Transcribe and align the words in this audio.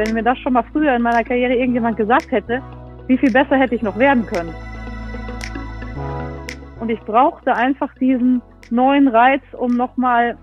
wenn 0.00 0.14
mir 0.14 0.22
das 0.22 0.38
schon 0.38 0.54
mal 0.54 0.64
früher 0.72 0.96
in 0.96 1.02
meiner 1.02 1.22
Karriere 1.22 1.54
irgendjemand 1.54 1.98
gesagt 1.98 2.30
hätte, 2.30 2.62
wie 3.06 3.18
viel 3.18 3.30
besser 3.30 3.56
hätte 3.56 3.74
ich 3.74 3.82
noch 3.82 3.98
werden 3.98 4.24
können. 4.24 4.54
Und 6.80 6.88
ich 6.88 7.00
brauchte 7.00 7.54
einfach 7.54 7.92
diesen 7.96 8.40
neuen 8.70 9.08
Reiz, 9.08 9.42
um 9.52 9.76
nochmal 9.76 10.38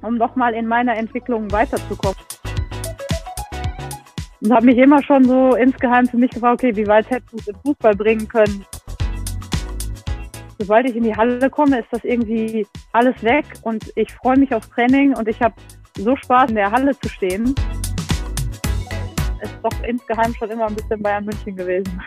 um 0.00 0.16
noch 0.16 0.34
mal 0.34 0.54
in 0.54 0.66
meiner 0.66 0.96
Entwicklung 0.96 1.52
weiterzukommen. 1.52 2.16
Und 4.40 4.52
habe 4.52 4.66
mich 4.66 4.78
immer 4.78 5.02
schon 5.02 5.24
so 5.24 5.54
insgeheim 5.54 6.06
für 6.06 6.16
mich 6.16 6.30
gefragt, 6.30 6.64
okay, 6.64 6.74
wie 6.74 6.86
weit 6.86 7.08
hättest 7.10 7.32
du 7.32 7.36
es 7.36 7.48
im 7.48 7.56
Fußball 7.64 7.94
bringen 7.94 8.26
können? 8.26 8.64
Sobald 10.58 10.88
ich 10.88 10.96
in 10.96 11.04
die 11.04 11.14
Halle 11.14 11.50
komme, 11.50 11.80
ist 11.80 11.88
das 11.92 12.02
irgendwie 12.02 12.66
alles 12.92 13.22
weg 13.22 13.44
und 13.62 13.92
ich 13.94 14.12
freue 14.14 14.38
mich 14.38 14.52
aufs 14.54 14.70
Training 14.70 15.14
und 15.14 15.28
ich 15.28 15.40
habe 15.40 15.54
so 15.96 16.16
Spaß 16.16 16.50
in 16.50 16.56
der 16.56 16.72
Halle 16.72 16.98
zu 16.98 17.08
stehen. 17.08 17.54
Ist 19.42 19.58
doch 19.60 19.82
insgeheim 19.82 20.32
schon 20.34 20.50
immer 20.50 20.68
ein 20.68 20.74
bisschen 20.76 21.02
Bayern 21.02 21.24
München 21.24 21.56
gewesen. 21.56 22.00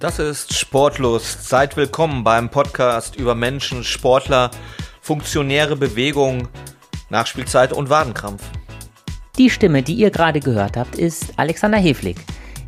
Das 0.00 0.18
ist 0.18 0.52
Sportlust. 0.52 1.48
Seid 1.48 1.76
willkommen 1.76 2.24
beim 2.24 2.50
Podcast 2.50 3.14
über 3.14 3.36
Menschen, 3.36 3.84
Sportler, 3.84 4.50
funktionäre 5.00 5.76
Bewegung, 5.76 6.48
Nachspielzeit 7.08 7.72
und 7.72 7.88
Wadenkrampf. 7.88 8.42
Die 9.38 9.48
Stimme, 9.48 9.84
die 9.84 9.94
ihr 9.94 10.10
gerade 10.10 10.40
gehört 10.40 10.76
habt, 10.76 10.96
ist 10.96 11.38
Alexander 11.38 11.78
Heflig. 11.78 12.16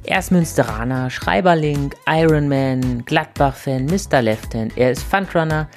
Er 0.05 0.21
ist 0.21 0.31
Münsteraner, 0.31 1.11
Schreiberling, 1.11 1.93
Ironman, 2.07 3.05
Gladbach-Fan, 3.05 3.87
Mr. 3.87 4.23
Left-Hand. 4.23 4.79
Er 4.79 4.93
ist 4.93 5.03
Fundrunner 5.03 5.69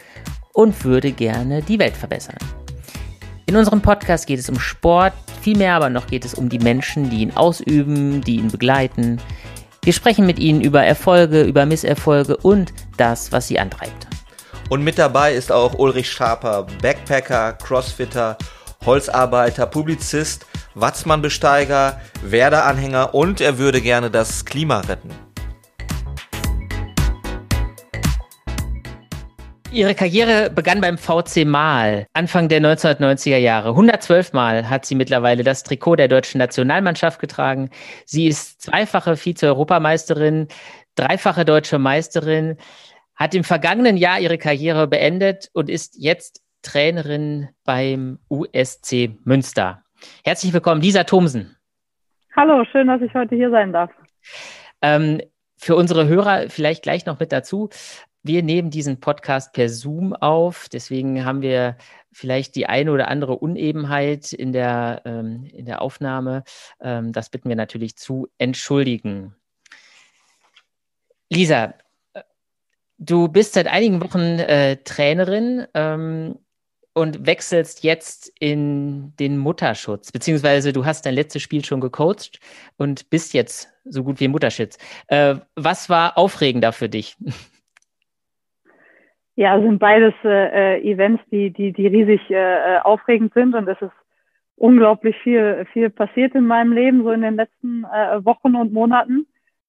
und 0.54 0.86
würde 0.86 1.12
gerne 1.12 1.64
die 1.64 1.80
Welt 1.80 1.98
verbessern. 1.98 2.38
In 3.50 3.56
unserem 3.56 3.82
Podcast 3.82 4.28
geht 4.28 4.40
es 4.40 4.50
um 4.50 4.60
Sport, 4.60 5.14
vielmehr 5.42 5.74
aber 5.74 5.90
noch 5.90 6.08
geht 6.08 6.26
es 6.26 6.34
um 6.34 6.50
die 6.50 6.60
Menschen, 6.60 7.10
die 7.10 7.22
ihn 7.22 7.32
ausüben, 7.32 8.20
die 8.20 8.36
ihn 8.36 8.52
begleiten. 8.52 9.22
Wir 9.84 9.94
sprechen 9.94 10.26
mit 10.26 10.38
ihnen 10.38 10.60
über 10.60 10.84
Erfolge, 10.84 11.44
über 11.44 11.66
Misserfolge 11.66 12.36
und 12.36 12.74
das, 12.98 13.32
was 13.32 13.48
sie 13.48 13.58
antreibt. 13.58 14.08
Und 14.68 14.84
mit 14.84 14.98
dabei 15.00 15.34
ist 15.34 15.50
auch 15.50 15.76
Ulrich 15.80 16.12
Schaper, 16.12 16.68
Backpacker, 16.82 17.54
Crossfitter, 17.54 18.38
Holzarbeiter, 18.86 19.66
Publizist, 19.66 20.46
Watzmann-Besteiger, 20.76 22.02
Werder-Anhänger 22.24 23.16
und 23.16 23.40
er 23.40 23.58
würde 23.58 23.80
gerne 23.80 24.12
das 24.12 24.44
Klima 24.44 24.82
retten. 24.82 25.27
Ihre 29.72 29.96
Karriere 29.96 30.50
begann 30.50 30.80
beim 30.80 30.98
VC 30.98 31.46
Mal 31.46 32.08
Anfang 32.14 32.48
der 32.48 32.62
1990er 32.62 33.38
Jahre. 33.38 33.70
112 33.70 34.32
Mal 34.32 34.70
hat 34.70 34.86
sie 34.86 34.96
mittlerweile 34.96 35.44
das 35.44 35.64
Trikot 35.64 35.98
der 35.98 36.08
deutschen 36.08 36.38
Nationalmannschaft 36.38 37.20
getragen. 37.20 37.70
Sie 38.06 38.28
ist 38.28 38.62
zweifache 38.62 39.18
Vize-Europameisterin, 39.18 40.48
dreifache 40.96 41.44
deutsche 41.44 41.80
Meisterin, 41.80 42.58
hat 43.16 43.36
im 43.36 43.44
vergangenen 43.44 43.98
Jahr 43.98 44.20
ihre 44.20 44.38
Karriere 44.38 44.88
beendet 44.88 45.50
und 45.54 45.70
ist 45.70 45.96
jetzt 46.00 46.42
Trainerin 46.62 47.50
beim 47.66 48.20
USC 48.30 49.18
Münster. 49.26 49.84
Herzlich 50.24 50.54
willkommen, 50.54 50.82
Lisa 50.82 51.04
Thomsen. 51.04 51.58
Hallo, 52.36 52.64
schön, 52.72 52.88
dass 52.88 53.02
ich 53.02 53.14
heute 53.14 53.36
hier 53.36 53.50
sein 53.50 53.74
darf. 53.74 53.92
Ähm, 54.82 55.22
für 55.58 55.76
unsere 55.76 56.08
Hörer 56.08 56.50
vielleicht 56.50 56.84
gleich 56.84 57.06
noch 57.06 57.20
mit 57.20 57.32
dazu. 57.32 57.70
Wir 58.24 58.44
nehmen 58.44 58.70
diesen 58.72 59.00
Podcast 59.00 59.54
per 59.54 59.70
Zoom 59.70 60.14
auf, 60.14 60.68
deswegen 60.70 61.24
haben 61.24 61.42
wir 61.42 61.78
vielleicht 62.12 62.56
die 62.56 62.66
eine 62.66 62.92
oder 62.92 63.08
andere 63.08 63.38
Unebenheit 63.38 64.34
in 64.34 64.52
der, 64.52 65.02
ähm, 65.06 65.46
in 65.54 65.66
der 65.66 65.82
Aufnahme. 65.82 66.44
Ähm, 66.82 67.14
das 67.14 67.30
bitten 67.30 67.48
wir 67.48 67.56
natürlich 67.56 67.96
zu 67.96 68.28
entschuldigen. 68.38 69.36
Lisa, 71.30 71.76
äh, 72.14 72.24
du 72.98 73.28
bist 73.28 73.54
seit 73.54 73.68
einigen 73.68 74.02
Wochen 74.02 74.40
äh, 74.40 74.78
Trainerin 74.84 75.68
ähm, 75.74 76.40
und 76.94 77.28
wechselst 77.28 77.84
jetzt 77.84 78.32
in 78.40 79.16
den 79.18 79.38
Mutterschutz, 79.38 80.12
beziehungsweise 80.12 80.74
du 80.74 80.86
hast 80.86 81.06
dein 81.06 81.14
letztes 81.14 81.44
Spiel 81.44 81.64
schon 81.64 81.82
gecoacht 81.82 82.40
und 82.78 83.12
bist 83.12 83.34
jetzt 83.34 83.70
so 83.86 84.04
gut 84.04 84.20
wie 84.20 84.28
Mutterschutz. 84.28 84.78
Äh, 85.08 85.36
was 85.56 85.90
war 85.90 86.18
aufregender 86.18 86.74
für 86.74 86.90
dich? 86.90 87.16
Ja, 89.38 89.62
sind 89.62 89.78
beides 89.78 90.16
äh, 90.24 90.78
äh, 90.78 90.92
Events, 90.92 91.24
die, 91.30 91.52
die, 91.52 91.72
die 91.72 91.86
riesig 91.86 92.28
äh, 92.32 92.78
äh, 92.78 92.80
aufregend 92.80 93.36
sind 93.36 93.54
und 93.54 93.68
es 93.68 93.80
ist 93.80 93.94
unglaublich 94.56 95.16
viel, 95.20 95.68
viel 95.74 95.92
passiert 95.92 96.34
in 96.34 96.48
meinem 96.48 96.74
Leben, 96.74 97.04
so 97.04 97.12
in 97.12 97.22
den 97.22 97.36
letzten 97.36 97.84
äh, 97.84 98.26
Wochen 98.26 98.56
und 98.56 98.74
Monaten. 98.74 99.28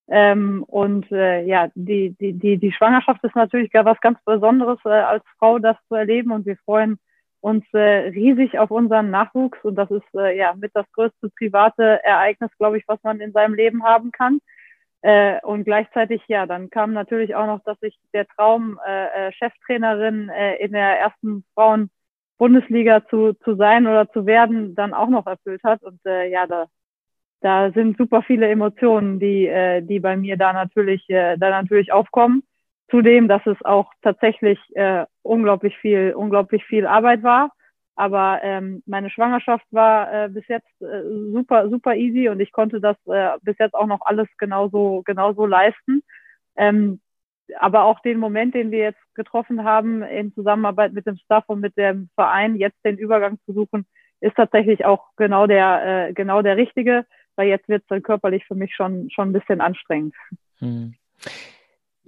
Ähm, 0.08 0.64
und 0.66 1.12
äh, 1.12 1.44
ja, 1.44 1.68
die, 1.74 2.16
die, 2.18 2.32
die, 2.32 2.56
die 2.56 2.72
Schwangerschaft 2.72 3.22
ist 3.24 3.36
natürlich 3.36 3.70
gar 3.70 3.84
was 3.84 4.00
ganz 4.00 4.18
Besonderes, 4.24 4.78
äh, 4.86 4.88
als 4.88 5.22
Frau 5.38 5.58
das 5.58 5.76
zu 5.88 5.96
erleben 5.96 6.32
und 6.32 6.46
wir 6.46 6.56
freuen 6.64 6.98
uns 7.40 7.62
äh, 7.74 8.08
riesig 8.08 8.58
auf 8.58 8.70
unseren 8.70 9.10
Nachwuchs 9.10 9.58
und 9.64 9.74
das 9.74 9.90
ist 9.90 10.14
äh, 10.14 10.34
ja 10.34 10.54
mit 10.54 10.70
das 10.72 10.90
größte 10.92 11.28
private 11.36 12.02
Ereignis, 12.02 12.50
glaube 12.56 12.78
ich, 12.78 12.84
was 12.88 13.02
man 13.02 13.20
in 13.20 13.32
seinem 13.32 13.52
Leben 13.52 13.84
haben 13.84 14.12
kann. 14.12 14.40
Äh, 15.02 15.40
und 15.42 15.64
gleichzeitig, 15.64 16.22
ja, 16.26 16.46
dann 16.46 16.70
kam 16.70 16.92
natürlich 16.92 17.34
auch 17.34 17.46
noch, 17.46 17.62
dass 17.64 17.78
sich 17.80 17.96
der 18.12 18.26
Traum, 18.26 18.80
äh, 18.86 19.28
äh, 19.28 19.32
Cheftrainerin 19.32 20.28
äh, 20.28 20.56
in 20.56 20.72
der 20.72 20.98
ersten 20.98 21.44
Frauen-Bundesliga 21.54 23.06
zu, 23.06 23.34
zu 23.44 23.54
sein 23.54 23.86
oder 23.86 24.10
zu 24.10 24.26
werden, 24.26 24.74
dann 24.74 24.94
auch 24.94 25.08
noch 25.08 25.26
erfüllt 25.26 25.62
hat. 25.62 25.82
Und 25.84 26.04
äh, 26.04 26.28
ja, 26.28 26.46
da, 26.46 26.66
da 27.40 27.70
sind 27.70 27.96
super 27.96 28.22
viele 28.22 28.48
Emotionen, 28.48 29.20
die, 29.20 29.46
äh, 29.46 29.82
die 29.82 30.00
bei 30.00 30.16
mir 30.16 30.36
da 30.36 30.52
natürlich, 30.52 31.08
äh, 31.08 31.36
da 31.36 31.50
natürlich 31.50 31.92
aufkommen. 31.92 32.42
Zudem, 32.90 33.28
dass 33.28 33.46
es 33.46 33.62
auch 33.64 33.92
tatsächlich 34.02 34.58
äh, 34.74 35.04
unglaublich 35.22 35.76
viel, 35.78 36.14
unglaublich 36.16 36.64
viel 36.64 36.86
Arbeit 36.86 37.22
war. 37.22 37.52
Aber 37.98 38.38
ähm, 38.44 38.80
meine 38.86 39.10
Schwangerschaft 39.10 39.66
war 39.72 40.12
äh, 40.12 40.28
bis 40.28 40.46
jetzt 40.46 40.70
äh, 40.80 41.02
super, 41.32 41.68
super 41.68 41.96
easy 41.96 42.28
und 42.28 42.38
ich 42.38 42.52
konnte 42.52 42.80
das 42.80 42.96
äh, 43.06 43.30
bis 43.42 43.58
jetzt 43.58 43.74
auch 43.74 43.88
noch 43.88 44.02
alles 44.02 44.28
genauso, 44.38 45.02
genauso 45.04 45.46
leisten. 45.46 46.04
Ähm, 46.56 47.00
aber 47.58 47.82
auch 47.82 47.98
den 47.98 48.20
Moment, 48.20 48.54
den 48.54 48.70
wir 48.70 48.78
jetzt 48.78 49.14
getroffen 49.14 49.64
haben 49.64 50.04
in 50.04 50.32
Zusammenarbeit 50.32 50.92
mit 50.92 51.06
dem 51.06 51.16
Staff 51.16 51.42
und 51.48 51.58
mit 51.58 51.76
dem 51.76 52.08
Verein, 52.14 52.54
jetzt 52.54 52.78
den 52.84 52.98
Übergang 52.98 53.36
zu 53.44 53.52
suchen, 53.52 53.84
ist 54.20 54.36
tatsächlich 54.36 54.84
auch 54.84 55.08
genau 55.16 55.48
der, 55.48 56.08
äh, 56.08 56.12
genau 56.12 56.40
der 56.40 56.56
richtige, 56.56 57.04
weil 57.34 57.48
jetzt 57.48 57.68
wird 57.68 57.82
es 57.82 57.88
dann 57.88 58.04
körperlich 58.04 58.44
für 58.46 58.54
mich 58.54 58.76
schon, 58.76 59.10
schon 59.10 59.30
ein 59.30 59.32
bisschen 59.32 59.60
anstrengend. 59.60 60.14
Hm. 60.60 60.94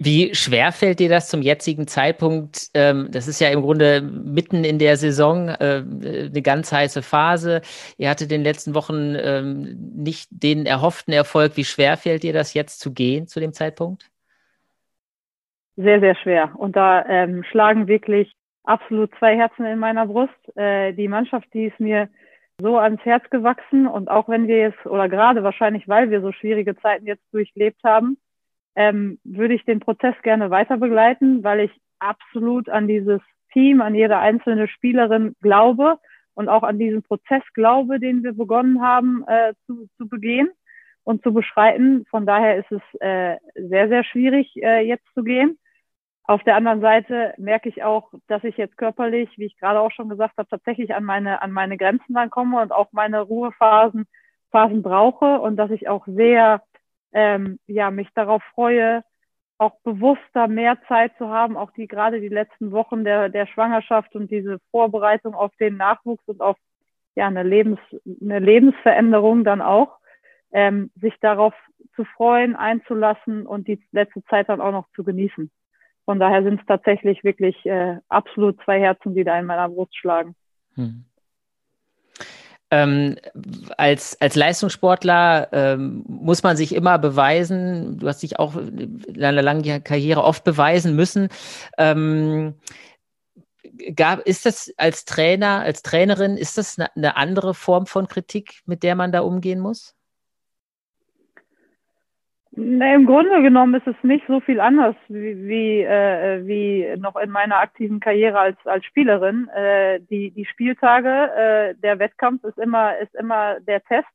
Wie 0.03 0.33
schwer 0.33 0.71
fällt 0.71 0.99
dir 0.99 1.09
das 1.09 1.29
zum 1.29 1.43
jetzigen 1.43 1.85
Zeitpunkt? 1.85 2.71
Ähm, 2.73 3.09
das 3.11 3.27
ist 3.27 3.39
ja 3.39 3.49
im 3.49 3.61
Grunde 3.61 4.01
mitten 4.01 4.63
in 4.63 4.79
der 4.79 4.97
Saison 4.97 5.49
äh, 5.49 5.83
eine 5.85 6.41
ganz 6.41 6.71
heiße 6.71 7.03
Phase. 7.03 7.61
Ihr 7.99 8.09
hattet 8.09 8.31
in 8.31 8.39
den 8.39 8.43
letzten 8.43 8.73
Wochen 8.73 9.13
ähm, 9.15 9.77
nicht 9.95 10.27
den 10.31 10.65
erhofften 10.65 11.13
Erfolg. 11.13 11.55
Wie 11.55 11.65
schwer 11.65 11.97
fällt 11.97 12.23
dir 12.23 12.33
das 12.33 12.55
jetzt 12.55 12.79
zu 12.79 12.91
gehen 12.91 13.27
zu 13.27 13.39
dem 13.39 13.53
Zeitpunkt? 13.53 14.09
Sehr, 15.75 15.99
sehr 15.99 16.15
schwer. 16.15 16.51
Und 16.57 16.75
da 16.75 17.05
ähm, 17.05 17.43
schlagen 17.43 17.87
wirklich 17.87 18.33
absolut 18.63 19.11
zwei 19.19 19.37
Herzen 19.37 19.65
in 19.65 19.77
meiner 19.77 20.07
Brust. 20.07 20.57
Äh, 20.57 20.93
die 20.93 21.09
Mannschaft, 21.09 21.47
die 21.53 21.65
ist 21.65 21.79
mir 21.79 22.09
so 22.59 22.79
ans 22.79 23.05
Herz 23.05 23.29
gewachsen. 23.29 23.85
Und 23.85 24.09
auch 24.09 24.27
wenn 24.29 24.47
wir 24.47 24.57
jetzt, 24.57 24.83
oder 24.87 25.07
gerade 25.07 25.43
wahrscheinlich, 25.43 25.87
weil 25.87 26.09
wir 26.09 26.21
so 26.21 26.31
schwierige 26.31 26.75
Zeiten 26.75 27.05
jetzt 27.05 27.31
durchlebt 27.31 27.83
haben, 27.83 28.17
ähm, 28.75 29.19
würde 29.23 29.53
ich 29.53 29.65
den 29.65 29.79
Prozess 29.79 30.15
gerne 30.23 30.49
weiter 30.49 30.77
begleiten, 30.77 31.43
weil 31.43 31.61
ich 31.61 31.71
absolut 31.99 32.69
an 32.69 32.87
dieses 32.87 33.21
Team, 33.53 33.81
an 33.81 33.95
jede 33.95 34.17
einzelne 34.17 34.67
Spielerin 34.67 35.35
glaube 35.41 35.97
und 36.33 36.49
auch 36.49 36.63
an 36.63 36.79
diesen 36.79 37.03
Prozess 37.03 37.43
glaube, 37.53 37.99
den 37.99 38.23
wir 38.23 38.33
begonnen 38.33 38.81
haben 38.81 39.23
äh, 39.27 39.53
zu, 39.65 39.87
zu 39.97 40.07
begehen 40.07 40.49
und 41.03 41.23
zu 41.23 41.33
beschreiten. 41.33 42.05
Von 42.09 42.25
daher 42.25 42.57
ist 42.57 42.71
es 42.71 42.81
äh, 43.01 43.37
sehr, 43.55 43.89
sehr 43.89 44.03
schwierig, 44.03 44.55
äh, 44.57 44.81
jetzt 44.81 45.05
zu 45.13 45.23
gehen. 45.23 45.57
Auf 46.23 46.43
der 46.43 46.55
anderen 46.55 46.81
Seite 46.81 47.33
merke 47.37 47.67
ich 47.67 47.83
auch, 47.83 48.13
dass 48.27 48.43
ich 48.43 48.55
jetzt 48.55 48.77
körperlich, 48.77 49.29
wie 49.37 49.45
ich 49.45 49.57
gerade 49.57 49.79
auch 49.79 49.91
schon 49.91 50.07
gesagt 50.07 50.37
habe, 50.37 50.47
tatsächlich 50.47 50.95
an 50.95 51.03
meine, 51.03 51.41
an 51.41 51.51
meine 51.51 51.77
Grenzen 51.77 52.13
dann 52.13 52.29
komme 52.29 52.61
und 52.61 52.71
auch 52.71 52.91
meine 52.93 53.21
Ruhephasen 53.21 54.05
Phasen 54.51 54.83
brauche 54.83 55.39
und 55.39 55.55
dass 55.55 55.71
ich 55.71 55.87
auch 55.87 56.05
sehr 56.05 56.61
ähm, 57.13 57.59
ja, 57.67 57.91
mich 57.91 58.09
darauf 58.13 58.43
freue, 58.53 59.03
auch 59.57 59.79
bewusster 59.83 60.47
mehr 60.47 60.77
Zeit 60.87 61.15
zu 61.17 61.29
haben, 61.29 61.55
auch 61.55 61.71
die 61.71 61.87
gerade 61.87 62.19
die 62.19 62.29
letzten 62.29 62.71
Wochen 62.71 63.03
der, 63.03 63.29
der 63.29 63.45
Schwangerschaft 63.45 64.15
und 64.15 64.31
diese 64.31 64.59
Vorbereitung 64.71 65.35
auf 65.35 65.55
den 65.57 65.77
Nachwuchs 65.77 66.23
und 66.27 66.41
auf 66.41 66.57
ja, 67.15 67.27
eine, 67.27 67.43
Lebens, 67.43 67.79
eine 68.21 68.39
Lebensveränderung 68.39 69.43
dann 69.43 69.61
auch, 69.61 69.99
ähm, 70.51 70.89
sich 70.99 71.13
darauf 71.21 71.53
zu 71.95 72.05
freuen, 72.05 72.55
einzulassen 72.55 73.45
und 73.45 73.67
die 73.67 73.79
letzte 73.91 74.23
Zeit 74.25 74.49
dann 74.49 74.61
auch 74.61 74.71
noch 74.71 74.89
zu 74.95 75.03
genießen. 75.03 75.51
Von 76.05 76.19
daher 76.19 76.43
sind 76.43 76.59
es 76.59 76.65
tatsächlich 76.65 77.23
wirklich 77.23 77.63
äh, 77.65 77.97
absolut 78.09 78.59
zwei 78.63 78.79
Herzen, 78.79 79.13
die 79.13 79.23
da 79.23 79.37
in 79.39 79.45
meiner 79.45 79.69
Brust 79.69 79.95
schlagen. 79.95 80.35
Hm. 80.75 81.05
Ähm, 82.71 83.17
als, 83.77 84.19
als 84.21 84.35
Leistungssportler 84.35 85.49
ähm, 85.51 86.03
muss 86.07 86.41
man 86.41 86.55
sich 86.55 86.73
immer 86.73 86.97
beweisen. 86.97 87.99
Du 87.99 88.07
hast 88.07 88.23
dich 88.23 88.39
auch 88.39 88.55
in 88.55 89.03
einer 89.21 89.41
langen 89.41 89.83
Karriere 89.83 90.23
oft 90.23 90.43
beweisen 90.45 90.95
müssen. 90.95 91.27
Ähm, 91.77 92.55
gab, 93.95 94.19
ist 94.21 94.45
das 94.45 94.73
als 94.77 95.05
Trainer, 95.05 95.61
als 95.61 95.81
Trainerin, 95.83 96.37
ist 96.37 96.57
das 96.57 96.77
eine, 96.79 96.95
eine 96.95 97.17
andere 97.17 97.53
Form 97.53 97.87
von 97.87 98.07
Kritik, 98.07 98.61
mit 98.65 98.83
der 98.83 98.95
man 98.95 99.11
da 99.11 99.21
umgehen 99.21 99.59
muss? 99.59 99.95
Im 102.61 103.05
Grunde 103.07 103.41
genommen 103.41 103.73
ist 103.73 103.87
es 103.87 103.95
nicht 104.03 104.25
so 104.27 104.39
viel 104.39 104.59
anders 104.59 104.95
wie, 105.07 105.47
wie, 105.47 105.81
äh, 105.81 106.45
wie 106.45 106.95
noch 106.99 107.15
in 107.15 107.31
meiner 107.31 107.57
aktiven 107.57 107.99
Karriere 107.99 108.37
als, 108.37 108.57
als 108.65 108.85
Spielerin. 108.85 109.47
Äh, 109.49 109.99
die, 110.01 110.29
die 110.31 110.45
Spieltage, 110.45 111.09
äh, 111.09 111.75
der 111.75 111.97
Wettkampf 111.97 112.43
ist 112.43 112.59
immer, 112.59 112.97
ist 112.99 113.15
immer 113.15 113.59
der 113.61 113.81
Test, 113.83 114.07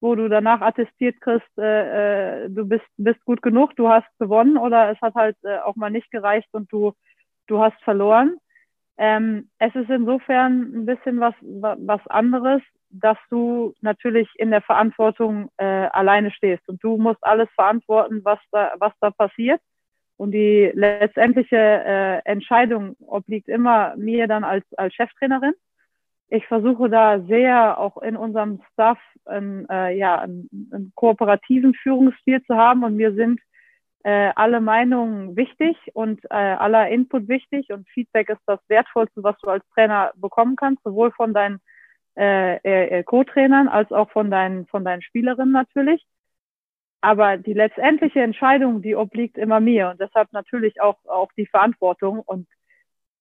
wo 0.00 0.16
du 0.16 0.28
danach 0.28 0.62
attestiert 0.62 1.20
kriegst, 1.20 1.46
äh, 1.58 2.44
äh, 2.44 2.50
du 2.50 2.66
bist, 2.66 2.84
bist 2.96 3.24
gut 3.24 3.40
genug, 3.40 3.76
du 3.76 3.88
hast 3.88 4.06
gewonnen 4.18 4.56
oder 4.56 4.90
es 4.90 5.00
hat 5.00 5.14
halt 5.14 5.36
äh, 5.44 5.58
auch 5.58 5.76
mal 5.76 5.90
nicht 5.90 6.10
gereicht 6.10 6.48
und 6.52 6.70
du, 6.72 6.92
du 7.46 7.60
hast 7.60 7.80
verloren. 7.82 8.36
Ähm, 8.98 9.48
es 9.58 9.74
ist 9.74 9.90
insofern 9.90 10.72
ein 10.74 10.86
bisschen 10.86 11.20
was, 11.20 11.34
was 11.40 12.04
anderes, 12.08 12.62
dass 12.90 13.18
du 13.30 13.74
natürlich 13.80 14.28
in 14.36 14.50
der 14.50 14.62
Verantwortung 14.62 15.50
äh, 15.56 15.64
alleine 15.64 16.30
stehst 16.30 16.68
und 16.68 16.82
du 16.82 16.96
musst 16.96 17.22
alles 17.22 17.48
verantworten, 17.54 18.20
was 18.24 18.38
da, 18.52 18.74
was 18.78 18.92
da 19.00 19.10
passiert. 19.10 19.60
Und 20.16 20.32
die 20.32 20.70
letztendliche 20.74 21.56
äh, 21.56 22.18
Entscheidung 22.24 22.96
obliegt 23.00 23.48
immer 23.48 23.94
mir 23.96 24.26
dann 24.26 24.44
als, 24.44 24.64
als 24.76 24.94
Cheftrainerin. 24.94 25.52
Ich 26.28 26.46
versuche 26.46 26.88
da 26.88 27.20
sehr 27.20 27.78
auch 27.78 27.98
in 27.98 28.16
unserem 28.16 28.60
Staff 28.72 28.98
einen, 29.26 29.68
äh, 29.68 29.92
ja, 29.96 30.18
einen, 30.18 30.48
einen 30.72 30.92
kooperativen 30.94 31.74
Führungsstil 31.74 32.42
zu 32.44 32.56
haben 32.56 32.82
und 32.82 32.96
mir 32.96 33.14
sind 33.14 33.40
äh, 34.06 34.32
alle 34.36 34.60
Meinungen 34.60 35.36
wichtig 35.36 35.76
und 35.92 36.24
äh, 36.30 36.34
aller 36.34 36.88
Input 36.88 37.28
wichtig 37.28 37.70
und 37.72 37.88
Feedback 37.88 38.28
ist 38.28 38.42
das 38.46 38.60
Wertvollste, 38.68 39.22
was 39.22 39.36
du 39.42 39.50
als 39.50 39.64
Trainer 39.74 40.12
bekommen 40.16 40.56
kannst, 40.56 40.82
sowohl 40.84 41.10
von 41.12 41.34
deinen 41.34 41.60
äh, 42.16 42.56
äh, 42.98 43.02
Co-Trainern 43.02 43.68
als 43.68 43.92
auch 43.92 44.10
von 44.10 44.30
deinen, 44.30 44.66
von 44.66 44.84
deinen 44.84 45.02
Spielerinnen 45.02 45.52
natürlich. 45.52 46.04
Aber 47.00 47.36
die 47.36 47.52
letztendliche 47.52 48.20
Entscheidung, 48.22 48.82
die 48.82 48.96
obliegt 48.96 49.38
immer 49.38 49.60
mir 49.60 49.90
und 49.90 50.00
deshalb 50.00 50.32
natürlich 50.32 50.80
auch, 50.80 50.96
auch 51.04 51.30
die 51.36 51.46
Verantwortung. 51.46 52.20
Und 52.20 52.48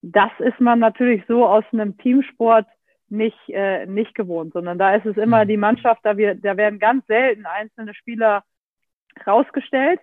das 0.02 0.32
ist 0.40 0.60
man 0.60 0.80
natürlich 0.80 1.24
so 1.28 1.46
aus 1.46 1.66
einem 1.72 1.98
Teamsport 1.98 2.68
nicht, 3.10 3.38
äh, 3.50 3.86
nicht 3.86 4.16
gewohnt, 4.16 4.54
sondern 4.54 4.78
da 4.78 4.96
ist 4.96 5.06
es 5.06 5.18
immer 5.18 5.44
mhm. 5.44 5.50
die 5.50 5.58
Mannschaft, 5.58 6.02
da, 6.04 6.18
wir, 6.18 6.36
da 6.36 6.58
werden 6.58 6.80
ganz 6.80 7.06
selten 7.08 7.46
einzelne 7.46 7.94
Spieler 7.94 8.44
rausgestellt. 9.28 10.00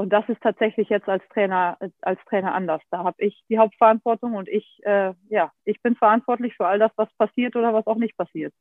Und 0.00 0.14
das 0.14 0.26
ist 0.30 0.40
tatsächlich 0.40 0.88
jetzt 0.88 1.10
als 1.10 1.22
Trainer, 1.28 1.76
als 2.00 2.18
Trainer 2.26 2.54
anders. 2.54 2.80
Da 2.90 3.04
habe 3.04 3.22
ich 3.22 3.44
die 3.50 3.58
Hauptverantwortung 3.58 4.32
und 4.32 4.48
ich, 4.48 4.80
äh, 4.84 5.12
ja, 5.28 5.52
ich 5.66 5.82
bin 5.82 5.94
verantwortlich 5.94 6.54
für 6.56 6.66
all 6.66 6.78
das, 6.78 6.90
was 6.96 7.12
passiert 7.18 7.54
oder 7.54 7.74
was 7.74 7.86
auch 7.86 7.98
nicht 7.98 8.16
passiert. 8.16 8.54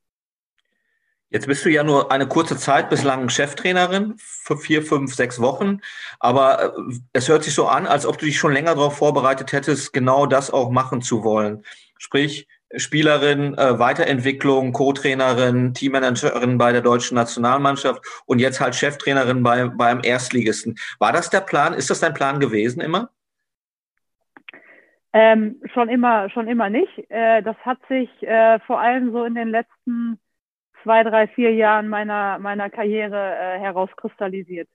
Jetzt 1.30 1.48
bist 1.48 1.64
du 1.64 1.70
ja 1.70 1.86
nur 1.86 2.12
eine 2.12 2.28
kurze 2.28 2.58
Zeit 2.58 2.90
bislang 2.90 3.30
Cheftrainerin 3.30 4.16
für 4.18 4.58
vier, 4.58 4.84
fünf, 4.84 5.16
sechs 5.16 5.40
Wochen. 5.40 5.80
Aber 6.20 6.76
äh, 6.76 7.00
es 7.14 7.30
hört 7.30 7.46
sich 7.46 7.54
so 7.54 7.68
an, 7.68 7.88
als 7.88 8.06
ob 8.06 8.18
du 8.18 8.26
dich 8.26 8.38
schon 8.38 8.52
länger 8.52 8.76
darauf 8.76 8.98
vorbereitet 8.98 9.54
hättest, 9.54 9.94
genau 9.94 10.26
das 10.26 10.52
auch 10.52 10.70
machen 10.72 11.02
zu 11.02 11.24
wollen. 11.24 11.64
Sprich, 11.98 12.50
Spielerin, 12.76 13.58
äh, 13.58 13.80
Weiterentwicklung, 13.80 14.74
Co-Trainerin, 14.74 15.74
Teammanagerin 15.74 16.58
bei 16.58 16.72
der 16.72 16.82
deutschen 16.82 17.16
Nationalmannschaft 17.16 18.04
und 18.26 18.40
jetzt 18.40 18.62
halt 18.62 18.76
Cheftrainerin 18.76 19.42
bei, 19.42 19.68
beim 19.68 20.02
Erstligisten. 20.04 20.76
War 21.00 21.12
das 21.12 21.30
der 21.30 21.42
Plan? 21.42 21.74
Ist 21.74 21.90
das 21.90 22.00
dein 22.00 22.14
Plan 22.14 22.40
gewesen 22.40 22.82
immer? 22.82 23.10
Ähm, 25.12 25.60
schon 25.74 25.90
immer, 25.90 26.30
schon 26.30 26.48
immer 26.48 26.70
nicht. 26.70 27.10
Äh, 27.10 27.42
das 27.42 27.58
hat 27.58 27.80
sich 27.90 28.10
äh, 28.22 28.60
vor 28.60 28.80
allem 28.80 29.12
so 29.12 29.26
in 29.26 29.34
den 29.34 29.50
letzten 29.50 30.20
zwei, 30.84 31.04
drei, 31.04 31.28
vier 31.28 31.54
Jahren 31.54 31.88
meiner 31.88 32.38
meiner 32.38 32.70
Karriere 32.70 33.36
äh, 33.36 33.60
herauskristallisiert. 33.60 34.70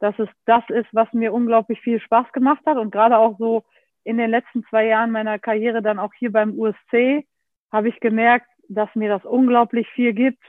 Das 0.00 0.18
ist 0.18 0.32
das 0.46 0.64
ist, 0.70 0.88
was 0.92 1.12
mir 1.12 1.34
unglaublich 1.34 1.80
viel 1.80 2.00
Spaß 2.00 2.32
gemacht 2.32 2.62
hat 2.64 2.78
und 2.78 2.90
gerade 2.90 3.18
auch 3.18 3.36
so 3.38 3.64
in 4.04 4.16
den 4.16 4.30
letzten 4.30 4.64
zwei 4.64 4.86
Jahren 4.86 5.10
meiner 5.10 5.38
Karriere 5.38 5.82
dann 5.82 5.98
auch 5.98 6.12
hier 6.18 6.32
beim 6.32 6.58
USC 6.58 7.26
habe 7.74 7.88
ich 7.88 7.98
gemerkt, 7.98 8.46
dass 8.68 8.88
mir 8.94 9.08
das 9.08 9.24
unglaublich 9.24 9.88
viel 9.90 10.12
gibt, 10.12 10.42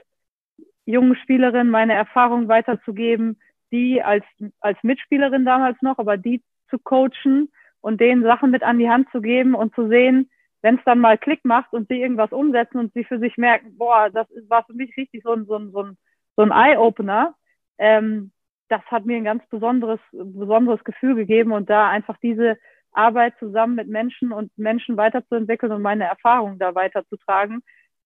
jungen 0.84 1.16
Spielerinnen 1.16 1.70
meine 1.70 1.92
Erfahrung 1.92 2.46
weiterzugeben, 2.46 3.40
die 3.72 4.00
als, 4.00 4.24
als 4.60 4.78
Mitspielerin 4.84 5.44
damals 5.44 5.76
noch, 5.82 5.98
aber 5.98 6.16
die 6.16 6.40
zu 6.70 6.78
coachen 6.78 7.50
und 7.80 8.00
denen 8.00 8.22
Sachen 8.22 8.52
mit 8.52 8.62
an 8.62 8.78
die 8.78 8.88
Hand 8.88 9.08
zu 9.10 9.20
geben 9.20 9.56
und 9.56 9.74
zu 9.74 9.88
sehen, 9.88 10.30
wenn 10.62 10.76
es 10.76 10.84
dann 10.84 11.00
mal 11.00 11.18
Klick 11.18 11.44
macht 11.44 11.72
und 11.72 11.88
sie 11.88 12.00
irgendwas 12.00 12.30
umsetzen 12.30 12.78
und 12.78 12.92
sie 12.94 13.02
für 13.02 13.18
sich 13.18 13.36
merken, 13.36 13.76
boah, 13.76 14.08
das 14.08 14.28
war 14.46 14.64
für 14.64 14.74
mich 14.74 14.96
richtig 14.96 15.24
so 15.24 15.32
ein, 15.32 15.46
so 15.46 15.56
ein, 15.56 15.72
so 15.72 15.82
ein, 15.82 15.98
so 16.36 16.42
ein 16.42 16.52
Eye-Opener. 16.52 17.34
Ähm, 17.78 18.30
das 18.68 18.82
hat 18.86 19.04
mir 19.04 19.16
ein 19.16 19.24
ganz 19.24 19.44
besonderes, 19.48 20.00
besonderes 20.12 20.84
Gefühl 20.84 21.16
gegeben 21.16 21.50
und 21.50 21.68
da 21.70 21.88
einfach 21.88 22.18
diese 22.22 22.56
Arbeit 22.96 23.34
zusammen 23.38 23.74
mit 23.74 23.88
Menschen 23.88 24.32
und 24.32 24.56
Menschen 24.56 24.96
weiterzuentwickeln 24.96 25.72
und 25.72 25.82
meine 25.82 26.04
Erfahrungen 26.04 26.58
da 26.58 26.74
weiterzutragen. 26.74 27.62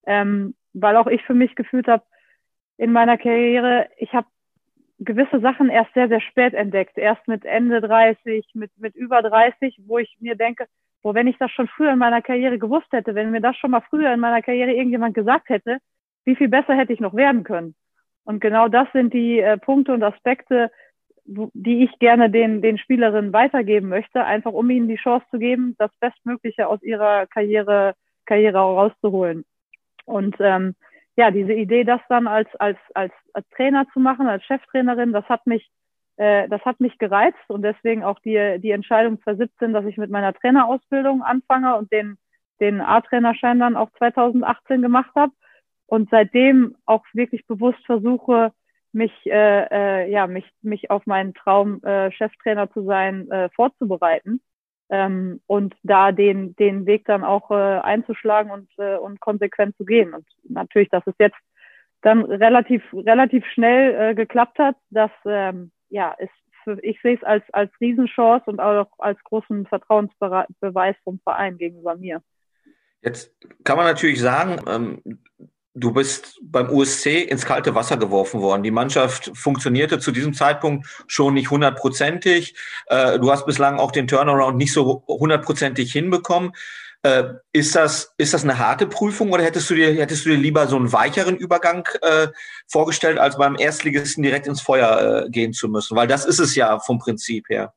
Ähm, 0.06 0.54
weil 0.72 0.96
auch 0.96 1.06
ich 1.06 1.22
für 1.24 1.34
mich 1.34 1.54
gefühlt 1.54 1.88
habe 1.88 2.04
in 2.76 2.92
meiner 2.92 3.18
Karriere, 3.18 3.88
ich 3.98 4.12
habe 4.14 4.26
gewisse 4.98 5.40
Sachen 5.40 5.70
erst 5.70 5.92
sehr, 5.94 6.08
sehr 6.08 6.20
spät 6.20 6.54
entdeckt. 6.54 6.96
Erst 6.96 7.26
mit 7.26 7.44
Ende 7.44 7.80
30, 7.80 8.46
mit, 8.54 8.70
mit 8.78 8.94
über 8.94 9.22
30, 9.22 9.80
wo 9.86 9.98
ich 9.98 10.16
mir 10.20 10.36
denke, 10.36 10.66
wo 11.02 11.14
wenn 11.14 11.26
ich 11.26 11.38
das 11.38 11.50
schon 11.50 11.68
früher 11.68 11.92
in 11.92 11.98
meiner 11.98 12.22
Karriere 12.22 12.58
gewusst 12.58 12.88
hätte, 12.92 13.14
wenn 13.14 13.30
mir 13.30 13.40
das 13.40 13.56
schon 13.56 13.70
mal 13.70 13.82
früher 13.88 14.12
in 14.12 14.20
meiner 14.20 14.42
Karriere 14.42 14.72
irgendjemand 14.72 15.14
gesagt 15.14 15.48
hätte, 15.48 15.78
wie 16.24 16.36
viel 16.36 16.48
besser 16.48 16.74
hätte 16.74 16.92
ich 16.92 17.00
noch 17.00 17.14
werden 17.14 17.44
können. 17.44 17.74
Und 18.24 18.40
genau 18.40 18.68
das 18.68 18.86
sind 18.92 19.14
die 19.14 19.40
äh, 19.40 19.56
Punkte 19.56 19.92
und 19.92 20.02
Aspekte, 20.02 20.70
die 21.30 21.84
ich 21.84 21.98
gerne 21.98 22.30
den, 22.30 22.60
den 22.60 22.78
Spielerinnen 22.78 23.32
weitergeben 23.32 23.88
möchte, 23.88 24.24
einfach 24.24 24.52
um 24.52 24.68
ihnen 24.70 24.88
die 24.88 24.96
Chance 24.96 25.24
zu 25.30 25.38
geben, 25.38 25.76
das 25.78 25.90
Bestmögliche 26.00 26.66
aus 26.66 26.82
ihrer 26.82 27.26
Karriere, 27.26 27.94
Karriere 28.26 28.58
rauszuholen. 28.58 29.44
Und 30.06 30.36
ähm, 30.40 30.74
ja, 31.16 31.30
diese 31.30 31.52
Idee, 31.52 31.84
das 31.84 32.00
dann 32.08 32.26
als, 32.26 32.48
als, 32.56 32.78
als, 32.94 33.12
Trainer 33.54 33.86
zu 33.92 34.00
machen, 34.00 34.26
als 34.26 34.44
Cheftrainerin, 34.44 35.12
das 35.12 35.24
hat 35.28 35.46
mich, 35.46 35.70
äh, 36.16 36.48
das 36.48 36.64
hat 36.64 36.80
mich 36.80 36.98
gereizt 36.98 37.48
und 37.48 37.62
deswegen 37.62 38.02
auch 38.02 38.18
die, 38.20 38.58
die 38.58 38.70
Entscheidung 38.70 39.20
2017, 39.22 39.72
dass 39.72 39.84
ich 39.84 39.98
mit 39.98 40.10
meiner 40.10 40.32
Trainerausbildung 40.32 41.22
anfange 41.22 41.76
und 41.76 41.92
den, 41.92 42.16
den 42.60 42.80
A-Trainerschein 42.80 43.60
dann 43.60 43.76
auch 43.76 43.90
2018 43.98 44.82
gemacht 44.82 45.10
habe 45.14 45.32
und 45.86 46.08
seitdem 46.10 46.76
auch 46.86 47.04
wirklich 47.12 47.46
bewusst 47.46 47.84
versuche, 47.86 48.52
mich, 48.92 49.12
äh, 49.26 49.66
äh, 49.70 50.10
ja, 50.10 50.26
mich, 50.26 50.44
mich 50.62 50.90
auf 50.90 51.06
meinen 51.06 51.34
Traum, 51.34 51.82
äh, 51.84 52.10
Cheftrainer 52.12 52.70
zu 52.70 52.84
sein, 52.84 53.30
äh, 53.30 53.48
vorzubereiten 53.50 54.40
ähm, 54.90 55.40
und 55.46 55.74
da 55.82 56.12
den, 56.12 56.56
den 56.56 56.86
Weg 56.86 57.04
dann 57.06 57.24
auch 57.24 57.50
äh, 57.50 57.54
einzuschlagen 57.54 58.50
und, 58.50 58.68
äh, 58.78 58.96
und 58.96 59.20
konsequent 59.20 59.76
zu 59.76 59.84
gehen. 59.84 60.12
Und 60.12 60.26
natürlich, 60.44 60.88
dass 60.90 61.06
es 61.06 61.14
jetzt 61.18 61.38
dann 62.02 62.24
relativ, 62.24 62.82
relativ 62.92 63.44
schnell 63.46 64.10
äh, 64.10 64.14
geklappt 64.14 64.58
hat, 64.58 64.76
das 64.90 65.10
ähm, 65.24 65.70
ja, 65.90 66.12
ist 66.12 66.32
für, 66.64 66.78
ich 66.82 67.00
sehe 67.02 67.16
es 67.16 67.22
als, 67.22 67.44
als 67.52 67.70
Riesenchance 67.80 68.50
und 68.50 68.60
auch 68.60 68.88
als 68.98 69.22
großen 69.24 69.66
Vertrauensbeweis 69.66 70.96
vom 71.04 71.20
Verein 71.20 71.58
gegenüber 71.58 71.96
mir. 71.96 72.22
Jetzt 73.02 73.34
kann 73.64 73.76
man 73.76 73.86
natürlich 73.86 74.20
sagen, 74.20 74.62
ähm, 74.66 75.20
Du 75.74 75.92
bist 75.92 76.40
beim 76.42 76.68
USC 76.68 77.22
ins 77.22 77.44
kalte 77.44 77.76
Wasser 77.76 77.96
geworfen 77.96 78.40
worden. 78.40 78.64
Die 78.64 78.72
Mannschaft 78.72 79.30
funktionierte 79.34 80.00
zu 80.00 80.10
diesem 80.10 80.34
Zeitpunkt 80.34 80.86
schon 81.06 81.34
nicht 81.34 81.50
hundertprozentig. 81.50 82.56
Äh, 82.86 83.20
du 83.20 83.30
hast 83.30 83.46
bislang 83.46 83.78
auch 83.78 83.92
den 83.92 84.08
Turnaround 84.08 84.56
nicht 84.56 84.72
so 84.72 85.04
hundertprozentig 85.06 85.92
hinbekommen. 85.92 86.52
Äh, 87.02 87.34
ist 87.52 87.76
das, 87.76 88.12
ist 88.18 88.34
das 88.34 88.42
eine 88.42 88.58
harte 88.58 88.88
Prüfung 88.88 89.32
oder 89.32 89.44
hättest 89.44 89.70
du 89.70 89.74
dir, 89.74 89.94
hättest 89.94 90.26
du 90.26 90.30
dir 90.30 90.36
lieber 90.36 90.66
so 90.66 90.74
einen 90.74 90.92
weicheren 90.92 91.36
Übergang 91.36 91.88
äh, 92.02 92.26
vorgestellt, 92.66 93.18
als 93.18 93.38
beim 93.38 93.56
Erstligisten 93.56 94.24
direkt 94.24 94.48
ins 94.48 94.60
Feuer 94.60 95.28
gehen 95.28 95.52
zu 95.52 95.68
müssen? 95.68 95.96
Weil 95.96 96.08
das 96.08 96.24
ist 96.24 96.40
es 96.40 96.56
ja 96.56 96.80
vom 96.80 96.98
Prinzip 96.98 97.48
her. 97.48 97.72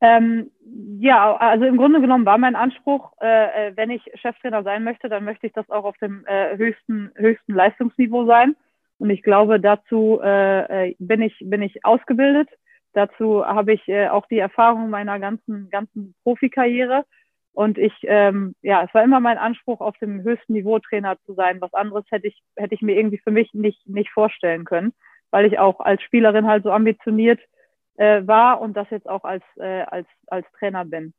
Ähm, 0.00 0.51
ja, 0.74 1.36
also 1.36 1.64
im 1.66 1.76
Grunde 1.76 2.00
genommen 2.00 2.24
war 2.24 2.38
mein 2.38 2.56
Anspruch, 2.56 3.12
äh, 3.20 3.68
äh, 3.68 3.76
wenn 3.76 3.90
ich 3.90 4.02
Cheftrainer 4.14 4.62
sein 4.62 4.84
möchte, 4.84 5.08
dann 5.08 5.24
möchte 5.24 5.46
ich 5.46 5.52
das 5.52 5.68
auch 5.68 5.84
auf 5.84 5.96
dem 5.98 6.24
äh, 6.26 6.56
höchsten, 6.56 7.10
höchsten 7.16 7.52
Leistungsniveau 7.52 8.24
sein. 8.24 8.56
Und 8.98 9.10
ich 9.10 9.22
glaube, 9.22 9.60
dazu 9.60 10.20
äh, 10.22 10.90
äh 10.90 10.96
bin 10.98 11.20
ich 11.20 11.36
bin 11.42 11.60
ich 11.60 11.84
ausgebildet. 11.84 12.48
Dazu 12.94 13.44
habe 13.44 13.72
ich 13.74 13.86
äh, 13.88 14.08
auch 14.08 14.26
die 14.26 14.38
Erfahrung 14.38 14.88
meiner 14.88 15.18
ganzen 15.18 15.68
ganzen 15.70 16.14
Profikarriere. 16.22 17.04
Und 17.54 17.76
ich, 17.76 17.92
ähm, 18.04 18.54
ja, 18.62 18.82
es 18.82 18.94
war 18.94 19.04
immer 19.04 19.20
mein 19.20 19.36
Anspruch, 19.36 19.80
auf 19.80 19.98
dem 19.98 20.22
höchsten 20.22 20.54
Niveau 20.54 20.78
Trainer 20.78 21.18
zu 21.26 21.34
sein. 21.34 21.60
Was 21.60 21.74
anderes 21.74 22.04
hätte 22.10 22.28
ich, 22.28 22.42
hätte 22.56 22.74
ich 22.74 22.80
mir 22.80 22.96
irgendwie 22.96 23.18
für 23.18 23.30
mich 23.30 23.52
nicht, 23.52 23.86
nicht 23.86 24.10
vorstellen 24.10 24.64
können, 24.64 24.94
weil 25.30 25.44
ich 25.44 25.58
auch 25.58 25.80
als 25.80 26.00
Spielerin 26.02 26.46
halt 26.46 26.62
so 26.64 26.70
ambitioniert 26.70 27.40
äh, 27.96 28.26
war 28.26 28.60
und 28.60 28.76
das 28.76 28.88
jetzt 28.90 29.08
auch 29.08 29.24
als, 29.24 29.44
äh, 29.56 29.82
als, 29.82 30.06
als 30.26 30.46
Trainer 30.58 30.84
bin. 30.84 31.12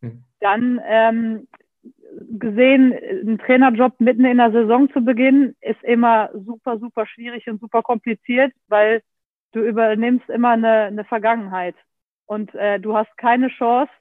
Mhm. 0.00 0.24
Dann 0.40 0.80
ähm, 0.84 1.48
gesehen, 2.38 2.92
einen 2.92 3.38
Trainerjob 3.38 3.98
mitten 4.00 4.24
in 4.24 4.38
der 4.38 4.52
Saison 4.52 4.90
zu 4.92 5.04
beginnen, 5.04 5.56
ist 5.60 5.82
immer 5.82 6.30
super, 6.32 6.78
super 6.78 7.06
schwierig 7.06 7.48
und 7.48 7.60
super 7.60 7.82
kompliziert, 7.82 8.52
weil 8.68 9.02
du 9.52 9.60
übernimmst 9.60 10.28
immer 10.28 10.50
eine, 10.50 10.84
eine 10.84 11.04
Vergangenheit 11.04 11.74
und 12.26 12.54
äh, 12.54 12.78
du 12.78 12.96
hast 12.96 13.16
keine 13.16 13.48
Chance, 13.48 13.92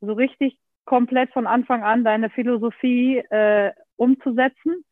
so 0.00 0.12
richtig 0.12 0.58
komplett 0.84 1.32
von 1.32 1.46
Anfang 1.46 1.82
an 1.82 2.04
deine 2.04 2.30
Philosophie 2.30 3.18
äh, 3.18 3.72
umzusetzen, 3.96 4.84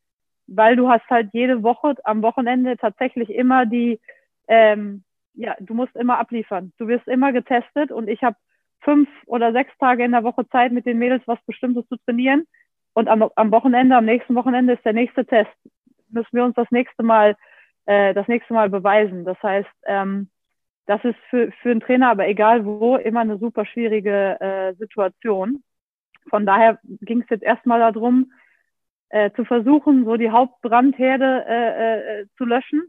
weil 0.47 0.76
du 0.76 0.88
hast 0.88 1.09
halt 1.09 1.30
jede 1.33 1.62
Woche 1.62 1.94
am 2.04 2.23
Wochenende 2.23 2.76
tatsächlich 2.76 3.30
immer 3.30 3.66
die, 3.66 4.00
ähm, 4.49 5.04
ja, 5.35 5.57
du 5.61 5.75
musst 5.75 5.95
immer 5.97 6.19
abliefern. 6.19 6.73
Du 6.79 6.88
wirst 6.88 7.07
immer 7.09 7.33
getestet 7.33 7.91
und 7.93 8.09
ich 8.09 8.23
habe 8.23 8.37
fünf 8.81 9.09
oder 9.26 9.53
sechs 9.53 9.73
Tage 9.79 10.05
in 10.05 10.12
der 10.12 10.25
Woche 10.25 10.49
Zeit, 10.49 10.73
mit 10.73 10.87
den 10.87 10.99
Mädels 10.99 11.23
was 11.26 11.38
Bestimmtes 11.47 11.87
zu 11.88 11.97
trainieren. 12.05 12.47
Und 12.93 13.09
am, 13.09 13.29
am 13.35 13.50
Wochenende, 13.50 13.97
am 13.97 14.05
nächsten 14.05 14.35
Wochenende 14.35 14.75
ist 14.75 14.85
der 14.85 14.93
nächste 14.93 15.26
Test. 15.26 15.50
Müssen 16.11 16.33
wir 16.33 16.45
uns 16.45 16.55
das 16.55 16.71
nächste 16.71 17.03
Mal, 17.03 17.37
äh, 17.87 18.14
das 18.14 18.29
nächste 18.29 18.55
Mal 18.55 18.71
beweisen. 18.71 19.25
Das 19.25 19.43
heißt, 19.43 19.71
ähm, 19.87 20.29
das 20.87 21.03
ist 21.05 21.19
für, 21.31 21.50
für 21.62 21.71
einen 21.71 21.81
Trainer, 21.81 22.11
aber 22.11 22.29
egal 22.29 22.64
wo, 22.64 22.97
immer 22.97 23.21
eine 23.21 23.38
super 23.38 23.64
schwierige 23.64 24.41
äh, 24.41 24.75
Situation. 24.75 25.64
Von 26.29 26.47
daher 26.47 26.79
ging 26.83 27.23
es 27.23 27.31
jetzt 27.31 27.43
erstmal 27.43 27.81
darum, 27.81 28.33
äh, 29.09 29.31
zu 29.33 29.45
versuchen, 29.45 30.05
so 30.05 30.17
die 30.17 30.31
Hauptbrandherde 30.31 31.45
äh, 31.49 32.21
äh, 32.21 32.26
zu 32.37 32.45
löschen 32.45 32.83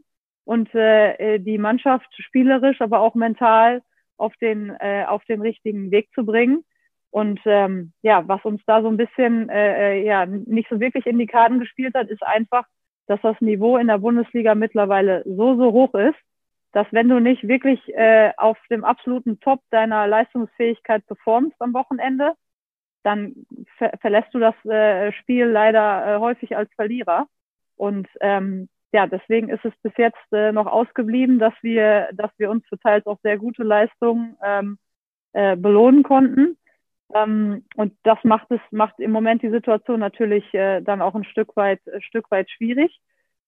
und 0.46 0.72
äh, 0.74 1.38
die 1.40 1.58
Mannschaft 1.58 2.06
spielerisch, 2.18 2.80
aber 2.80 3.00
auch 3.00 3.16
mental 3.16 3.82
auf 4.16 4.34
den, 4.36 4.70
äh, 4.78 5.04
auf 5.06 5.24
den 5.24 5.42
richtigen 5.42 5.90
Weg 5.90 6.08
zu 6.14 6.24
bringen. 6.24 6.64
Und 7.10 7.40
ähm, 7.44 7.92
ja, 8.02 8.26
was 8.28 8.44
uns 8.44 8.62
da 8.64 8.80
so 8.80 8.88
ein 8.88 8.96
bisschen 8.96 9.48
äh, 9.48 9.98
äh, 9.98 10.06
ja 10.06 10.24
nicht 10.24 10.68
so 10.70 10.78
wirklich 10.78 11.04
in 11.06 11.18
die 11.18 11.26
Karten 11.26 11.58
gespielt 11.58 11.94
hat, 11.94 12.08
ist 12.08 12.22
einfach, 12.22 12.64
dass 13.08 13.20
das 13.22 13.40
Niveau 13.40 13.76
in 13.76 13.88
der 13.88 13.98
Bundesliga 13.98 14.54
mittlerweile 14.54 15.24
so, 15.24 15.56
so 15.56 15.72
hoch 15.72 15.94
ist, 15.94 16.18
dass 16.72 16.86
wenn 16.92 17.08
du 17.08 17.18
nicht 17.18 17.48
wirklich 17.48 17.80
äh, 17.94 18.32
auf 18.36 18.58
dem 18.70 18.84
absoluten 18.84 19.40
Top 19.40 19.60
deiner 19.70 20.06
Leistungsfähigkeit 20.06 21.04
performst 21.06 21.56
am 21.58 21.74
Wochenende, 21.74 22.34
dann 23.02 23.34
ver 23.78 23.92
verlässt 24.00 24.32
du 24.32 24.38
das 24.38 24.54
äh, 24.64 25.10
Spiel 25.12 25.46
leider 25.46 26.06
äh, 26.06 26.18
häufig 26.18 26.56
als 26.56 26.72
Verlierer. 26.74 27.26
Und 27.76 28.08
ähm, 28.20 28.68
ja, 28.92 29.06
deswegen 29.06 29.48
ist 29.48 29.64
es 29.64 29.72
bis 29.82 29.92
jetzt 29.96 30.32
äh, 30.32 30.52
noch 30.52 30.66
ausgeblieben, 30.66 31.38
dass 31.38 31.54
wir, 31.62 32.08
dass 32.12 32.30
wir 32.38 32.50
uns 32.50 32.66
für 32.68 32.78
teils 32.78 33.06
auch 33.06 33.18
sehr 33.22 33.38
gute 33.38 33.62
Leistungen 33.62 34.36
ähm, 34.42 34.78
äh, 35.32 35.56
belohnen 35.56 36.02
konnten. 36.02 36.56
Ähm, 37.14 37.64
und 37.76 37.94
das 38.04 38.18
macht 38.24 38.50
es, 38.50 38.60
macht 38.70 38.98
im 38.98 39.10
Moment 39.10 39.42
die 39.42 39.50
Situation 39.50 40.00
natürlich 40.00 40.52
äh, 40.54 40.80
dann 40.80 41.02
auch 41.02 41.14
ein 41.14 41.24
Stück 41.24 41.56
weit, 41.56 41.80
ein 41.92 42.02
Stück 42.02 42.30
weit 42.30 42.50
schwierig. 42.50 43.00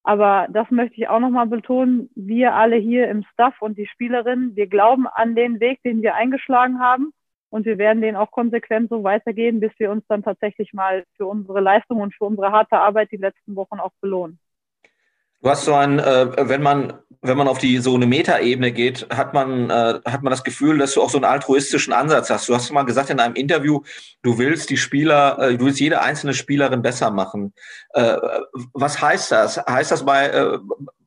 Aber 0.03 0.47
das 0.49 0.69
möchte 0.71 0.95
ich 0.97 1.09
auch 1.09 1.19
nochmal 1.19 1.47
betonen. 1.47 2.09
Wir 2.15 2.53
alle 2.53 2.77
hier 2.77 3.09
im 3.09 3.23
Staff 3.33 3.61
und 3.61 3.77
die 3.77 3.87
Spielerinnen, 3.87 4.55
wir 4.55 4.67
glauben 4.67 5.07
an 5.07 5.35
den 5.35 5.59
Weg, 5.59 5.81
den 5.83 6.01
wir 6.01 6.15
eingeschlagen 6.15 6.79
haben. 6.79 7.11
Und 7.49 7.65
wir 7.65 7.77
werden 7.77 8.01
den 8.01 8.15
auch 8.15 8.31
konsequent 8.31 8.89
so 8.89 9.03
weitergehen, 9.03 9.59
bis 9.59 9.71
wir 9.79 9.91
uns 9.91 10.05
dann 10.07 10.23
tatsächlich 10.23 10.71
mal 10.73 11.03
für 11.17 11.25
unsere 11.25 11.59
Leistung 11.59 11.99
und 11.99 12.13
für 12.13 12.25
unsere 12.25 12.51
harte 12.51 12.77
Arbeit 12.77 13.11
die 13.11 13.17
letzten 13.17 13.55
Wochen 13.55 13.79
auch 13.79 13.91
belohnen. 14.01 14.39
Du 15.41 15.49
hast 15.49 15.65
so 15.65 15.73
ein, 15.73 15.99
äh, 15.99 16.49
wenn 16.49 16.61
man 16.61 16.93
wenn 17.21 17.37
man 17.37 17.49
auf 17.49 17.57
die 17.57 17.79
so 17.79 17.95
eine 17.95 18.07
Metaebene 18.07 18.71
geht, 18.71 19.07
hat 19.13 19.33
man 19.33 19.69
äh, 19.69 19.99
hat 20.05 20.23
man 20.23 20.31
das 20.31 20.43
Gefühl, 20.43 20.77
dass 20.77 20.93
du 20.93 21.01
auch 21.01 21.09
so 21.09 21.17
einen 21.17 21.25
altruistischen 21.25 21.93
Ansatz 21.93 22.29
hast. 22.29 22.47
Du 22.47 22.55
hast 22.55 22.71
mal 22.71 22.83
gesagt 22.83 23.09
in 23.09 23.19
einem 23.19 23.35
Interview, 23.35 23.81
du 24.21 24.37
willst 24.37 24.69
die 24.69 24.77
Spieler, 24.77 25.37
äh, 25.39 25.57
du 25.57 25.65
willst 25.65 25.79
jede 25.79 26.01
einzelne 26.01 26.33
Spielerin 26.33 26.81
besser 26.81 27.11
machen. 27.11 27.53
Äh, 27.93 28.17
was 28.73 29.01
heißt 29.01 29.31
das? 29.31 29.57
Heißt 29.57 29.91
das 29.91 30.05
bei 30.05 30.27
äh, 30.27 30.59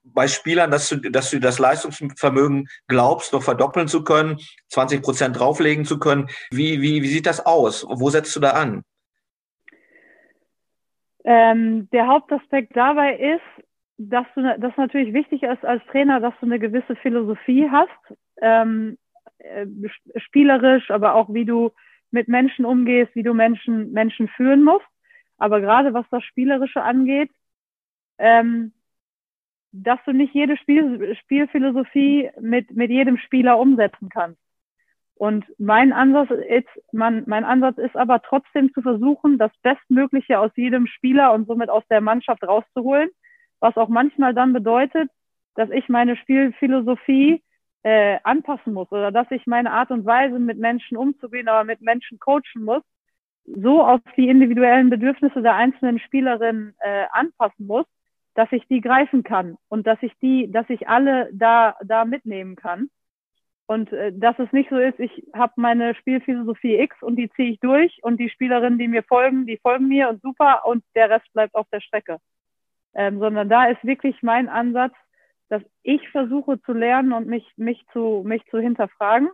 bei 0.05 0.29
Spielern, 0.29 0.71
dass 0.71 0.89
du, 0.91 0.97
dass 0.97 1.31
du 1.31 1.41
das 1.41 1.59
Leistungsvermögen 1.59 2.69
glaubst, 2.87 3.33
noch 3.33 3.43
verdoppeln 3.43 3.89
zu 3.89 4.05
können, 4.05 4.39
20 4.69 5.03
Prozent 5.03 5.39
drauflegen 5.39 5.87
zu 5.87 5.99
können? 5.99 6.29
Wie, 6.51 6.83
wie, 6.83 7.03
wie 7.03 7.09
sieht 7.09 7.25
das 7.25 7.45
aus? 7.45 7.87
Wo 7.89 8.11
setzt 8.11 8.37
du 8.37 8.41
da 8.41 8.51
an? 8.51 8.85
Ähm, 11.25 11.89
der 11.93 12.09
Hauptaspekt 12.09 12.77
dabei 12.77 13.17
ist, 13.17 13.65
dass 13.99 14.27
du, 14.35 14.43
das 14.59 14.77
natürlich 14.77 15.13
wichtig 15.13 15.43
ist 15.43 15.65
als 15.65 15.85
Trainer, 15.87 16.21
dass 16.21 16.35
du 16.41 16.47
eine 16.47 16.59
gewisse 16.59 16.97
Philosophie 16.97 17.69
hast, 17.71 17.91
ähm, 18.41 18.99
äh, 19.39 19.67
spielerisch, 20.17 20.91
aber 20.91 21.15
auch 21.15 21.33
wie 21.33 21.45
du 21.45 21.71
mit 22.11 22.29
Menschen 22.29 22.65
umgehst, 22.65 23.15
wie 23.15 23.23
du 23.23 23.35
Menschen, 23.35 23.93
Menschen 23.93 24.29
führen 24.29 24.63
musst. 24.63 24.87
Aber 25.39 25.61
gerade 25.61 25.95
was 25.95 26.07
das 26.11 26.25
Spielerische 26.25 26.83
angeht, 26.83 27.31
ähm, 28.19 28.73
dass 29.73 29.99
du 30.05 30.13
nicht 30.13 30.35
jede 30.35 30.57
Spiel, 30.57 31.17
Spielphilosophie 31.23 32.31
mit, 32.41 32.71
mit 32.73 32.91
jedem 32.91 33.17
Spieler 33.17 33.59
umsetzen 33.59 34.09
kannst. 34.11 34.39
Und 35.15 35.45
mein 35.59 35.93
Ansatz 35.93 36.31
ist, 36.31 36.69
man, 36.93 37.25
mein 37.27 37.45
Ansatz 37.45 37.79
ist 37.79 37.97
aber 37.97 38.21
trotzdem 38.23 38.73
zu 38.73 38.83
versuchen, 38.83 39.39
das 39.39 39.53
Bestmögliche 39.63 40.39
aus 40.39 40.51
jedem 40.57 40.87
Spieler 40.87 41.33
und 41.33 41.47
somit 41.47 41.71
aus 41.71 41.85
der 41.89 42.01
Mannschaft 42.01 42.43
rauszuholen 42.43 43.09
was 43.63 43.77
auch 43.77 43.89
manchmal 43.89 44.35
dann 44.35 44.53
bedeutet, 44.53 45.09
dass 45.55 45.71
ich 45.71 45.89
meine 45.89 46.17
Spielphilosophie 46.17 47.43
äh, 47.85 48.19
anpassen 48.25 48.75
muss 48.75 48.91
oder 48.91 49.13
dass 49.13 49.31
ich 49.31 49.47
meine 49.47 49.73
Art 49.73 49.91
und 49.91 50.05
Weise 50.05 50.39
mit 50.39 50.59
Menschen 50.59 50.97
umzugehen, 50.97 51.49
aber 51.49 51.65
mit 51.65 51.81
Menschen 51.81 52.19
coachen 52.19 52.65
muss, 52.65 52.83
so 53.45 53.83
auf 53.85 54.01
die 54.17 54.29
individuellen 54.29 54.91
Bedürfnisse 54.91 55.43
der 55.43 55.55
einzelnen 55.55 56.01
Spielerin 56.01 56.75
äh, 56.81 57.07
anpassen 57.13 57.67
muss, 57.67 57.87
dass 58.35 58.51
ich 58.51 58.67
die 58.67 58.81
greifen 58.81 59.23
kann 59.23 59.57
und 59.69 59.87
dass 59.87 59.99
ich 60.03 60.13
die, 60.21 60.51
dass 60.51 60.69
ich 60.69 60.89
alle 60.89 61.29
da 61.33 61.77
da 61.85 62.05
mitnehmen 62.05 62.57
kann. 62.57 62.89
Und 63.67 63.93
äh, 63.93 64.13
dass 64.13 64.39
es 64.41 64.51
nicht 64.53 64.71
so 64.71 64.77
ist, 64.77 64.99
ich 64.99 65.25
habe 65.35 65.53
meine 65.57 65.95
Spielphilosophie 65.95 66.81
X 66.81 67.01
und 67.01 67.15
die 67.17 67.31
ziehe 67.31 67.53
ich 67.53 67.61
durch 67.61 68.01
und 68.03 68.19
die 68.19 68.31
Spielerinnen, 68.31 68.79
die 68.79 68.89
mir 68.89 69.05
folgen, 69.05 69.47
die 69.47 69.59
folgen 69.59 69.87
mir 69.87 70.09
und 70.09 70.21
super 70.21 70.67
und 70.67 70.83
der 70.97 71.11
Rest 71.11 71.33
bleibt 71.33 71.55
auf 71.55 71.67
der 71.73 71.81
Strecke 71.81 72.19
ähm, 72.95 73.19
sondern 73.19 73.49
da 73.49 73.67
ist 73.67 73.83
wirklich 73.85 74.17
mein 74.23 74.49
Ansatz, 74.49 74.95
dass 75.49 75.63
ich 75.83 76.09
versuche 76.11 76.61
zu 76.63 76.73
lernen 76.73 77.13
und 77.13 77.27
mich, 77.27 77.47
mich, 77.57 77.85
zu, 77.93 78.23
mich 78.25 78.43
zu 78.51 78.59
hinterfragen 78.59 79.29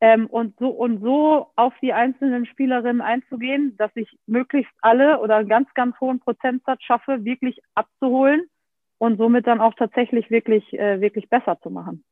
ähm, 0.00 0.26
und, 0.26 0.58
so, 0.58 0.68
und 0.68 1.02
so 1.02 1.48
auf 1.56 1.74
die 1.82 1.92
einzelnen 1.92 2.46
Spielerinnen 2.46 3.02
einzugehen, 3.02 3.76
dass 3.76 3.90
ich 3.94 4.08
möglichst 4.26 4.72
alle 4.80 5.20
oder 5.20 5.36
einen 5.36 5.48
ganz, 5.48 5.68
ganz 5.74 5.98
hohen 6.00 6.20
Prozentsatz 6.20 6.82
schaffe, 6.82 7.24
wirklich 7.24 7.60
abzuholen 7.74 8.46
und 8.98 9.18
somit 9.18 9.46
dann 9.46 9.60
auch 9.60 9.74
tatsächlich 9.74 10.30
wirklich, 10.30 10.72
äh, 10.72 11.00
wirklich 11.00 11.28
besser 11.28 11.58
zu 11.62 11.70
machen. 11.70 12.04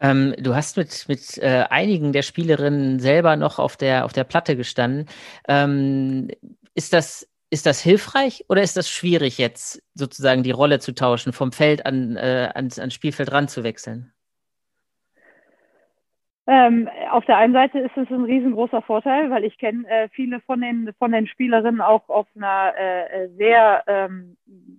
Ähm, 0.00 0.34
du 0.38 0.54
hast 0.54 0.76
mit, 0.76 1.06
mit 1.08 1.38
äh, 1.38 1.64
einigen 1.70 2.12
der 2.12 2.22
Spielerinnen 2.22 2.98
selber 2.98 3.36
noch 3.36 3.60
auf 3.60 3.76
der, 3.76 4.04
auf 4.04 4.12
der 4.12 4.24
Platte 4.24 4.56
gestanden. 4.56 5.06
Ähm, 5.46 6.28
ist 6.74 6.92
das 6.92 7.30
ist 7.54 7.66
das 7.66 7.80
hilfreich 7.80 8.44
oder 8.48 8.62
ist 8.62 8.76
das 8.76 8.90
schwierig, 8.90 9.38
jetzt 9.38 9.80
sozusagen 9.94 10.42
die 10.42 10.50
Rolle 10.50 10.80
zu 10.80 10.92
tauschen, 10.92 11.32
vom 11.32 11.52
Feld 11.52 11.86
an, 11.86 12.16
äh, 12.16 12.50
ans, 12.52 12.80
ans 12.80 12.94
Spielfeld 12.94 13.30
ranzuwechseln? 13.30 14.12
Ähm, 16.48 16.90
auf 17.10 17.24
der 17.26 17.38
einen 17.38 17.54
Seite 17.54 17.78
ist 17.78 17.96
es 17.96 18.10
ein 18.10 18.24
riesengroßer 18.24 18.82
Vorteil, 18.82 19.30
weil 19.30 19.44
ich 19.44 19.56
kenne 19.56 19.88
äh, 19.88 20.08
viele 20.10 20.40
von 20.40 20.60
den 20.60 20.90
von 20.98 21.12
den 21.12 21.28
Spielerinnen 21.28 21.80
auch 21.80 22.08
auf 22.08 22.26
einer 22.34 22.74
äh, 22.76 23.28
sehr 23.38 23.84
ähm, 23.86 24.36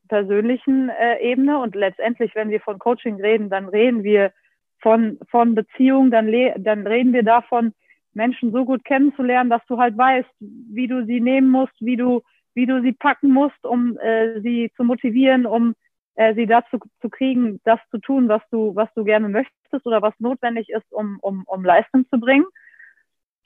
persönlichen 0.10 0.90
äh, 0.90 1.20
Ebene 1.22 1.58
und 1.58 1.74
letztendlich, 1.76 2.36
wenn 2.36 2.50
wir 2.50 2.60
von 2.60 2.78
Coaching 2.78 3.16
reden, 3.22 3.50
dann 3.50 3.70
reden 3.70 4.04
wir 4.04 4.34
von 4.80 5.18
von 5.32 5.56
Beziehung, 5.56 6.12
dann 6.12 6.30
dann 6.58 6.86
reden 6.86 7.14
wir 7.14 7.24
davon, 7.24 7.74
Menschen 8.14 8.52
so 8.52 8.66
gut 8.66 8.84
kennenzulernen, 8.86 9.50
dass 9.50 9.66
du 9.68 9.78
halt 9.78 9.98
weißt, 9.98 10.30
wie 10.40 10.88
du 10.88 11.06
sie 11.06 11.22
nehmen 11.22 11.50
musst, 11.50 11.74
wie 11.80 11.98
du 11.98 12.22
wie 12.56 12.66
du 12.66 12.82
sie 12.82 12.94
packen 12.94 13.32
musst, 13.32 13.64
um 13.66 13.98
äh, 14.00 14.42
sie 14.42 14.72
zu 14.76 14.84
motivieren, 14.84 15.46
um 15.46 15.76
äh, 16.16 16.34
sie 16.34 16.48
dazu 16.48 16.80
zu 17.02 17.10
kriegen, 17.10 17.60
das 17.64 17.80
zu 17.92 18.00
tun, 18.00 18.28
was 18.28 18.42
du, 18.50 18.76
was 18.76 18.90
du 18.96 19.04
gerne 19.04 19.30
möchtest 19.30 19.86
oder 19.86 20.02
was 20.02 20.14
notwendig 20.20 20.70
ist, 20.70 20.92
um, 20.92 21.20
um, 21.22 21.44
um 21.46 21.64
Leistung 21.64 22.08
zu 22.10 22.20
bringen. 22.20 22.46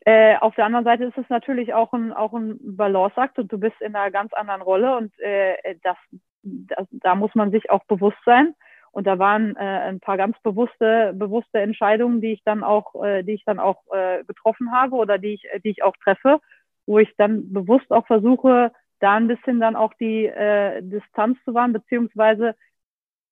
Äh, 0.06 0.38
auf 0.38 0.56
der 0.56 0.66
anderen 0.66 0.86
Seite 0.86 1.06
ist 1.06 1.18
es 1.18 1.28
natürlich 1.30 1.74
auch 1.74 1.92
ein, 1.94 2.14
auch 2.14 2.34
ein 2.34 2.58
Balanceakt 2.62 3.38
und 3.40 3.52
du 3.52 3.58
bist 3.58 3.82
in 3.82 3.96
einer 3.96 4.12
ganz 4.12 4.32
anderen 4.34 4.62
Rolle 4.62 4.96
und 4.96 5.20
äh, 5.20 5.76
das, 5.84 5.98
das, 6.44 6.88
da 6.92 7.16
muss 7.16 7.34
man 7.36 7.52
sich 7.52 7.70
auch 7.70 7.84
bewusst 7.86 8.20
sein. 8.26 8.56
Und 8.92 9.06
da 9.06 9.20
waren 9.20 9.56
äh, 9.56 9.60
ein 9.60 10.00
paar 10.00 10.18
ganz 10.18 10.40
bewusste, 10.42 11.14
bewusste 11.14 11.60
Entscheidungen, 11.60 12.22
die 12.22 12.34
ich 12.34 12.44
dann 12.44 12.64
auch, 12.64 13.04
äh, 13.04 13.24
die 13.24 13.34
ich 13.34 13.46
dann 13.46 13.60
auch 13.60 13.84
äh, 13.94 14.24
getroffen 14.24 14.72
habe 14.72 14.96
oder 14.96 15.18
die 15.18 15.34
ich, 15.34 15.48
die 15.64 15.70
ich 15.70 15.84
auch 15.84 15.96
treffe, 15.98 16.40
wo 16.88 16.98
ich 16.98 17.14
dann 17.18 17.54
bewusst 17.54 17.92
auch 17.92 18.08
versuche, 18.08 18.72
da 19.00 19.16
ein 19.16 19.28
bisschen 19.28 19.60
dann 19.60 19.76
auch 19.76 19.94
die 19.96 20.26
äh, 20.26 20.82
Distanz 20.82 21.38
zu 21.46 21.54
wahren, 21.54 21.74
beziehungsweise 21.74 22.56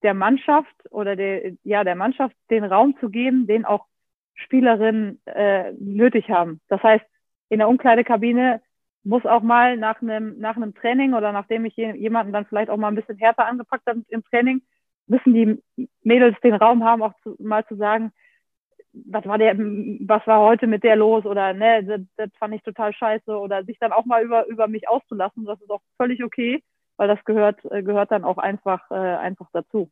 der 0.03 0.13
Mannschaft 0.13 0.75
oder 0.91 1.15
der, 1.15 1.53
ja, 1.63 1.83
der 1.83 1.95
Mannschaft 1.95 2.35
den 2.49 2.63
Raum 2.63 2.95
zu 2.99 3.09
geben, 3.09 3.47
den 3.47 3.65
auch 3.65 3.85
Spielerinnen 4.35 5.19
äh, 5.25 5.71
nötig 5.79 6.29
haben. 6.29 6.61
Das 6.67 6.81
heißt, 6.83 7.05
in 7.49 7.59
der 7.59 7.69
Umkleidekabine 7.69 8.61
muss 9.03 9.25
auch 9.25 9.41
mal 9.41 9.77
nach 9.77 10.01
einem, 10.01 10.37
nach 10.39 10.55
einem 10.55 10.75
Training 10.75 11.13
oder 11.13 11.31
nachdem 11.31 11.65
ich 11.65 11.75
jemanden 11.75 12.33
dann 12.33 12.45
vielleicht 12.45 12.69
auch 12.69 12.77
mal 12.77 12.89
ein 12.89 12.95
bisschen 12.95 13.17
härter 13.17 13.45
angepackt 13.45 13.87
habe 13.87 14.03
im 14.09 14.23
Training, 14.25 14.61
müssen 15.07 15.33
die 15.33 15.87
Mädels 16.03 16.37
den 16.41 16.53
Raum 16.53 16.83
haben, 16.83 17.01
auch 17.01 17.13
zu, 17.23 17.35
mal 17.39 17.65
zu 17.65 17.75
sagen, 17.75 18.11
was 19.05 19.25
war 19.25 19.37
der, 19.37 19.55
was 19.57 20.25
war 20.27 20.41
heute 20.41 20.67
mit 20.67 20.83
der 20.83 20.95
los 20.95 21.25
oder 21.25 21.53
ne, 21.53 21.83
das, 21.83 22.01
das 22.15 22.29
fand 22.39 22.55
ich 22.55 22.63
total 22.63 22.93
scheiße 22.93 23.37
oder 23.37 23.63
sich 23.63 23.77
dann 23.79 23.91
auch 23.91 24.05
mal 24.05 24.23
über, 24.23 24.47
über 24.47 24.67
mich 24.67 24.87
auszulassen, 24.87 25.45
das 25.45 25.61
ist 25.61 25.69
auch 25.69 25.81
völlig 25.97 26.23
okay, 26.23 26.63
weil 26.97 27.07
das 27.07 27.23
gehört, 27.25 27.61
gehört 27.61 28.11
dann 28.11 28.23
auch 28.23 28.37
einfach, 28.37 28.89
äh, 28.91 28.95
einfach 28.95 29.47
dazu. 29.53 29.89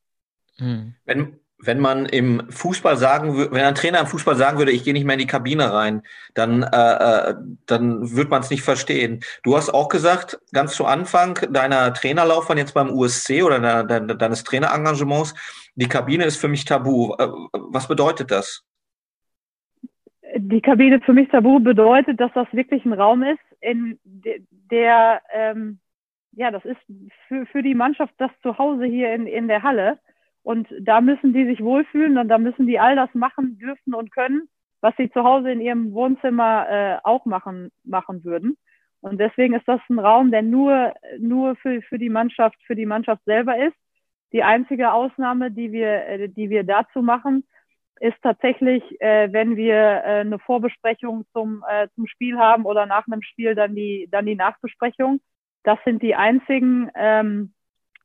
Hm. 0.58 0.96
Wenn, 1.06 1.40
wenn 1.60 1.80
man 1.80 2.06
im 2.06 2.50
Fußball 2.50 2.98
sagen 2.98 3.36
würde, 3.36 3.52
wenn 3.54 3.64
ein 3.64 3.76
Trainer 3.76 4.00
im 4.00 4.08
Fußball 4.08 4.36
sagen 4.36 4.58
würde, 4.58 4.72
ich 4.72 4.84
gehe 4.84 4.94
nicht 4.94 5.06
mehr 5.06 5.14
in 5.14 5.20
die 5.20 5.28
Kabine 5.28 5.72
rein, 5.72 6.04
dann, 6.34 6.64
äh, 6.64 7.30
äh 7.30 7.36
dann 7.66 8.16
wird 8.16 8.30
man 8.30 8.42
es 8.42 8.50
nicht 8.50 8.64
verstehen. 8.64 9.22
Du 9.44 9.56
hast 9.56 9.70
auch 9.70 9.90
gesagt, 9.90 10.40
ganz 10.52 10.76
zu 10.76 10.86
Anfang 10.86 11.36
deiner 11.52 11.94
Trainerlaufbahn 11.94 12.58
jetzt 12.58 12.74
beim 12.74 12.92
USC 12.92 13.44
oder 13.44 13.84
de, 13.84 14.06
de, 14.06 14.18
deines 14.18 14.44
Trainerengagements, 14.44 15.34
die 15.76 15.88
Kabine 15.88 16.26
ist 16.26 16.38
für 16.38 16.48
mich 16.48 16.66
tabu. 16.66 17.14
Äh, 17.18 17.28
was 17.54 17.88
bedeutet 17.88 18.32
das? 18.32 18.64
Die 20.38 20.62
Kabine 20.62 21.00
für 21.00 21.14
mich 21.14 21.30
tabu 21.30 21.60
bedeutet, 21.62 22.20
dass 22.20 22.32
das 22.34 22.48
wirklich 22.52 22.84
ein 22.84 22.92
Raum 22.92 23.24
ist, 23.24 23.40
in 23.62 23.98
der, 24.04 25.22
ähm, 25.34 25.80
ja, 26.34 26.52
das 26.52 26.66
ist 26.66 26.82
für, 27.28 27.46
für 27.46 27.64
die 27.64 27.74
Mannschaft 27.74 28.14
das 28.18 28.32
Zuhause 28.42 28.84
hier 28.84 29.14
in, 29.14 29.28
in 29.28 29.48
der 29.48 29.64
Halle 29.64 29.98
und 30.44 30.68
da 30.82 31.00
müssen 31.00 31.32
die 31.32 31.46
sich 31.46 31.64
wohlfühlen 31.64 32.18
und 32.18 32.28
da 32.28 32.38
müssen 32.38 32.68
die 32.68 32.80
all 32.80 32.98
das 32.98 33.14
machen 33.14 33.58
dürfen 33.58 33.94
und 33.94 34.12
können, 34.12 34.50
was 34.82 34.94
sie 34.98 35.10
zu 35.10 35.24
Hause 35.24 35.52
in 35.52 35.62
ihrem 35.62 35.94
Wohnzimmer 35.94 36.68
äh, 36.70 36.98
auch 37.04 37.26
machen, 37.26 37.72
machen 37.86 38.26
würden. 38.26 38.58
Und 39.00 39.20
deswegen 39.20 39.54
ist 39.54 39.68
das 39.68 39.80
ein 39.90 40.00
Raum, 40.00 40.32
der 40.32 40.42
nur, 40.42 40.94
nur 41.18 41.56
für, 41.56 41.82
für 41.82 41.98
die 41.98 42.10
Mannschaft, 42.10 42.58
für 42.68 42.76
die 42.76 42.86
Mannschaft 42.86 43.24
selber 43.24 43.58
ist. 43.58 43.76
Die 44.34 44.44
einzige 44.44 44.92
Ausnahme, 44.92 45.50
die 45.50 45.72
wir, 45.72 46.08
äh, 46.08 46.28
die 46.28 46.50
wir 46.50 46.64
dazu 46.66 47.02
machen, 47.02 47.46
ist 48.00 48.18
tatsächlich, 48.22 48.84
äh, 49.00 49.32
wenn 49.32 49.56
wir 49.56 49.76
äh, 49.76 50.22
eine 50.22 50.40
Vorbesprechung 50.40 51.26
zum, 51.32 51.64
äh, 51.70 51.88
zum 51.96 52.08
Spiel 52.08 52.38
haben 52.38 52.66
oder 52.66 52.86
nach 52.86 53.08
einem 53.08 53.22
Spiel 53.22 53.56
dann 53.56 53.76
die, 53.76 54.08
dann 54.12 54.26
die 54.26 54.36
Nachbesprechung. 54.36 55.22
Das 55.64 55.80
sind 55.86 56.02
die 56.04 56.16
einzigen 56.16 56.92
ähm, 56.96 57.54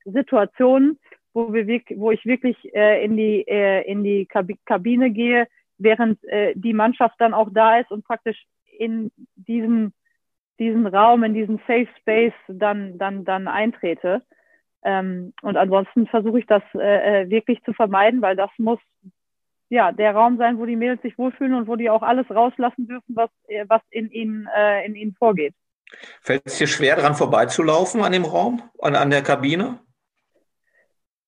Situationen, 0.04 0.99
wo 1.32 1.52
wir 1.52 1.66
wo 1.97 2.11
ich 2.11 2.25
wirklich 2.25 2.56
äh, 2.75 3.04
in 3.04 3.16
die 3.16 3.47
äh, 3.47 3.82
in 3.82 4.02
die 4.02 4.26
Kabine 4.26 5.11
gehe, 5.11 5.47
während 5.78 6.23
äh, 6.25 6.54
die 6.56 6.73
Mannschaft 6.73 7.16
dann 7.18 7.35
auch 7.35 7.50
da 7.52 7.78
ist 7.78 7.90
und 7.90 8.04
praktisch 8.04 8.47
in 8.78 9.11
diesen 9.37 9.92
diesen 10.59 10.87
Raum, 10.87 11.25
in 11.25 11.35
diesen 11.35 11.59
Safe 11.66 11.88
Space 12.00 12.35
dann 12.49 12.99
dann 12.99 13.25
dann 13.25 13.49
eintrete. 13.49 14.23
Ähm, 14.82 15.35
und 15.42 15.56
ansonsten 15.56 16.06
versuche 16.06 16.38
ich 16.38 16.47
das 16.47 16.62
äh, 16.75 17.23
äh, 17.23 17.30
wirklich 17.30 17.62
zu 17.64 17.75
vermeiden, 17.75 18.23
weil 18.23 18.37
das 18.37 18.50
muss 18.56 18.78
ja 19.70 19.92
der 19.92 20.14
Raum 20.14 20.36
sein, 20.36 20.58
wo 20.58 20.66
die 20.66 20.76
Mädels 20.76 21.00
sich 21.02 21.16
wohlfühlen 21.16 21.54
und 21.54 21.66
wo 21.66 21.76
die 21.76 21.88
auch 21.88 22.02
alles 22.02 22.28
rauslassen 22.30 22.86
dürfen, 22.86 23.16
was 23.16 23.30
äh, 23.48 23.64
was 23.68 23.80
in 23.90 24.10
ihnen 24.10 24.48
äh, 24.54 24.84
in 24.84 24.94
ihnen 24.94 25.14
vorgeht. 25.14 25.54
Fällt 26.20 26.42
es 26.44 26.58
dir 26.58 26.66
schwer, 26.66 26.97
daran 26.97 27.14
vorbeizulaufen 27.14 28.02
an 28.02 28.12
dem 28.12 28.25
Raum, 28.25 28.62
an, 28.80 28.95
an 28.95 29.10
der 29.10 29.23
Kabine? 29.23 29.80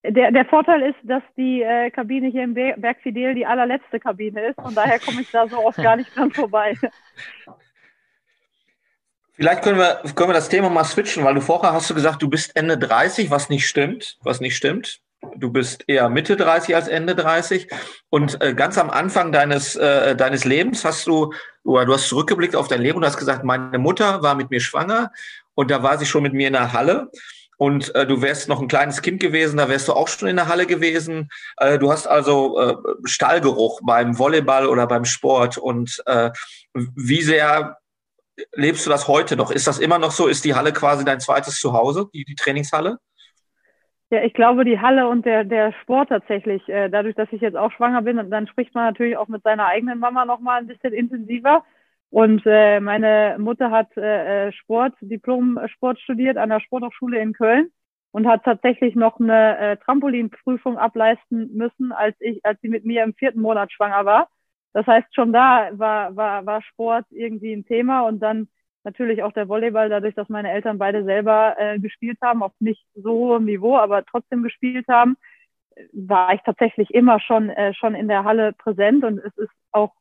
Der, 0.05 0.33
der 0.33 0.45
Vorteil 0.47 0.83
ist, 0.83 0.99
dass 1.05 1.23
die 1.37 1.63
äh, 1.63 1.91
Kabine 1.91 2.29
hier 2.29 2.43
im 2.43 2.55
Berg 2.55 3.01
Fidel 3.03 3.35
die 3.35 3.47
allerletzte 3.47 4.01
Kabine 4.01 4.49
ist. 4.49 4.61
Von 4.61 4.75
daher 4.75 4.99
komme 4.99 5.21
ich 5.21 5.31
da 5.31 5.47
so 5.47 5.65
oft 5.65 5.81
gar 5.81 5.95
nicht 5.97 6.15
dran 6.17 6.33
vorbei. 6.33 6.77
Vielleicht 9.35 9.63
können 9.63 9.79
wir, 9.79 10.03
können 10.15 10.31
wir 10.31 10.35
das 10.35 10.49
Thema 10.49 10.69
mal 10.69 10.85
switchen, 10.85 11.25
weil 11.25 11.35
du 11.35 11.41
vorher 11.41 11.73
hast 11.73 11.89
du 11.89 11.95
gesagt, 11.95 12.21
du 12.21 12.29
bist 12.29 12.55
Ende 12.57 12.77
30, 12.77 13.31
was 13.31 13.49
nicht 13.49 13.67
stimmt, 13.67 14.19
was 14.23 14.41
nicht 14.41 14.57
stimmt. 14.57 15.01
Du 15.37 15.51
bist 15.51 15.85
eher 15.87 16.09
Mitte 16.09 16.37
30 16.37 16.75
als 16.75 16.89
Ende 16.89 17.15
30. 17.15 17.69
Und 18.11 18.41
äh, 18.43 18.55
ganz 18.55 18.79
am 18.79 18.91
Anfang 18.91 19.33
deines, 19.33 19.77
äh, 19.77 20.17
deines 20.17 20.45
Lebens 20.45 20.85
hast 20.85 21.07
du, 21.07 21.33
du 21.65 21.79
hast 21.79 22.09
zurückgeblickt 22.09 22.57
auf 22.57 22.69
dein 22.69 22.83
Leben 22.83 22.99
und 22.99 23.05
hast 23.05 23.17
gesagt, 23.17 23.45
meine 23.45 23.79
Mutter 23.79 24.23
war 24.23 24.35
mit 24.35 24.51
mir 24.51 24.61
schwanger 24.61 25.11
und 25.55 25.71
da 25.71 25.83
war 25.83 25.99
sie 25.99 26.07
schon 26.07 26.23
mit 26.23 26.33
mir 26.33 26.49
in 26.49 26.55
der 26.55 26.73
Halle 26.73 27.11
und 27.63 27.95
äh, 27.95 28.05
du 28.09 28.21
wärst 28.23 28.49
noch 28.49 28.61
ein 28.61 28.67
kleines 28.67 29.03
Kind 29.03 29.21
gewesen, 29.21 29.59
da 29.59 29.69
wärst 29.69 29.87
du 29.87 29.93
auch 29.93 30.09
schon 30.09 30.29
in 30.29 30.35
der 30.35 30.49
Halle 30.49 30.67
gewesen. 30.67 31.31
Äh, 31.59 31.79
du 31.79 31.93
hast 31.93 32.09
also 32.09 32.59
äh, 32.59 32.75
Stallgeruch 33.05 33.81
beim 33.85 34.19
Volleyball 34.19 34.67
oder 34.67 34.89
beim 34.89 35.05
Sport. 35.05 35.59
Und 35.59 36.03
äh, 36.07 36.33
wie 36.75 37.23
sehr 37.23 37.79
lebst 38.53 38.85
du 38.85 38.91
das 38.91 39.07
heute 39.07 39.37
noch? 39.37 39.53
Ist 39.53 39.69
das 39.69 39.79
immer 39.79 40.01
noch 40.01 40.11
so? 40.11 40.27
Ist 40.27 40.45
die 40.45 40.57
Halle 40.57 40.73
quasi 40.73 41.05
dein 41.05 41.21
zweites 41.21 41.61
Zuhause, 41.61 42.09
die, 42.13 42.25
die 42.25 42.35
Trainingshalle? 42.35 42.99
Ja, 44.13 44.23
ich 44.25 44.35
glaube, 44.35 44.65
die 44.67 44.79
Halle 44.79 45.09
und 45.09 45.25
der, 45.25 45.43
der 45.45 45.73
Sport 45.83 46.11
tatsächlich, 46.11 46.69
äh, 46.69 46.91
dadurch, 46.91 47.15
dass 47.15 47.33
ich 47.33 47.41
jetzt 47.41 47.57
auch 47.57 47.73
schwanger 47.73 48.03
bin, 48.03 48.19
dann 48.31 48.47
spricht 48.47 48.75
man 48.75 48.85
natürlich 48.85 49.17
auch 49.17 49.29
mit 49.29 49.43
seiner 49.43 49.67
eigenen 49.67 49.99
Mama 49.99 50.27
nochmal 50.27 50.61
ein 50.61 50.67
bisschen 50.67 50.93
intensiver. 50.93 51.65
Und 52.11 52.43
äh, 52.45 52.79
meine 52.81 53.37
Mutter 53.39 53.71
hat 53.71 53.97
äh, 53.97 54.49
äh, 54.49 54.53
Sport, 54.53 54.95
Diplom-Sport 55.01 55.99
studiert 56.01 56.37
an 56.37 56.51
der 56.51 56.61
Sporthochschule 56.61 57.21
in 57.21 57.33
Köln 57.33 57.71
und 58.11 58.27
hat 58.27 58.45
tatsächlich 58.45 58.95
noch 58.97 59.19
eine 59.19 59.59
äh, 59.59 59.77
Trampolinprüfung 59.79 60.77
ableisten 60.77 61.51
müssen, 61.57 61.91
als 61.93 62.15
ich, 62.21 62.45
als 62.45 62.61
sie 62.61 62.69
mit 62.69 62.85
mir 62.85 63.05
im 63.05 63.15
vierten 63.15 63.41
Monat 63.41 63.73
schwanger 63.73 64.05
war. 64.05 64.29
Das 64.75 64.87
heißt, 64.87 65.15
schon 65.15 65.33
da 65.33 65.71
war, 65.73 66.15
war, 66.17 66.45
war 66.45 66.63
Sport 66.63 67.07
irgendwie 67.11 67.55
ein 67.55 67.65
Thema 67.65 68.03
und 68.03 68.21
dann 68.21 68.49
natürlich 68.85 69.23
auch 69.23 69.33
der 69.33 69.49
Volleyball, 69.49 69.89
dadurch, 69.89 70.15
dass 70.15 70.29
meine 70.29 70.51
Eltern 70.51 70.79
beide 70.79 71.05
selber 71.05 71.57
äh, 71.59 71.79
gespielt 71.79 72.19
haben, 72.23 72.43
auf 72.43 72.53
nicht 72.61 72.85
so 72.95 73.13
hohem 73.13 73.45
Niveau, 73.45 73.77
aber 73.77 74.05
trotzdem 74.05 74.43
gespielt 74.43 74.87
haben, 74.89 75.17
war 75.93 76.35
ich 76.35 76.41
tatsächlich 76.43 76.91
immer 76.93 77.21
schon, 77.21 77.51
äh, 77.51 77.75
schon 77.75 77.95
in 77.95 78.09
der 78.09 78.25
Halle 78.25 78.53
präsent 78.53 79.05
und 79.05 79.19
es 79.19 79.37
ist 79.37 79.53
auch 79.71 79.93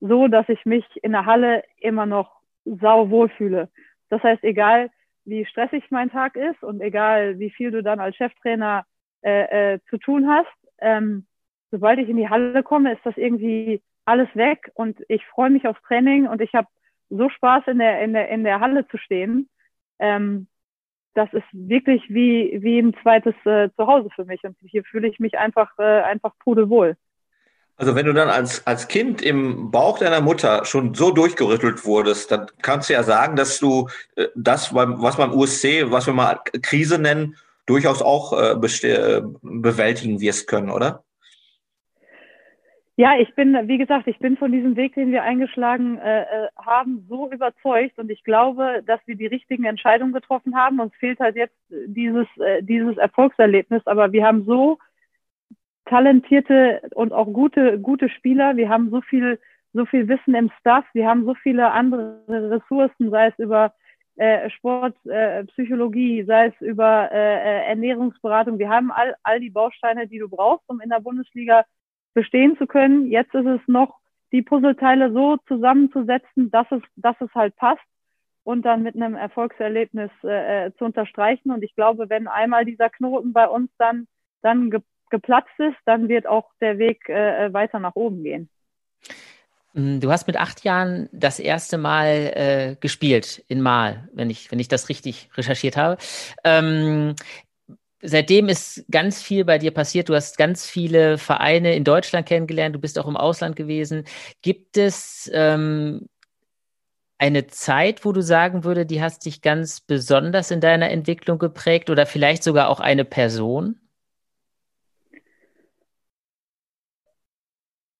so, 0.00 0.28
dass 0.28 0.48
ich 0.48 0.64
mich 0.64 0.84
in 1.02 1.12
der 1.12 1.26
Halle 1.26 1.62
immer 1.78 2.06
noch 2.06 2.40
sau 2.64 3.10
wohl 3.10 3.28
fühle. 3.28 3.68
Das 4.08 4.22
heißt, 4.22 4.42
egal 4.44 4.90
wie 5.24 5.44
stressig 5.44 5.84
mein 5.90 6.10
Tag 6.10 6.36
ist 6.36 6.62
und 6.62 6.80
egal 6.80 7.38
wie 7.38 7.50
viel 7.50 7.70
du 7.70 7.82
dann 7.82 8.00
als 8.00 8.16
Cheftrainer 8.16 8.84
äh, 9.22 9.74
äh, 9.74 9.80
zu 9.90 9.98
tun 9.98 10.28
hast, 10.28 10.48
ähm, 10.80 11.26
sobald 11.70 11.98
ich 11.98 12.08
in 12.08 12.16
die 12.16 12.28
Halle 12.28 12.62
komme, 12.62 12.92
ist 12.92 13.04
das 13.04 13.16
irgendwie 13.16 13.82
alles 14.06 14.28
weg 14.34 14.70
und 14.74 14.98
ich 15.08 15.24
freue 15.26 15.50
mich 15.50 15.66
aufs 15.66 15.82
Training 15.82 16.26
und 16.26 16.40
ich 16.40 16.54
habe 16.54 16.66
so 17.10 17.28
Spaß 17.28 17.64
in 17.66 17.78
der 17.78 18.02
in 18.02 18.12
der 18.12 18.28
in 18.28 18.44
der 18.44 18.60
Halle 18.60 18.86
zu 18.88 18.96
stehen. 18.96 19.48
Ähm, 19.98 20.46
das 21.14 21.32
ist 21.32 21.46
wirklich 21.52 22.02
wie 22.08 22.58
wie 22.62 22.78
ein 22.78 22.94
zweites 23.02 23.34
äh, 23.44 23.68
Zuhause 23.76 24.08
für 24.14 24.24
mich 24.24 24.42
und 24.44 24.56
hier 24.62 24.84
fühle 24.84 25.08
ich 25.08 25.18
mich 25.18 25.38
einfach 25.38 25.70
äh, 25.78 26.02
einfach 26.02 26.32
pudelwohl. 26.38 26.96
Also 27.80 27.94
wenn 27.94 28.04
du 28.04 28.12
dann 28.12 28.28
als, 28.28 28.66
als 28.66 28.88
Kind 28.88 29.22
im 29.22 29.70
Bauch 29.70 29.98
deiner 29.98 30.20
Mutter 30.20 30.66
schon 30.66 30.92
so 30.92 31.12
durchgerüttelt 31.12 31.86
wurdest, 31.86 32.30
dann 32.30 32.46
kannst 32.60 32.90
du 32.90 32.92
ja 32.92 33.02
sagen, 33.02 33.36
dass 33.36 33.58
du 33.58 33.88
äh, 34.16 34.26
das, 34.34 34.74
was 34.74 35.16
beim 35.16 35.32
USC, 35.32 35.90
was 35.90 36.06
wir 36.06 36.12
mal 36.12 36.40
Krise 36.60 36.98
nennen, 36.98 37.36
durchaus 37.64 38.02
auch 38.02 38.34
äh, 38.34 38.52
äh, 38.52 39.22
bewältigen 39.40 40.20
wirst 40.20 40.46
können, 40.46 40.68
oder? 40.68 41.04
Ja, 43.00 43.18
ich 43.18 43.34
bin, 43.34 43.56
wie 43.66 43.78
gesagt, 43.78 44.08
ich 44.08 44.18
bin 44.18 44.36
von 44.36 44.52
diesem 44.52 44.76
Weg, 44.76 44.94
den 44.94 45.10
wir 45.10 45.22
eingeschlagen 45.22 45.96
äh, 45.96 46.20
äh, 46.20 46.48
haben, 46.58 47.06
so 47.08 47.32
überzeugt 47.32 47.98
und 47.98 48.10
ich 48.10 48.22
glaube, 48.24 48.82
dass 48.84 49.00
wir 49.06 49.16
die 49.16 49.26
richtigen 49.26 49.64
Entscheidungen 49.64 50.12
getroffen 50.12 50.54
haben. 50.54 50.80
Uns 50.80 50.94
fehlt 50.96 51.18
halt 51.18 51.34
jetzt 51.34 51.56
dieses, 51.70 52.26
äh, 52.36 52.62
dieses 52.62 52.98
Erfolgserlebnis, 52.98 53.80
aber 53.86 54.12
wir 54.12 54.26
haben 54.26 54.44
so 54.44 54.76
talentierte 55.86 56.82
und 56.94 57.14
auch 57.14 57.32
gute, 57.32 57.80
gute 57.80 58.10
Spieler. 58.10 58.58
Wir 58.58 58.68
haben 58.68 58.90
so 58.90 59.00
viel, 59.00 59.38
so 59.72 59.86
viel 59.86 60.06
Wissen 60.06 60.34
im 60.34 60.50
Staff. 60.60 60.84
Wir 60.92 61.08
haben 61.08 61.24
so 61.24 61.32
viele 61.32 61.70
andere 61.70 62.20
Ressourcen, 62.28 63.08
sei 63.08 63.28
es 63.28 63.38
über 63.38 63.72
äh, 64.16 64.50
Sport, 64.50 64.94
äh, 65.06 65.46
sei 65.56 66.46
es 66.48 66.60
über 66.60 67.10
äh, 67.10 67.66
Ernährungsberatung. 67.66 68.58
Wir 68.58 68.68
haben 68.68 68.90
all, 68.90 69.16
all 69.22 69.40
die 69.40 69.48
Bausteine, 69.48 70.06
die 70.06 70.18
du 70.18 70.28
brauchst, 70.28 70.68
um 70.68 70.82
in 70.82 70.90
der 70.90 71.00
Bundesliga 71.00 71.64
bestehen 72.14 72.56
zu 72.58 72.66
können. 72.66 73.10
Jetzt 73.10 73.34
ist 73.34 73.46
es 73.46 73.60
noch, 73.66 74.00
die 74.32 74.42
Puzzleteile 74.42 75.12
so 75.12 75.38
zusammenzusetzen, 75.48 76.50
dass 76.50 76.66
es, 76.70 76.82
dass 76.96 77.16
es 77.20 77.32
halt 77.34 77.56
passt 77.56 77.82
und 78.44 78.62
dann 78.62 78.82
mit 78.82 78.94
einem 78.94 79.16
Erfolgserlebnis 79.16 80.10
äh, 80.22 80.70
zu 80.78 80.84
unterstreichen. 80.84 81.50
Und 81.50 81.62
ich 81.62 81.74
glaube, 81.74 82.08
wenn 82.08 82.28
einmal 82.28 82.64
dieser 82.64 82.90
Knoten 82.90 83.32
bei 83.32 83.46
uns 83.48 83.70
dann, 83.78 84.06
dann 84.42 84.70
geplatzt 85.10 85.58
ist, 85.58 85.76
dann 85.84 86.08
wird 86.08 86.26
auch 86.26 86.50
der 86.60 86.78
Weg 86.78 87.08
äh, 87.08 87.52
weiter 87.52 87.80
nach 87.80 87.96
oben 87.96 88.22
gehen. 88.22 88.48
Mm, 89.74 90.00
du 90.00 90.10
hast 90.10 90.26
mit 90.26 90.36
acht 90.36 90.64
Jahren 90.64 91.08
das 91.12 91.38
erste 91.38 91.78
Mal 91.78 92.32
äh, 92.34 92.76
gespielt 92.80 93.44
in 93.48 93.60
Mal, 93.60 94.08
wenn 94.12 94.30
ich, 94.30 94.50
wenn 94.50 94.58
ich 94.58 94.68
das 94.68 94.88
richtig 94.88 95.28
recherchiert 95.36 95.76
habe. 95.76 95.98
Ähm, 96.44 97.14
seitdem 98.02 98.48
ist 98.48 98.84
ganz 98.90 99.22
viel 99.22 99.44
bei 99.44 99.58
dir 99.58 99.72
passiert. 99.72 100.08
Du 100.08 100.14
hast 100.14 100.38
ganz 100.38 100.68
viele 100.68 101.18
Vereine 101.18 101.74
in 101.74 101.84
Deutschland 101.84 102.26
kennengelernt. 102.26 102.74
Du 102.74 102.80
bist 102.80 102.98
auch 102.98 103.08
im 103.08 103.16
Ausland 103.16 103.56
gewesen. 103.56 104.04
Gibt 104.42 104.76
es 104.76 105.30
ähm, 105.34 106.08
eine 107.18 107.46
Zeit, 107.46 108.04
wo 108.04 108.12
du 108.12 108.22
sagen 108.22 108.64
würde, 108.64 108.86
die 108.86 109.02
hast 109.02 109.26
dich 109.26 109.42
ganz 109.42 109.80
besonders 109.80 110.50
in 110.50 110.60
deiner 110.60 110.90
Entwicklung 110.90 111.38
geprägt 111.38 111.90
oder 111.90 112.06
vielleicht 112.06 112.42
sogar 112.42 112.70
auch 112.70 112.80
eine 112.80 113.04
Person? 113.04 113.78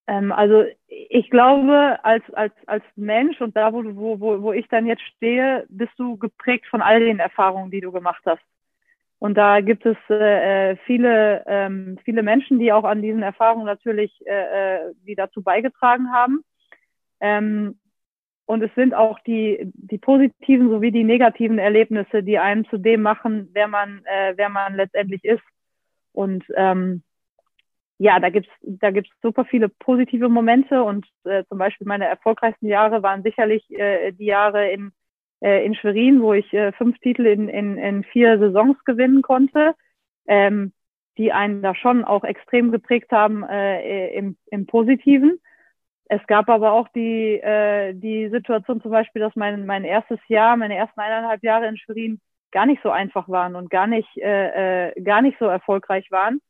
Ähm, 0.06 0.32
also 0.32 0.64
ich 0.88 1.28
glaube, 1.30 1.98
als, 2.02 2.24
als, 2.32 2.52
als 2.66 2.84
Mensch 2.96 3.40
und 3.40 3.54
da, 3.56 3.72
wo, 3.72 3.84
wo, 3.84 4.42
wo 4.42 4.52
ich 4.52 4.66
dann 4.68 4.86
jetzt 4.86 5.02
stehe, 5.16 5.66
bist 5.68 5.92
du 5.98 6.16
geprägt 6.16 6.66
von 6.70 6.80
all 6.82 7.00
den 7.00 7.18
Erfahrungen, 7.18 7.70
die 7.70 7.80
du 7.80 7.92
gemacht 7.92 8.22
hast. 8.24 8.42
Und 9.20 9.34
da 9.36 9.60
gibt 9.60 9.84
es 9.84 9.96
äh, 10.08 10.76
viele, 10.86 11.44
ähm, 11.46 11.98
viele 12.04 12.22
Menschen, 12.22 12.58
die 12.58 12.72
auch 12.72 12.84
an 12.84 13.02
diesen 13.02 13.22
Erfahrungen 13.22 13.66
natürlich, 13.66 14.12
äh, 14.26 14.78
äh 14.78 14.94
die 15.06 15.14
dazu 15.14 15.42
beigetragen 15.42 16.10
haben. 16.10 16.42
Ähm, 17.20 17.78
und 18.46 18.62
es 18.62 18.74
sind 18.74 18.94
auch 18.94 19.20
die, 19.20 19.70
die 19.74 19.98
positiven 19.98 20.70
sowie 20.70 20.90
die 20.90 21.04
negativen 21.04 21.58
Erlebnisse, 21.58 22.22
die 22.22 22.38
einen 22.38 22.64
zu 22.64 22.78
dem 22.78 23.02
machen, 23.02 23.50
wer 23.52 23.68
man, 23.68 24.02
äh, 24.06 24.32
wer 24.36 24.48
man 24.48 24.74
letztendlich 24.74 25.22
ist. 25.22 25.44
Und 26.12 26.42
ähm, 26.56 27.02
ja, 27.98 28.18
da 28.18 28.30
gibt's 28.30 28.50
da 28.62 28.90
gibt's 28.90 29.12
super 29.20 29.44
viele 29.44 29.68
positive 29.68 30.30
Momente 30.30 30.82
und 30.82 31.06
äh, 31.24 31.44
zum 31.44 31.58
Beispiel 31.58 31.86
meine 31.86 32.06
erfolgreichsten 32.06 32.66
Jahre 32.66 33.02
waren 33.02 33.22
sicherlich 33.22 33.70
äh, 33.70 34.12
die 34.12 34.24
Jahre 34.24 34.70
in, 34.70 34.92
äh, 35.40 35.64
in 35.64 35.74
Schwerin, 35.74 36.22
wo 36.22 36.32
ich 36.32 36.52
äh, 36.52 36.72
fünf 36.72 36.98
Titel 36.98 37.26
in, 37.26 37.48
in, 37.48 37.78
in 37.78 38.04
vier 38.04 38.38
Saisons 38.38 38.76
gewinnen 38.84 39.22
konnte, 39.22 39.74
ähm, 40.26 40.72
die 41.18 41.32
einen 41.32 41.62
da 41.62 41.74
schon 41.74 42.04
auch 42.04 42.24
extrem 42.24 42.72
geprägt 42.72 43.12
haben 43.12 43.42
äh, 43.44 44.10
im, 44.14 44.36
im 44.50 44.66
Positiven. 44.66 45.40
Es 46.06 46.24
gab 46.26 46.48
aber 46.48 46.72
auch 46.72 46.88
die, 46.88 47.34
äh, 47.40 47.94
die 47.94 48.28
Situation 48.30 48.80
zum 48.80 48.90
Beispiel, 48.90 49.20
dass 49.20 49.36
mein, 49.36 49.66
mein 49.66 49.84
erstes 49.84 50.18
Jahr, 50.28 50.56
meine 50.56 50.76
ersten 50.76 51.00
eineinhalb 51.00 51.42
Jahre 51.42 51.68
in 51.68 51.76
Schwerin 51.76 52.20
gar 52.52 52.66
nicht 52.66 52.82
so 52.82 52.90
einfach 52.90 53.28
waren 53.28 53.54
und 53.54 53.70
gar 53.70 53.86
nicht, 53.86 54.08
äh, 54.16 54.88
äh, 54.88 55.02
gar 55.02 55.22
nicht 55.22 55.38
so 55.38 55.46
erfolgreich 55.46 56.10
waren 56.10 56.40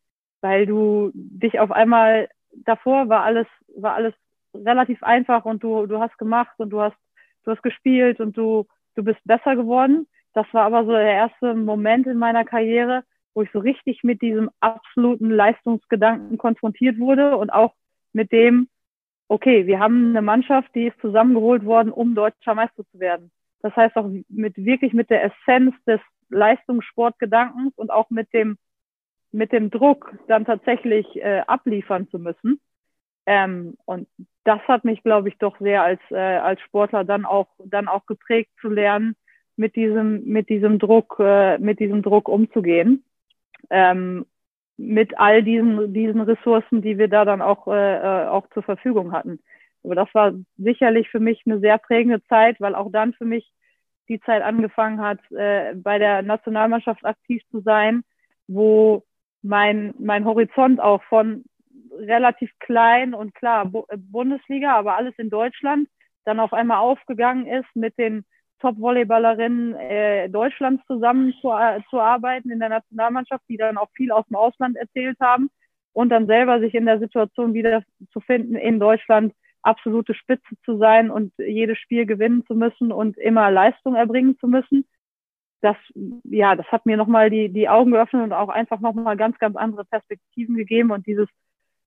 weil 0.40 0.66
du 0.66 1.10
dich 1.14 1.58
auf 1.60 1.70
einmal 1.70 2.28
davor 2.52 3.08
war 3.08 3.22
alles 3.22 3.46
war 3.76 3.94
alles 3.94 4.14
relativ 4.54 5.02
einfach 5.02 5.44
und 5.44 5.62
du 5.62 5.86
du 5.86 6.00
hast 6.00 6.16
gemacht 6.18 6.54
und 6.58 6.70
du 6.70 6.80
hast 6.80 6.96
du 7.44 7.52
hast 7.52 7.62
gespielt 7.62 8.20
und 8.20 8.36
du 8.36 8.66
du 9.00 9.04
bist 9.04 9.20
besser 9.24 9.56
geworden. 9.56 10.06
Das 10.34 10.46
war 10.52 10.64
aber 10.64 10.84
so 10.84 10.92
der 10.92 11.12
erste 11.12 11.54
Moment 11.54 12.06
in 12.06 12.18
meiner 12.18 12.44
Karriere, 12.44 13.02
wo 13.34 13.42
ich 13.42 13.50
so 13.52 13.58
richtig 13.58 14.04
mit 14.04 14.22
diesem 14.22 14.50
absoluten 14.60 15.30
Leistungsgedanken 15.30 16.38
konfrontiert 16.38 16.98
wurde 16.98 17.36
und 17.36 17.50
auch 17.50 17.74
mit 18.12 18.30
dem, 18.30 18.68
okay, 19.28 19.66
wir 19.66 19.80
haben 19.80 20.10
eine 20.10 20.22
Mannschaft, 20.22 20.74
die 20.74 20.88
ist 20.88 21.00
zusammengeholt 21.00 21.64
worden, 21.64 21.90
um 21.90 22.14
deutscher 22.14 22.54
Meister 22.54 22.84
zu 22.92 23.00
werden. 23.00 23.30
Das 23.62 23.74
heißt 23.74 23.96
auch 23.96 24.08
mit 24.28 24.56
wirklich 24.56 24.92
mit 24.92 25.10
der 25.10 25.24
Essenz 25.24 25.74
des 25.86 26.00
Leistungssportgedankens 26.28 27.72
und 27.76 27.90
auch 27.90 28.10
mit 28.10 28.32
dem 28.32 28.56
mit 29.32 29.52
dem 29.52 29.70
Druck 29.70 30.12
dann 30.26 30.44
tatsächlich 30.44 31.06
äh, 31.16 31.42
abliefern 31.46 32.08
zu 32.08 32.18
müssen. 32.18 32.60
Ähm, 33.26 33.74
und 33.84 34.08
das 34.44 34.60
hat 34.68 34.84
mich, 34.84 35.02
glaube 35.02 35.28
ich, 35.28 35.38
doch 35.38 35.58
sehr 35.60 35.82
als, 35.82 36.00
äh, 36.10 36.16
als 36.16 36.60
Sportler 36.62 37.04
dann 37.04 37.24
auch, 37.24 37.48
dann 37.64 37.88
auch 37.88 38.06
geprägt 38.06 38.50
zu 38.60 38.68
lernen, 38.68 39.16
mit 39.56 39.76
diesem, 39.76 40.24
mit 40.24 40.48
diesem 40.48 40.78
Druck, 40.78 41.16
äh, 41.20 41.58
mit 41.58 41.80
diesem 41.80 42.02
Druck 42.02 42.28
umzugehen. 42.28 43.04
Ähm, 43.68 44.26
mit 44.76 45.18
all 45.18 45.42
diesen, 45.42 45.92
diesen 45.92 46.22
Ressourcen, 46.22 46.80
die 46.80 46.96
wir 46.96 47.08
da 47.08 47.26
dann 47.26 47.42
auch, 47.42 47.68
äh, 47.68 47.96
äh 47.96 48.28
auch 48.28 48.48
zur 48.54 48.62
Verfügung 48.62 49.12
hatten. 49.12 49.38
Aber 49.84 49.94
das 49.94 50.08
war 50.14 50.32
sicherlich 50.56 51.10
für 51.10 51.20
mich 51.20 51.42
eine 51.44 51.60
sehr 51.60 51.78
prägende 51.78 52.22
Zeit, 52.24 52.60
weil 52.60 52.74
auch 52.74 52.90
dann 52.90 53.12
für 53.12 53.26
mich 53.26 53.52
die 54.08 54.20
Zeit 54.20 54.42
angefangen 54.42 55.00
hat, 55.00 55.18
äh, 55.30 55.74
bei 55.74 55.98
der 55.98 56.22
Nationalmannschaft 56.22 57.04
aktiv 57.04 57.42
zu 57.50 57.60
sein, 57.60 58.02
wo 58.48 59.04
mein, 59.42 59.94
mein 59.98 60.24
Horizont 60.24 60.80
auch 60.80 61.02
von 61.04 61.44
relativ 61.92 62.50
klein 62.58 63.14
und 63.14 63.34
klar 63.34 63.70
äh, 63.88 63.96
Bundesliga, 63.96 64.76
aber 64.76 64.96
alles 64.96 65.14
in 65.18 65.30
Deutschland, 65.30 65.88
dann 66.24 66.40
auf 66.40 66.52
einmal 66.52 66.78
aufgegangen 66.78 67.46
ist, 67.46 67.68
mit 67.74 67.96
den 67.98 68.24
Top-Volleyballerinnen 68.60 69.74
äh, 69.76 70.28
Deutschlands 70.28 70.84
zusammen 70.86 71.32
zu, 71.40 71.50
äh, 71.50 71.80
zu 71.88 71.98
arbeiten 71.98 72.50
in 72.50 72.60
der 72.60 72.68
Nationalmannschaft, 72.68 73.44
die 73.48 73.56
dann 73.56 73.78
auch 73.78 73.88
viel 73.94 74.12
aus 74.12 74.26
dem 74.26 74.36
Ausland 74.36 74.76
erzählt 74.76 75.18
haben 75.20 75.50
und 75.92 76.10
dann 76.10 76.26
selber 76.26 76.60
sich 76.60 76.74
in 76.74 76.86
der 76.86 76.98
Situation 76.98 77.54
wieder 77.54 77.82
zu 78.12 78.20
finden, 78.20 78.54
in 78.54 78.78
Deutschland 78.78 79.32
absolute 79.62 80.14
Spitze 80.14 80.54
zu 80.64 80.78
sein 80.78 81.10
und 81.10 81.32
jedes 81.38 81.78
Spiel 81.78 82.06
gewinnen 82.06 82.44
zu 82.46 82.54
müssen 82.54 82.92
und 82.92 83.18
immer 83.18 83.50
Leistung 83.50 83.94
erbringen 83.94 84.38
zu 84.38 84.46
müssen. 84.46 84.86
Das, 85.62 85.76
ja, 86.24 86.56
das 86.56 86.66
hat 86.68 86.86
mir 86.86 86.96
nochmal 86.96 87.28
die, 87.28 87.50
die 87.50 87.68
Augen 87.68 87.90
geöffnet 87.90 88.22
und 88.22 88.32
auch 88.32 88.48
einfach 88.48 88.80
nochmal 88.80 89.16
ganz, 89.16 89.38
ganz 89.38 89.56
andere 89.56 89.84
Perspektiven 89.84 90.56
gegeben 90.56 90.90
und 90.90 91.06
dieses 91.06 91.28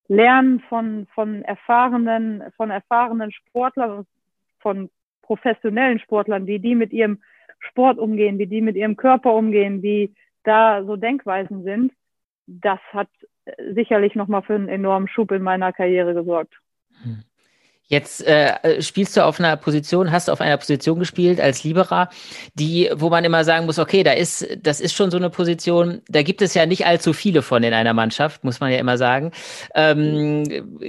Lernen 0.07 0.59
von, 0.61 1.07
von 1.13 1.43
erfahrenen, 1.43 2.43
von 2.57 2.69
erfahrenen 2.69 3.31
Sportlern, 3.31 4.05
von 4.59 4.89
professionellen 5.21 5.99
Sportlern, 5.99 6.45
wie 6.47 6.59
die 6.59 6.75
mit 6.75 6.91
ihrem 6.91 7.21
Sport 7.59 7.97
umgehen, 7.97 8.37
wie 8.37 8.47
die 8.47 8.61
mit 8.61 8.75
ihrem 8.75 8.97
Körper 8.97 9.33
umgehen, 9.33 9.81
wie 9.81 10.13
da 10.43 10.83
so 10.83 10.97
Denkweisen 10.97 11.63
sind, 11.63 11.93
das 12.45 12.79
hat 12.91 13.09
sicherlich 13.73 14.15
nochmal 14.15 14.41
für 14.41 14.55
einen 14.55 14.69
enormen 14.69 15.07
Schub 15.07 15.31
in 15.31 15.41
meiner 15.41 15.71
Karriere 15.73 16.13
gesorgt. 16.13 16.53
Hm. 17.01 17.23
Jetzt 17.87 18.25
äh, 18.25 18.81
spielst 18.81 19.17
du 19.17 19.25
auf 19.25 19.39
einer 19.39 19.57
Position, 19.57 20.11
hast 20.11 20.29
auf 20.29 20.39
einer 20.39 20.57
Position 20.57 20.99
gespielt 20.99 21.41
als 21.41 21.63
Liberer, 21.63 22.09
die, 22.53 22.89
wo 22.95 23.09
man 23.09 23.25
immer 23.25 23.43
sagen 23.43 23.65
muss, 23.65 23.77
okay, 23.77 24.03
da 24.03 24.13
ist, 24.13 24.47
das 24.61 24.79
ist 24.79 24.93
schon 24.93 25.11
so 25.11 25.17
eine 25.17 25.29
Position, 25.29 26.01
da 26.07 26.23
gibt 26.23 26.41
es 26.41 26.53
ja 26.53 26.65
nicht 26.65 26.85
allzu 26.85 27.11
viele 27.11 27.41
von 27.41 27.61
in 27.61 27.73
einer 27.73 27.93
Mannschaft, 27.93 28.43
muss 28.45 28.61
man 28.61 28.71
ja 28.71 28.77
immer 28.77 28.97
sagen. 28.97 29.31
Ähm, 29.75 30.43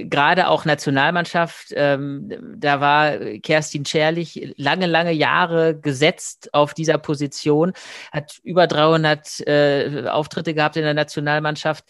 Gerade 0.09 0.47
auch 0.47 0.63
Nationalmannschaft, 0.63 1.73
ähm, 1.75 2.31
da 2.57 2.79
war 2.79 3.17
Kerstin 3.43 3.85
Scherlich 3.85 4.53
lange, 4.55 4.87
lange 4.87 5.11
Jahre 5.11 5.77
gesetzt 5.77 6.53
auf 6.53 6.73
dieser 6.73 6.97
Position, 6.97 7.73
hat 8.13 8.39
über 8.43 8.67
300 8.67 9.47
äh, 9.47 10.05
Auftritte 10.07 10.53
gehabt 10.53 10.77
in 10.77 10.83
der 10.83 10.93
Nationalmannschaft. 10.93 11.83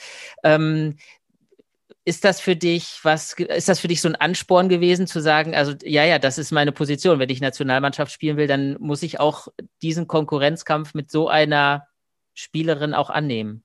Ähm, 0.44 0.98
ist 2.04 2.26
das 2.26 2.40
für 2.40 2.56
dich 2.56 3.00
was, 3.04 3.34
ist 3.34 3.70
das 3.70 3.80
für 3.80 3.88
dich 3.88 4.02
so 4.02 4.10
ein 4.10 4.16
Ansporn 4.16 4.70
gewesen 4.70 5.08
zu 5.08 5.20
sagen, 5.20 5.56
also 5.56 5.74
ja, 5.84 6.04
ja, 6.04 6.20
das 6.20 6.38
ist 6.38 6.52
meine 6.52 6.72
Position. 6.72 7.20
Wenn 7.20 7.30
ich 7.30 7.42
Nationalmannschaft 7.42 8.12
spielen 8.12 8.38
will, 8.38 8.48
dann 8.48 8.78
muss 8.80 9.04
ich 9.04 9.20
auch 9.20 9.48
diesen 9.82 10.08
Konkurrenzkampf 10.08 10.94
mit 10.94 11.10
so 11.12 11.28
einer 11.28 11.88
Spielerin 12.34 12.94
auch 12.94 13.10
annehmen? 13.10 13.64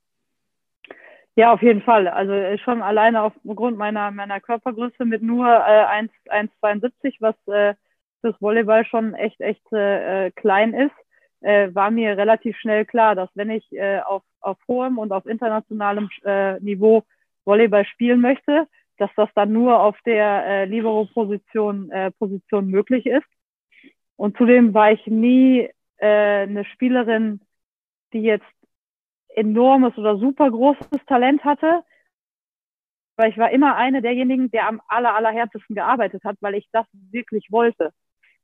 Ja, 1.37 1.53
auf 1.53 1.63
jeden 1.63 1.83
Fall. 1.83 2.09
Also 2.09 2.33
äh, 2.33 2.59
schon 2.59 2.83
alleine 2.83 3.23
aufgrund 3.23 3.79
meiner, 3.79 4.11
meiner 4.11 4.41
Körpergröße 4.41 5.05
mit 5.05 5.23
nur 5.23 5.47
äh, 5.47 6.07
1,72, 6.31 7.17
was 7.21 7.35
äh, 7.47 7.75
fürs 8.21 8.41
Volleyball 8.41 8.85
schon 8.85 9.15
echt, 9.15 9.41
echt 9.41 9.73
äh, 9.73 10.31
klein 10.33 10.75
ist, 10.75 10.95
äh, 11.41 11.75
war 11.75 11.91
mir 11.91 12.17
relativ 12.17 12.57
schnell 12.59 12.85
klar, 12.85 13.15
dass 13.15 13.31
wenn 13.35 13.51
ich 13.51 13.73
äh, 13.73 14.01
auf, 14.01 14.23
auf 14.41 14.59
hohem 14.69 14.99
und 14.99 15.13
auf 15.13 15.27
internationalem 15.27 16.11
äh, 16.25 16.61
Niveau 16.61 17.05
Volleyball 17.45 17.85
spielen 17.85 18.21
möchte, 18.21 18.67
dass 18.99 19.11
das 19.17 19.29
dann 19.35 19.53
nur 19.53 19.81
auf 19.81 19.97
der 20.05 20.47
äh, 20.47 20.65
Libero-Position 20.67 21.91
äh, 21.91 22.11
Position 22.13 22.69
möglich 22.69 23.07
ist. 23.07 23.27
Und 24.17 24.37
zudem 24.37 24.75
war 24.75 24.93
ich 24.93 25.07
nie 25.07 25.71
äh, 25.97 26.43
eine 26.43 26.65
Spielerin, 26.67 27.41
die 28.13 28.23
jetzt 28.23 28.45
enormes 29.29 29.97
oder 29.97 30.19
super 30.19 30.51
großes 30.51 31.05
Talent 31.07 31.45
hatte, 31.45 31.83
weil 33.17 33.31
ich 33.31 33.39
war 33.39 33.51
immer 33.51 33.77
eine 33.77 34.03
derjenigen, 34.03 34.51
der 34.51 34.69
am 34.69 34.81
aller, 34.89 35.15
allerhärtesten 35.15 35.77
gearbeitet 35.77 36.25
hat, 36.25 36.37
weil 36.41 36.55
ich 36.55 36.69
das 36.73 36.87
wirklich 36.93 37.47
wollte. 37.51 37.93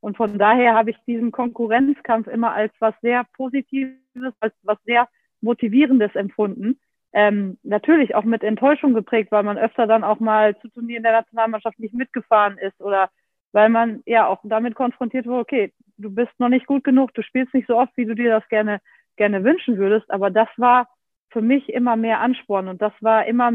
Und 0.01 0.17
von 0.17 0.39
daher 0.39 0.75
habe 0.75 0.91
ich 0.91 0.97
diesen 1.07 1.33
Konkurrenzkampf 1.33 2.29
immer 2.29 2.53
als 2.53 2.73
was 2.79 2.95
sehr 3.01 3.25
Positives, 3.37 4.35
als 4.41 4.55
was 4.63 4.79
sehr 4.85 5.09
Motivierendes 5.41 6.15
empfunden, 6.15 6.79
ähm, 7.12 7.59
natürlich 7.62 8.14
auch 8.14 8.25
mit 8.25 8.42
Enttäuschung 8.42 8.95
geprägt, 8.95 9.33
weil 9.33 9.42
man 9.42 9.59
öfter 9.59 9.87
dann 9.87 10.05
auch 10.05 10.21
mal 10.21 10.59
zu 10.59 10.69
Turnieren 10.69 11.03
der 11.03 11.12
Nationalmannschaft 11.12 11.79
nicht 11.79 11.95
mitgefahren 11.95 12.59
ist 12.59 12.81
oder 12.81 13.11
weil 13.53 13.69
man 13.71 14.03
ja 14.05 14.27
auch 14.27 14.40
damit 14.45 14.75
konfrontiert 14.75 15.27
wurde, 15.27 15.40
okay, 15.40 15.73
du 15.97 16.11
bist 16.14 16.33
noch 16.38 16.51
nicht 16.51 16.66
gut 16.66 16.85
genug, 16.85 17.14
du 17.14 17.23
spielst 17.23 17.55
nicht 17.55 17.66
so 17.66 17.77
oft, 17.79 17.97
wie 17.97 18.05
du 18.05 18.14
dir 18.14 18.31
das 18.31 18.47
gerne, 18.49 18.81
gerne 19.16 19.45
wünschen 19.45 19.79
würdest, 19.79 20.11
aber 20.11 20.31
das 20.31 20.49
war 20.57 20.88
für 21.31 21.40
mich 21.40 21.69
immer 21.71 21.97
mehr 21.97 22.21
Ansporn 22.21 22.69
und 22.69 22.83
das 22.83 22.92
war 23.01 23.27
immer 23.27 23.51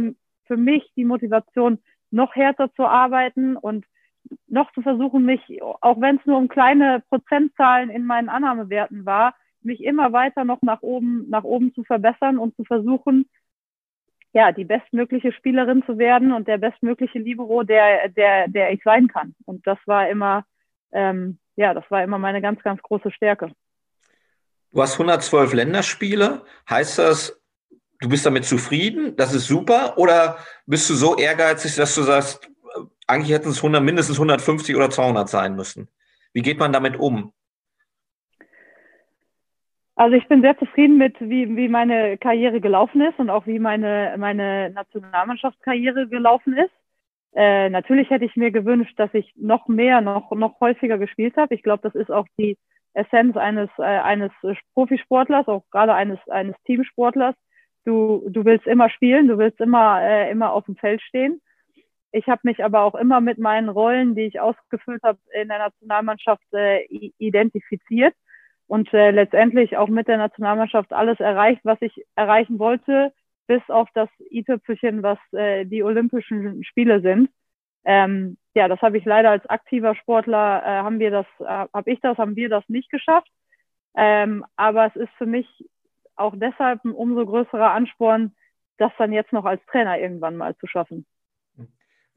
für 0.45 0.57
mich 0.57 0.91
die 0.95 1.05
Motivation, 1.05 1.79
noch 2.09 2.35
härter 2.35 2.73
zu 2.73 2.85
arbeiten 2.85 3.55
und 3.55 3.85
noch 4.47 4.71
zu 4.73 4.81
versuchen, 4.81 5.25
mich, 5.25 5.61
auch 5.61 5.99
wenn 6.01 6.17
es 6.17 6.25
nur 6.25 6.37
um 6.37 6.47
kleine 6.47 7.03
Prozentzahlen 7.09 7.89
in 7.89 8.05
meinen 8.05 8.29
Annahmewerten 8.29 9.05
war, 9.05 9.35
mich 9.63 9.83
immer 9.83 10.11
weiter 10.11 10.43
noch 10.43 10.61
nach 10.61 10.81
oben, 10.81 11.29
nach 11.29 11.43
oben 11.43 11.73
zu 11.73 11.83
verbessern 11.83 12.37
und 12.37 12.55
zu 12.55 12.63
versuchen, 12.63 13.29
ja, 14.33 14.51
die 14.51 14.63
bestmögliche 14.63 15.33
Spielerin 15.33 15.83
zu 15.85 15.97
werden 15.97 16.31
und 16.31 16.47
der 16.47 16.57
bestmögliche 16.57 17.19
Libero, 17.19 17.63
der, 17.63 18.09
der, 18.09 18.47
der 18.47 18.71
ich 18.71 18.81
sein 18.83 19.07
kann. 19.07 19.35
Und 19.45 19.67
das 19.67 19.77
war 19.85 20.09
immer, 20.09 20.45
ähm, 20.91 21.39
ja, 21.55 21.73
das 21.73 21.83
war 21.89 22.03
immer 22.03 22.17
meine 22.17 22.41
ganz, 22.41 22.61
ganz 22.63 22.81
große 22.81 23.11
Stärke. 23.11 23.51
Du 24.71 24.81
hast 24.81 24.93
112 24.93 25.53
Länderspiele. 25.53 26.43
Heißt 26.69 26.97
das, 26.99 27.41
du 27.99 28.07
bist 28.07 28.25
damit 28.25 28.45
zufrieden? 28.45 29.17
Das 29.17 29.33
ist 29.33 29.47
super? 29.47 29.97
Oder 29.97 30.37
bist 30.65 30.89
du 30.89 30.93
so 30.93 31.17
ehrgeizig, 31.17 31.75
dass 31.75 31.93
du 31.95 32.03
sagst, 32.03 32.49
eigentlich 33.07 33.33
hätten 33.33 33.49
es 33.49 33.57
100, 33.57 33.83
mindestens 33.83 34.15
150 34.15 34.75
oder 34.77 34.89
200 34.89 35.27
sein 35.27 35.55
müssen? 35.55 35.89
Wie 36.31 36.41
geht 36.41 36.57
man 36.57 36.71
damit 36.71 36.97
um? 36.97 37.33
Also 40.01 40.15
ich 40.15 40.27
bin 40.27 40.41
sehr 40.41 40.57
zufrieden 40.57 40.97
mit, 40.97 41.15
wie, 41.19 41.55
wie 41.55 41.69
meine 41.69 42.17
Karriere 42.17 42.59
gelaufen 42.59 43.01
ist 43.01 43.19
und 43.19 43.29
auch 43.29 43.45
wie 43.45 43.59
meine, 43.59 44.15
meine 44.17 44.71
Nationalmannschaftskarriere 44.71 46.07
gelaufen 46.07 46.57
ist. 46.57 46.71
Äh, 47.35 47.69
natürlich 47.69 48.09
hätte 48.09 48.25
ich 48.25 48.35
mir 48.35 48.49
gewünscht, 48.49 48.95
dass 48.97 49.13
ich 49.13 49.31
noch 49.35 49.67
mehr, 49.67 50.01
noch, 50.01 50.31
noch 50.31 50.59
häufiger 50.59 50.97
gespielt 50.97 51.37
habe. 51.37 51.53
Ich 51.53 51.61
glaube, 51.61 51.83
das 51.83 51.93
ist 51.93 52.09
auch 52.09 52.25
die 52.39 52.57
Essenz 52.95 53.37
eines, 53.37 53.69
äh, 53.77 53.83
eines 53.83 54.31
Profisportlers, 54.73 55.47
auch 55.47 55.65
gerade 55.69 55.93
eines, 55.93 56.17
eines 56.29 56.55
Teamsportlers. 56.65 57.35
Du, 57.85 58.27
du 58.27 58.43
willst 58.43 58.65
immer 58.65 58.89
spielen, 58.89 59.27
du 59.27 59.37
willst 59.37 59.61
immer, 59.61 60.01
äh, 60.01 60.31
immer 60.31 60.53
auf 60.53 60.65
dem 60.65 60.77
Feld 60.77 61.03
stehen. 61.03 61.41
Ich 62.11 62.25
habe 62.25 62.41
mich 62.41 62.63
aber 62.63 62.81
auch 62.81 62.95
immer 62.95 63.21
mit 63.21 63.37
meinen 63.37 63.69
Rollen, 63.69 64.15
die 64.15 64.23
ich 64.23 64.39
ausgefüllt 64.39 65.03
habe 65.03 65.19
in 65.39 65.47
der 65.47 65.59
Nationalmannschaft, 65.59 66.51
äh, 66.53 66.85
identifiziert 67.19 68.15
und 68.71 68.93
äh, 68.93 69.12
letztendlich 69.12 69.75
auch 69.75 69.89
mit 69.89 70.07
der 70.07 70.15
Nationalmannschaft 70.15 70.93
alles 70.93 71.19
erreicht, 71.19 71.60
was 71.65 71.77
ich 71.81 72.05
erreichen 72.15 72.57
wollte, 72.57 73.12
bis 73.45 73.62
auf 73.67 73.89
das 73.93 74.07
i-Tüpfelchen, 74.31 75.03
was 75.03 75.19
äh, 75.34 75.65
die 75.65 75.84
Olympischen 75.84 76.63
Spiele 76.63 77.01
sind. 77.01 77.29
Ähm, 77.84 78.38
ja, 78.55 78.69
das 78.69 78.81
habe 78.81 78.97
ich 78.97 79.03
leider 79.03 79.31
als 79.31 79.45
aktiver 79.47 79.93
Sportler, 79.95 80.63
äh, 80.63 80.84
haben 80.84 80.99
wir 80.99 81.12
das, 81.12 81.25
äh, 81.39 81.67
habe 81.73 81.91
ich 81.91 81.99
das, 81.99 82.17
haben 82.17 82.38
wir 82.38 82.47
das 82.47 82.63
nicht 82.69 82.89
geschafft. 82.89 83.29
Ähm, 83.93 84.45
aber 84.55 84.86
es 84.86 84.95
ist 84.95 85.12
für 85.17 85.25
mich 85.25 85.49
auch 86.15 86.34
deshalb 86.38 86.86
ein 86.86 86.93
umso 86.93 87.25
größerer 87.25 87.71
Ansporn, 87.71 88.34
das 88.77 88.93
dann 88.97 89.12
jetzt 89.12 89.34
noch 89.34 89.43
als 89.43 89.62
Trainer 89.65 89.99
irgendwann 89.99 90.38
mal 90.38 90.55
zu 90.55 90.67
schaffen. 90.67 91.05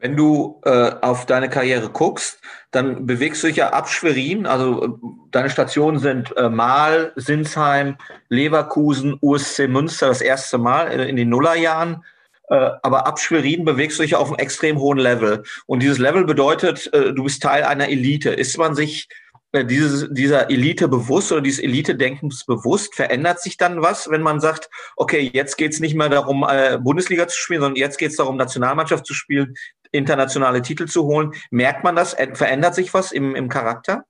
Wenn 0.04 0.16
du 0.16 0.60
äh, 0.66 0.92
auf 1.00 1.24
deine 1.24 1.48
Karriere 1.48 1.88
guckst, 1.88 2.38
dann 2.72 3.06
bewegst 3.06 3.42
du 3.42 3.46
dich 3.46 3.56
ja 3.56 3.70
ab 3.70 3.88
Schwerin. 3.88 4.44
Also 4.44 4.84
äh, 4.84 4.88
deine 5.30 5.48
Stationen 5.48 5.98
sind 5.98 6.36
äh, 6.36 6.50
Mahl, 6.50 7.12
Sinsheim, 7.16 7.96
Leverkusen, 8.28 9.16
USC 9.22 9.66
Münster 9.66 10.08
das 10.08 10.20
erste 10.20 10.58
Mal 10.58 10.88
in, 10.88 11.00
in 11.00 11.16
den 11.16 11.30
Nullerjahren. 11.30 12.04
Äh, 12.50 12.72
aber 12.82 13.06
ab 13.06 13.18
Schwerin 13.18 13.64
bewegst 13.64 13.98
du 13.98 14.02
dich 14.02 14.14
auf 14.14 14.28
einem 14.28 14.38
extrem 14.38 14.78
hohen 14.78 14.98
Level. 14.98 15.42
Und 15.64 15.82
dieses 15.82 15.96
Level 15.96 16.26
bedeutet, 16.26 16.92
äh, 16.92 17.14
du 17.14 17.24
bist 17.24 17.42
Teil 17.42 17.62
einer 17.62 17.88
Elite. 17.88 18.28
Ist 18.28 18.58
man 18.58 18.74
sich 18.74 19.08
äh, 19.52 19.64
dieses, 19.64 20.08
dieser 20.10 20.50
Elite 20.50 20.86
bewusst 20.86 21.32
oder 21.32 21.40
dieses 21.40 21.60
Elite-Denkens 21.60 22.44
bewusst? 22.44 22.94
Verändert 22.94 23.40
sich 23.40 23.56
dann 23.56 23.80
was, 23.80 24.10
wenn 24.10 24.20
man 24.20 24.38
sagt, 24.38 24.68
okay, 24.96 25.30
jetzt 25.32 25.56
geht 25.56 25.72
es 25.72 25.80
nicht 25.80 25.94
mehr 25.94 26.10
darum, 26.10 26.46
äh, 26.46 26.76
Bundesliga 26.78 27.26
zu 27.26 27.38
spielen, 27.40 27.62
sondern 27.62 27.80
jetzt 27.80 27.96
geht 27.96 28.10
es 28.10 28.16
darum, 28.16 28.36
Nationalmannschaft 28.36 29.06
zu 29.06 29.14
spielen, 29.14 29.54
internationale 29.94 30.62
Titel 30.62 30.86
zu 30.86 31.04
holen. 31.04 31.32
Merkt 31.50 31.84
man 31.84 31.96
das? 31.96 32.14
Verändert 32.34 32.74
sich 32.74 32.92
was 32.92 33.12
im, 33.12 33.34
im 33.34 33.48
Charakter? 33.48 34.04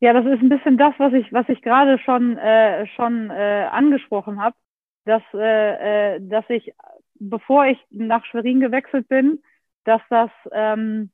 Ja, 0.00 0.12
das 0.12 0.26
ist 0.26 0.40
ein 0.40 0.48
bisschen 0.48 0.78
das, 0.78 0.94
was 0.98 1.12
ich, 1.12 1.32
was 1.32 1.48
ich 1.48 1.60
gerade 1.60 1.98
schon, 1.98 2.38
äh, 2.38 2.86
schon 2.94 3.30
äh, 3.30 3.66
angesprochen 3.70 4.40
habe, 4.40 4.56
dass, 5.04 5.22
äh, 5.34 6.14
äh, 6.14 6.20
dass 6.20 6.44
ich, 6.48 6.72
bevor 7.14 7.66
ich 7.66 7.78
nach 7.90 8.24
Schwerin 8.26 8.60
gewechselt 8.60 9.08
bin, 9.08 9.42
dass 9.84 10.00
das, 10.08 10.30
ähm, 10.52 11.10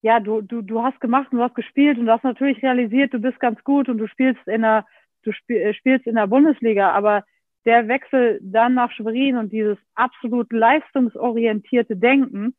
ja, 0.00 0.20
du, 0.20 0.40
du, 0.40 0.62
du 0.62 0.82
hast 0.82 1.00
gemacht 1.00 1.28
und 1.30 1.38
du 1.38 1.44
hast 1.44 1.54
gespielt 1.54 1.98
und 1.98 2.06
du 2.06 2.12
hast 2.12 2.24
natürlich 2.24 2.62
realisiert, 2.62 3.12
du 3.12 3.18
bist 3.18 3.38
ganz 3.38 3.62
gut 3.64 3.88
und 3.88 3.98
du 3.98 4.06
spielst 4.06 4.46
in 4.46 4.62
der, 4.62 4.86
du 5.22 5.32
äh, 5.48 5.74
spielst 5.74 6.06
in 6.06 6.14
der 6.14 6.26
Bundesliga, 6.26 6.92
aber 6.92 7.24
der 7.66 7.88
Wechsel 7.88 8.38
dann 8.42 8.74
nach 8.74 8.92
Schwerin 8.92 9.36
und 9.36 9.52
dieses 9.52 9.76
absolut 9.94 10.52
leistungsorientierte 10.52 11.96
Denken, 11.96 12.54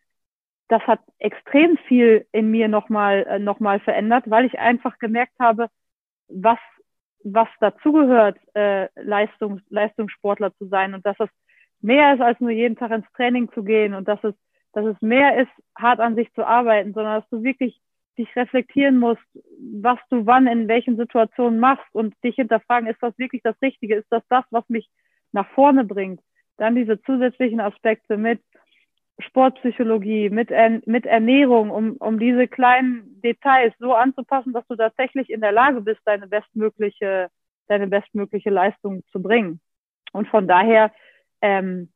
das 0.68 0.82
hat 0.84 1.00
extrem 1.18 1.78
viel 1.88 2.28
in 2.34 2.52
mir 2.52 2.68
nochmal 2.68 3.26
äh, 3.28 3.40
noch 3.40 3.60
mal 3.60 3.80
verändert, 3.80 4.30
weil 4.30 4.46
ich 4.46 4.60
einfach 4.60 5.00
gemerkt 5.00 5.34
habe, 5.40 5.70
was, 6.28 6.60
was 7.24 7.48
dazugehört, 7.62 8.38
äh, 8.54 8.90
Leistungs, 9.02 9.62
Leistungssportler 9.70 10.54
zu 10.58 10.68
sein 10.68 10.94
und 10.94 11.06
dass 11.06 11.18
es 11.20 11.30
mehr 11.80 12.14
ist, 12.14 12.22
als 12.22 12.40
nur 12.42 12.52
jeden 12.52 12.76
Tag 12.76 12.92
ins 12.92 13.10
Training 13.16 13.50
zu 13.54 13.64
gehen 13.64 13.94
und 13.94 14.08
dass 14.10 14.22
es, 14.24 14.34
dass 14.74 14.86
es 14.86 15.02
mehr 15.02 15.42
ist, 15.42 15.52
hart 15.78 16.02
an 16.02 16.16
sich 16.16 16.32
zu 16.34 16.46
arbeiten, 16.46 16.94
sondern 16.94 17.22
dass 17.22 17.30
du 17.30 17.44
wirklich 17.44 17.80
dich 18.18 18.36
reflektieren 18.36 18.98
musst, 18.98 19.22
was 19.82 20.00
du 20.10 20.26
wann 20.26 20.48
in 20.48 20.68
welchen 20.68 20.98
Situationen 20.98 21.60
machst 21.60 21.88
und 21.94 22.14
dich 22.24 22.36
hinterfragen, 22.36 22.90
ist 22.90 23.02
das 23.02 23.18
wirklich 23.18 23.42
das 23.44 23.56
Richtige? 23.62 23.96
Ist 23.96 24.08
das 24.10 24.24
das, 24.30 24.46
was 24.52 24.68
mich 24.70 24.90
nach 25.32 25.48
vorne 25.52 25.84
bringt? 25.84 26.22
Dann 26.58 26.76
diese 26.76 27.02
zusätzlichen 27.02 27.60
Aspekte 27.60 28.18
mit 28.18 28.42
Sportpsychologie, 29.20 30.30
mit, 30.30 30.50
mit 30.86 31.06
Ernährung, 31.06 31.72
um, 31.72 31.98
um 31.98 32.20
diese 32.20 32.48
kleinen 32.48 33.20
Details 33.22 33.74
so 33.80 33.94
anzupassen, 33.94 34.54
dass 34.54 34.68
du 34.68 34.76
tatsächlich 34.76 35.30
in 35.30 35.42
der 35.42 35.52
Lage 35.52 35.82
bist, 35.82 36.02
deine 36.06 36.28
bestmögliche, 36.28 37.30
deine 37.68 37.88
bestmögliche 37.88 38.52
Leistung 38.52 39.04
zu 39.12 39.22
bringen. 39.22 39.60
Und 40.14 40.28
von 40.28 40.48
daher, 40.48 40.92
ähm, 41.42 41.92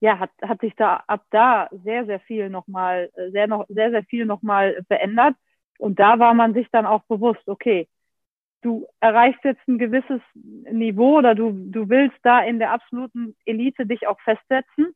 ja, 0.00 0.18
hat, 0.18 0.30
hat 0.42 0.60
sich 0.60 0.74
da 0.76 1.02
ab 1.08 1.24
da 1.30 1.68
sehr, 1.84 2.06
sehr 2.06 2.20
viel 2.20 2.50
nochmal, 2.50 3.10
sehr, 3.32 3.48
noch, 3.48 3.66
sehr, 3.68 3.90
sehr 3.90 4.04
viel 4.04 4.24
nochmal 4.24 4.82
verändert. 4.86 5.34
Und 5.80 5.98
da 5.98 6.18
war 6.18 6.34
man 6.34 6.52
sich 6.52 6.68
dann 6.70 6.84
auch 6.84 7.02
bewusst, 7.04 7.48
okay, 7.48 7.88
du 8.62 8.86
erreichst 9.00 9.42
jetzt 9.44 9.66
ein 9.66 9.78
gewisses 9.78 10.20
Niveau 10.34 11.18
oder 11.18 11.34
du, 11.34 11.52
du 11.52 11.88
willst 11.88 12.18
da 12.22 12.40
in 12.40 12.58
der 12.58 12.72
absoluten 12.72 13.34
Elite 13.46 13.86
dich 13.86 14.06
auch 14.06 14.20
festsetzen. 14.20 14.94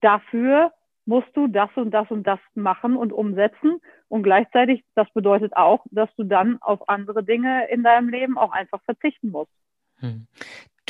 Dafür 0.00 0.72
musst 1.04 1.28
du 1.34 1.46
das 1.46 1.70
und 1.76 1.92
das 1.92 2.10
und 2.10 2.26
das 2.26 2.40
machen 2.54 2.96
und 2.96 3.12
umsetzen. 3.12 3.80
Und 4.08 4.24
gleichzeitig, 4.24 4.84
das 4.96 5.08
bedeutet 5.12 5.56
auch, 5.56 5.84
dass 5.90 6.12
du 6.16 6.24
dann 6.24 6.58
auf 6.60 6.88
andere 6.88 7.22
Dinge 7.22 7.68
in 7.68 7.84
deinem 7.84 8.08
Leben 8.08 8.36
auch 8.36 8.52
einfach 8.52 8.82
verzichten 8.82 9.30
musst. 9.30 9.52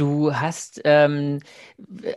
Du 0.00 0.34
hast 0.34 0.80
ähm, 0.84 1.40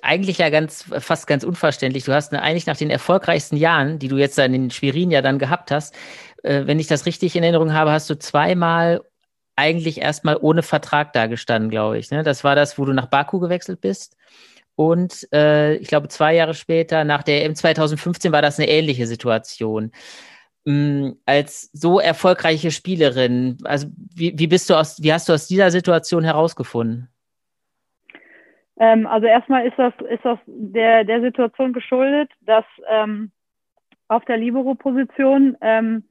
eigentlich 0.01 0.37
ja 0.37 0.49
ganz, 0.49 0.85
fast 0.99 1.27
ganz 1.27 1.43
unverständlich, 1.43 2.05
du 2.05 2.13
hast 2.13 2.33
eigentlich 2.33 2.65
nach 2.65 2.77
den 2.77 2.89
erfolgreichsten 2.89 3.57
Jahren, 3.57 3.99
die 3.99 4.07
du 4.07 4.15
jetzt 4.15 4.39
in 4.39 4.53
den 4.53 4.71
Schwerin 4.71 5.11
ja 5.11 5.21
dann 5.21 5.37
gehabt 5.37 5.69
hast, 5.69 5.93
äh, 6.43 6.65
wenn 6.65 6.79
ich 6.79 6.87
das 6.87 7.05
richtig 7.05 7.35
in 7.35 7.43
Erinnerung 7.43 7.73
habe, 7.73 7.91
hast 7.91 8.09
du 8.09 8.17
zweimal 8.17 9.01
eigentlich 9.57 9.99
erstmal 9.99 10.37
ohne 10.39 10.63
Vertrag 10.63 11.11
dagestanden, 11.11 11.69
glaube 11.69 11.97
ich. 11.97 12.09
Ne? 12.09 12.23
Das 12.23 12.45
war 12.45 12.55
das, 12.55 12.77
wo 12.77 12.85
du 12.85 12.93
nach 12.93 13.07
Baku 13.07 13.39
gewechselt 13.39 13.81
bist. 13.81 14.15
Und 14.75 15.27
äh, 15.33 15.75
ich 15.75 15.89
glaube, 15.89 16.07
zwei 16.07 16.33
Jahre 16.35 16.53
später, 16.53 17.03
nach 17.03 17.23
der 17.23 17.43
EM 17.43 17.53
2015, 17.53 18.31
war 18.31 18.41
das 18.41 18.59
eine 18.59 18.69
ähnliche 18.69 19.07
Situation. 19.07 19.91
Ähm, 20.65 21.17
als 21.25 21.69
so 21.73 21.99
erfolgreiche 21.99 22.71
Spielerin, 22.71 23.57
also 23.65 23.87
wie, 24.15 24.39
wie 24.39 24.47
bist 24.47 24.69
du 24.69 24.75
aus, 24.75 25.03
wie 25.03 25.11
hast 25.11 25.27
du 25.27 25.33
aus 25.33 25.47
dieser 25.47 25.69
Situation 25.69 26.23
herausgefunden? 26.23 27.09
Ähm, 28.77 29.07
also 29.07 29.27
erstmal 29.27 29.67
ist 29.67 29.77
das, 29.77 29.93
ist 30.09 30.25
das 30.25 30.39
der, 30.45 31.03
der 31.03 31.21
Situation 31.21 31.73
geschuldet, 31.73 32.31
dass 32.41 32.65
ähm, 32.89 33.31
auf 34.07 34.25
der 34.25 34.37
Libero-Position 34.37 35.57
ähm, 35.61 36.03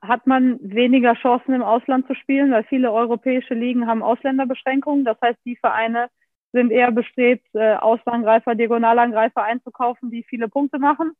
hat 0.00 0.26
man 0.26 0.58
weniger 0.60 1.14
Chancen 1.14 1.54
im 1.54 1.62
Ausland 1.62 2.06
zu 2.08 2.14
spielen, 2.14 2.50
weil 2.50 2.64
viele 2.64 2.92
europäische 2.92 3.54
Ligen 3.54 3.86
haben 3.86 4.02
Ausländerbeschränkungen. 4.02 5.04
Das 5.04 5.16
heißt, 5.22 5.38
die 5.44 5.56
Vereine 5.56 6.08
sind 6.52 6.70
eher 6.70 6.90
bestrebt, 6.90 7.46
äh, 7.54 7.74
Auslangreifer, 7.76 8.54
Diagonalangreifer 8.54 9.42
einzukaufen, 9.42 10.10
die 10.10 10.24
viele 10.24 10.48
Punkte 10.48 10.78
machen. 10.78 11.12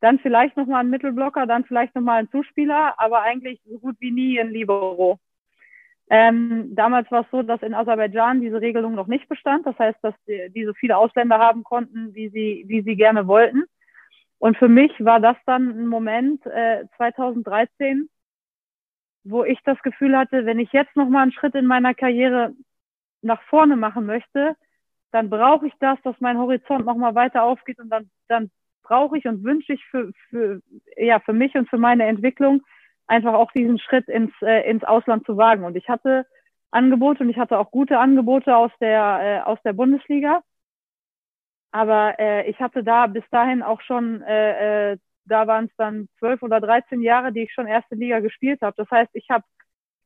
Dann 0.00 0.20
vielleicht 0.20 0.56
nochmal 0.56 0.80
einen 0.80 0.90
Mittelblocker, 0.90 1.46
dann 1.46 1.64
vielleicht 1.64 1.94
nochmal 1.96 2.20
einen 2.20 2.30
Zuspieler, 2.30 2.94
aber 2.98 3.22
eigentlich 3.22 3.60
so 3.64 3.78
gut 3.78 3.96
wie 3.98 4.12
nie 4.12 4.40
ein 4.40 4.50
Libero. 4.50 5.18
Ähm, 6.10 6.74
damals 6.74 7.10
war 7.10 7.22
es 7.22 7.30
so, 7.30 7.42
dass 7.42 7.62
in 7.62 7.74
Aserbaidschan 7.74 8.40
diese 8.40 8.60
Regelung 8.60 8.94
noch 8.94 9.08
nicht 9.08 9.28
bestand. 9.28 9.66
Das 9.66 9.78
heißt, 9.78 9.98
dass 10.02 10.14
die, 10.26 10.50
die 10.54 10.64
so 10.64 10.72
viele 10.74 10.96
Ausländer 10.96 11.38
haben 11.38 11.64
konnten, 11.64 12.14
wie 12.14 12.30
sie, 12.30 12.64
wie 12.66 12.82
sie 12.82 12.96
gerne 12.96 13.26
wollten. 13.26 13.64
Und 14.38 14.56
für 14.56 14.68
mich 14.68 14.92
war 15.04 15.20
das 15.20 15.36
dann 15.46 15.68
ein 15.70 15.86
Moment 15.86 16.44
äh, 16.46 16.84
2013, 16.96 18.08
wo 19.24 19.44
ich 19.44 19.58
das 19.64 19.78
Gefühl 19.82 20.16
hatte, 20.16 20.46
wenn 20.46 20.58
ich 20.58 20.72
jetzt 20.72 20.96
noch 20.96 21.08
mal 21.08 21.22
einen 21.22 21.32
Schritt 21.32 21.54
in 21.54 21.66
meiner 21.66 21.92
Karriere 21.92 22.54
nach 23.20 23.42
vorne 23.42 23.76
machen 23.76 24.06
möchte, 24.06 24.56
dann 25.10 25.28
brauche 25.28 25.66
ich 25.66 25.74
das, 25.80 25.98
dass 26.02 26.14
mein 26.20 26.38
Horizont 26.38 26.86
nochmal 26.86 27.14
weiter 27.14 27.42
aufgeht 27.42 27.78
und 27.78 27.90
dann, 27.90 28.10
dann 28.28 28.50
brauche 28.82 29.18
ich 29.18 29.26
und 29.26 29.42
wünsche 29.44 29.74
ich 29.74 29.84
für, 29.86 30.12
für, 30.30 30.60
ja, 30.96 31.18
für 31.20 31.32
mich 31.32 31.54
und 31.54 31.68
für 31.68 31.78
meine 31.78 32.04
Entwicklung 32.04 32.62
einfach 33.08 33.34
auch 33.34 33.50
diesen 33.52 33.78
Schritt 33.78 34.08
ins, 34.08 34.32
äh, 34.42 34.70
ins 34.70 34.84
Ausland 34.84 35.26
zu 35.26 35.36
wagen. 35.36 35.64
Und 35.64 35.76
ich 35.76 35.88
hatte 35.88 36.26
Angebote 36.70 37.24
und 37.24 37.30
ich 37.30 37.38
hatte 37.38 37.58
auch 37.58 37.70
gute 37.70 37.98
Angebote 37.98 38.56
aus 38.56 38.70
der, 38.80 39.20
äh, 39.22 39.40
aus 39.40 39.58
der 39.64 39.72
Bundesliga. 39.72 40.42
Aber 41.72 42.18
äh, 42.18 42.48
ich 42.48 42.60
hatte 42.60 42.84
da 42.84 43.06
bis 43.06 43.24
dahin 43.30 43.62
auch 43.62 43.80
schon, 43.80 44.22
äh, 44.22 44.92
äh, 44.92 44.98
da 45.24 45.46
waren 45.46 45.66
es 45.66 45.76
dann 45.76 46.08
zwölf 46.18 46.42
oder 46.42 46.60
dreizehn 46.60 47.02
Jahre, 47.02 47.32
die 47.32 47.42
ich 47.42 47.52
schon 47.52 47.66
erste 47.66 47.94
Liga 47.94 48.20
gespielt 48.20 48.62
habe. 48.62 48.74
Das 48.76 48.90
heißt, 48.90 49.10
ich 49.14 49.28
habe 49.30 49.44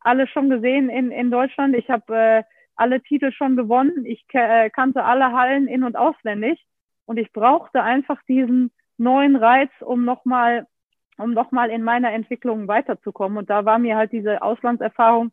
alle 0.00 0.26
schon 0.26 0.50
gesehen 0.50 0.88
in, 0.88 1.12
in 1.12 1.30
Deutschland. 1.30 1.76
Ich 1.76 1.88
habe 1.88 2.16
äh, 2.16 2.42
alle 2.74 3.00
Titel 3.02 3.30
schon 3.32 3.56
gewonnen. 3.56 4.04
Ich 4.04 4.24
äh, 4.32 4.70
kannte 4.70 5.04
alle 5.04 5.32
Hallen 5.32 5.68
in- 5.68 5.84
und 5.84 5.96
auswendig. 5.96 6.64
Und 7.04 7.18
ich 7.18 7.32
brauchte 7.32 7.82
einfach 7.82 8.20
diesen 8.28 8.72
neuen 8.96 9.36
Reiz, 9.36 9.70
um 9.80 10.04
nochmal 10.04 10.66
um 11.22 11.32
nochmal 11.32 11.70
in 11.70 11.82
meiner 11.82 12.12
Entwicklung 12.12 12.68
weiterzukommen. 12.68 13.38
Und 13.38 13.50
da 13.50 13.64
war 13.64 13.78
mir 13.78 13.96
halt 13.96 14.12
diese 14.12 14.42
Auslandserfahrung 14.42 15.32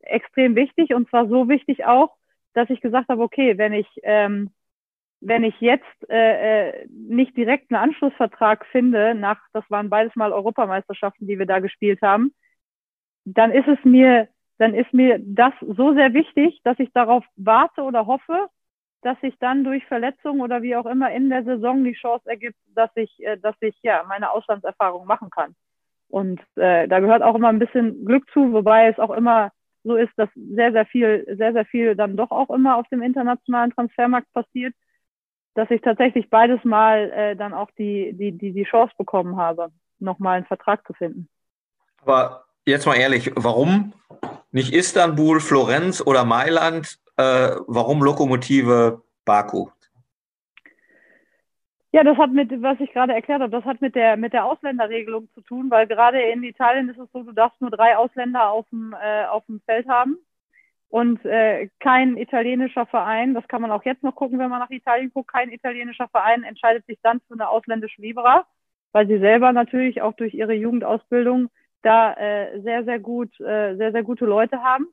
extrem 0.00 0.56
wichtig 0.56 0.94
und 0.94 1.08
zwar 1.08 1.28
so 1.28 1.48
wichtig 1.48 1.84
auch, 1.84 2.16
dass 2.54 2.70
ich 2.70 2.80
gesagt 2.80 3.08
habe, 3.08 3.22
okay, 3.22 3.58
wenn 3.58 3.72
ich 3.72 3.86
ähm, 4.02 4.50
wenn 5.20 5.44
ich 5.44 5.60
jetzt 5.60 5.84
äh, 6.08 6.68
äh, 6.70 6.86
nicht 6.88 7.36
direkt 7.36 7.70
einen 7.70 7.82
Anschlussvertrag 7.82 8.64
finde, 8.66 9.14
nach, 9.14 9.40
das 9.52 9.64
waren 9.68 9.90
beides 9.90 10.14
mal 10.14 10.32
Europameisterschaften, 10.32 11.26
die 11.26 11.38
wir 11.38 11.46
da 11.46 11.58
gespielt 11.58 12.00
haben, 12.02 12.32
dann 13.24 13.50
ist 13.50 13.66
es 13.66 13.78
mir, 13.84 14.28
dann 14.58 14.74
ist 14.74 14.92
mir 14.94 15.18
das 15.20 15.52
so 15.60 15.94
sehr 15.94 16.14
wichtig, 16.14 16.60
dass 16.64 16.78
ich 16.78 16.92
darauf 16.92 17.24
warte 17.36 17.82
oder 17.82 18.06
hoffe, 18.06 18.48
dass 19.02 19.20
sich 19.20 19.34
dann 19.38 19.64
durch 19.64 19.84
Verletzungen 19.86 20.40
oder 20.40 20.62
wie 20.62 20.76
auch 20.76 20.86
immer 20.86 21.10
in 21.10 21.30
der 21.30 21.44
Saison 21.44 21.84
die 21.84 21.94
Chance 21.94 22.28
ergibt, 22.28 22.58
dass 22.74 22.90
ich, 22.94 23.24
äh, 23.24 23.36
dass 23.38 23.54
ich 23.60 23.76
ja 23.82 24.04
meine 24.08 24.30
Auslandserfahrung 24.30 25.06
machen 25.06 25.30
kann. 25.30 25.54
Und 26.08 26.40
äh, 26.56 26.88
da 26.88 27.00
gehört 27.00 27.22
auch 27.22 27.34
immer 27.34 27.48
ein 27.48 27.58
bisschen 27.58 28.04
Glück 28.04 28.28
zu, 28.32 28.52
wobei 28.52 28.88
es 28.88 28.98
auch 28.98 29.10
immer 29.10 29.50
so 29.84 29.96
ist, 29.96 30.12
dass 30.16 30.28
sehr, 30.34 30.72
sehr 30.72 30.86
viel, 30.86 31.24
sehr, 31.36 31.52
sehr 31.52 31.64
viel 31.64 31.94
dann 31.94 32.16
doch 32.16 32.30
auch 32.30 32.50
immer 32.50 32.76
auf 32.76 32.88
dem 32.88 33.02
internationalen 33.02 33.72
Transfermarkt 33.72 34.32
passiert, 34.32 34.74
dass 35.54 35.70
ich 35.70 35.80
tatsächlich 35.80 36.30
beides 36.30 36.62
Mal 36.64 37.10
äh, 37.10 37.36
dann 37.36 37.52
auch 37.52 37.70
die, 37.78 38.12
die, 38.14 38.32
die, 38.32 38.52
die 38.52 38.64
Chance 38.64 38.94
bekommen 38.98 39.36
habe, 39.36 39.70
nochmal 39.98 40.38
einen 40.38 40.46
Vertrag 40.46 40.86
zu 40.86 40.92
finden. 40.94 41.28
Aber 42.02 42.44
jetzt 42.64 42.86
mal 42.86 42.96
ehrlich, 42.96 43.32
warum 43.34 43.92
nicht 44.50 44.72
Istanbul, 44.72 45.40
Florenz 45.40 46.00
oder 46.04 46.24
Mailand? 46.24 46.98
Äh, 47.18 47.56
warum 47.66 48.00
Lokomotive 48.00 49.02
Baku? 49.24 49.70
Ja, 51.90 52.04
das 52.04 52.16
hat 52.16 52.30
mit, 52.30 52.50
was 52.62 52.78
ich 52.78 52.92
gerade 52.92 53.12
erklärt 53.12 53.40
habe, 53.40 53.50
das 53.50 53.64
hat 53.64 53.80
mit 53.80 53.96
der, 53.96 54.16
mit 54.16 54.32
der 54.32 54.44
Ausländerregelung 54.44 55.28
zu 55.34 55.40
tun, 55.40 55.68
weil 55.68 55.88
gerade 55.88 56.20
in 56.20 56.44
Italien 56.44 56.88
ist 56.88 56.98
es 56.98 57.10
so, 57.12 57.24
du 57.24 57.32
darfst 57.32 57.60
nur 57.60 57.70
drei 57.70 57.96
Ausländer 57.96 58.50
auf 58.50 58.68
dem, 58.70 58.94
äh, 59.02 59.24
auf 59.24 59.44
dem 59.46 59.60
Feld 59.62 59.88
haben 59.88 60.18
und 60.90 61.24
äh, 61.24 61.68
kein 61.80 62.16
italienischer 62.16 62.86
Verein, 62.86 63.34
das 63.34 63.48
kann 63.48 63.62
man 63.62 63.72
auch 63.72 63.84
jetzt 63.84 64.04
noch 64.04 64.14
gucken, 64.14 64.38
wenn 64.38 64.50
man 64.50 64.60
nach 64.60 64.70
Italien 64.70 65.10
guckt, 65.12 65.32
kein 65.32 65.50
italienischer 65.50 66.06
Verein 66.08 66.44
entscheidet 66.44 66.86
sich 66.86 67.00
dann 67.02 67.20
für 67.26 67.34
eine 67.34 67.48
ausländische 67.48 68.00
Libera, 68.00 68.46
weil 68.92 69.08
sie 69.08 69.18
selber 69.18 69.52
natürlich 69.52 70.02
auch 70.02 70.12
durch 70.12 70.34
ihre 70.34 70.54
Jugendausbildung 70.54 71.48
da 71.82 72.12
äh, 72.14 72.60
sehr, 72.60 72.84
sehr 72.84 73.00
gut, 73.00 73.40
äh, 73.40 73.74
sehr, 73.74 73.90
sehr 73.90 74.04
gute 74.04 74.24
Leute 74.24 74.62
haben 74.62 74.86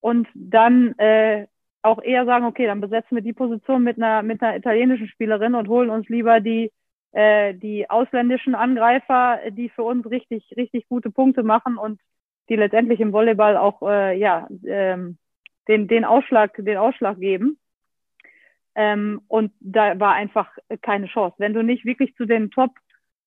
und 0.00 0.26
dann 0.34 0.96
äh, 0.98 1.48
auch 1.86 2.02
eher 2.02 2.24
sagen, 2.26 2.44
okay, 2.44 2.66
dann 2.66 2.80
besetzen 2.80 3.16
wir 3.16 3.22
die 3.22 3.32
Position 3.32 3.82
mit 3.82 3.96
einer, 3.96 4.22
mit 4.22 4.42
einer 4.42 4.56
italienischen 4.56 5.08
Spielerin 5.08 5.54
und 5.54 5.68
holen 5.68 5.90
uns 5.90 6.08
lieber 6.08 6.40
die, 6.40 6.72
äh, 7.12 7.54
die 7.54 7.88
ausländischen 7.88 8.54
Angreifer, 8.54 9.40
die 9.50 9.70
für 9.70 9.82
uns 9.82 10.08
richtig, 10.10 10.52
richtig 10.56 10.88
gute 10.88 11.10
Punkte 11.10 11.42
machen 11.42 11.78
und 11.78 12.00
die 12.48 12.56
letztendlich 12.56 13.00
im 13.00 13.12
Volleyball 13.12 13.56
auch, 13.56 13.82
äh, 13.82 14.18
ja, 14.18 14.48
ähm, 14.66 15.18
den, 15.68 15.88
den 15.88 16.04
Ausschlag, 16.04 16.54
den 16.58 16.76
Ausschlag 16.76 17.18
geben. 17.18 17.58
Ähm, 18.74 19.22
und 19.28 19.52
da 19.60 19.98
war 19.98 20.12
einfach 20.12 20.50
keine 20.82 21.06
Chance. 21.06 21.36
Wenn 21.38 21.54
du 21.54 21.62
nicht 21.62 21.84
wirklich 21.84 22.14
zu 22.16 22.26
den 22.26 22.50
Top 22.50 22.72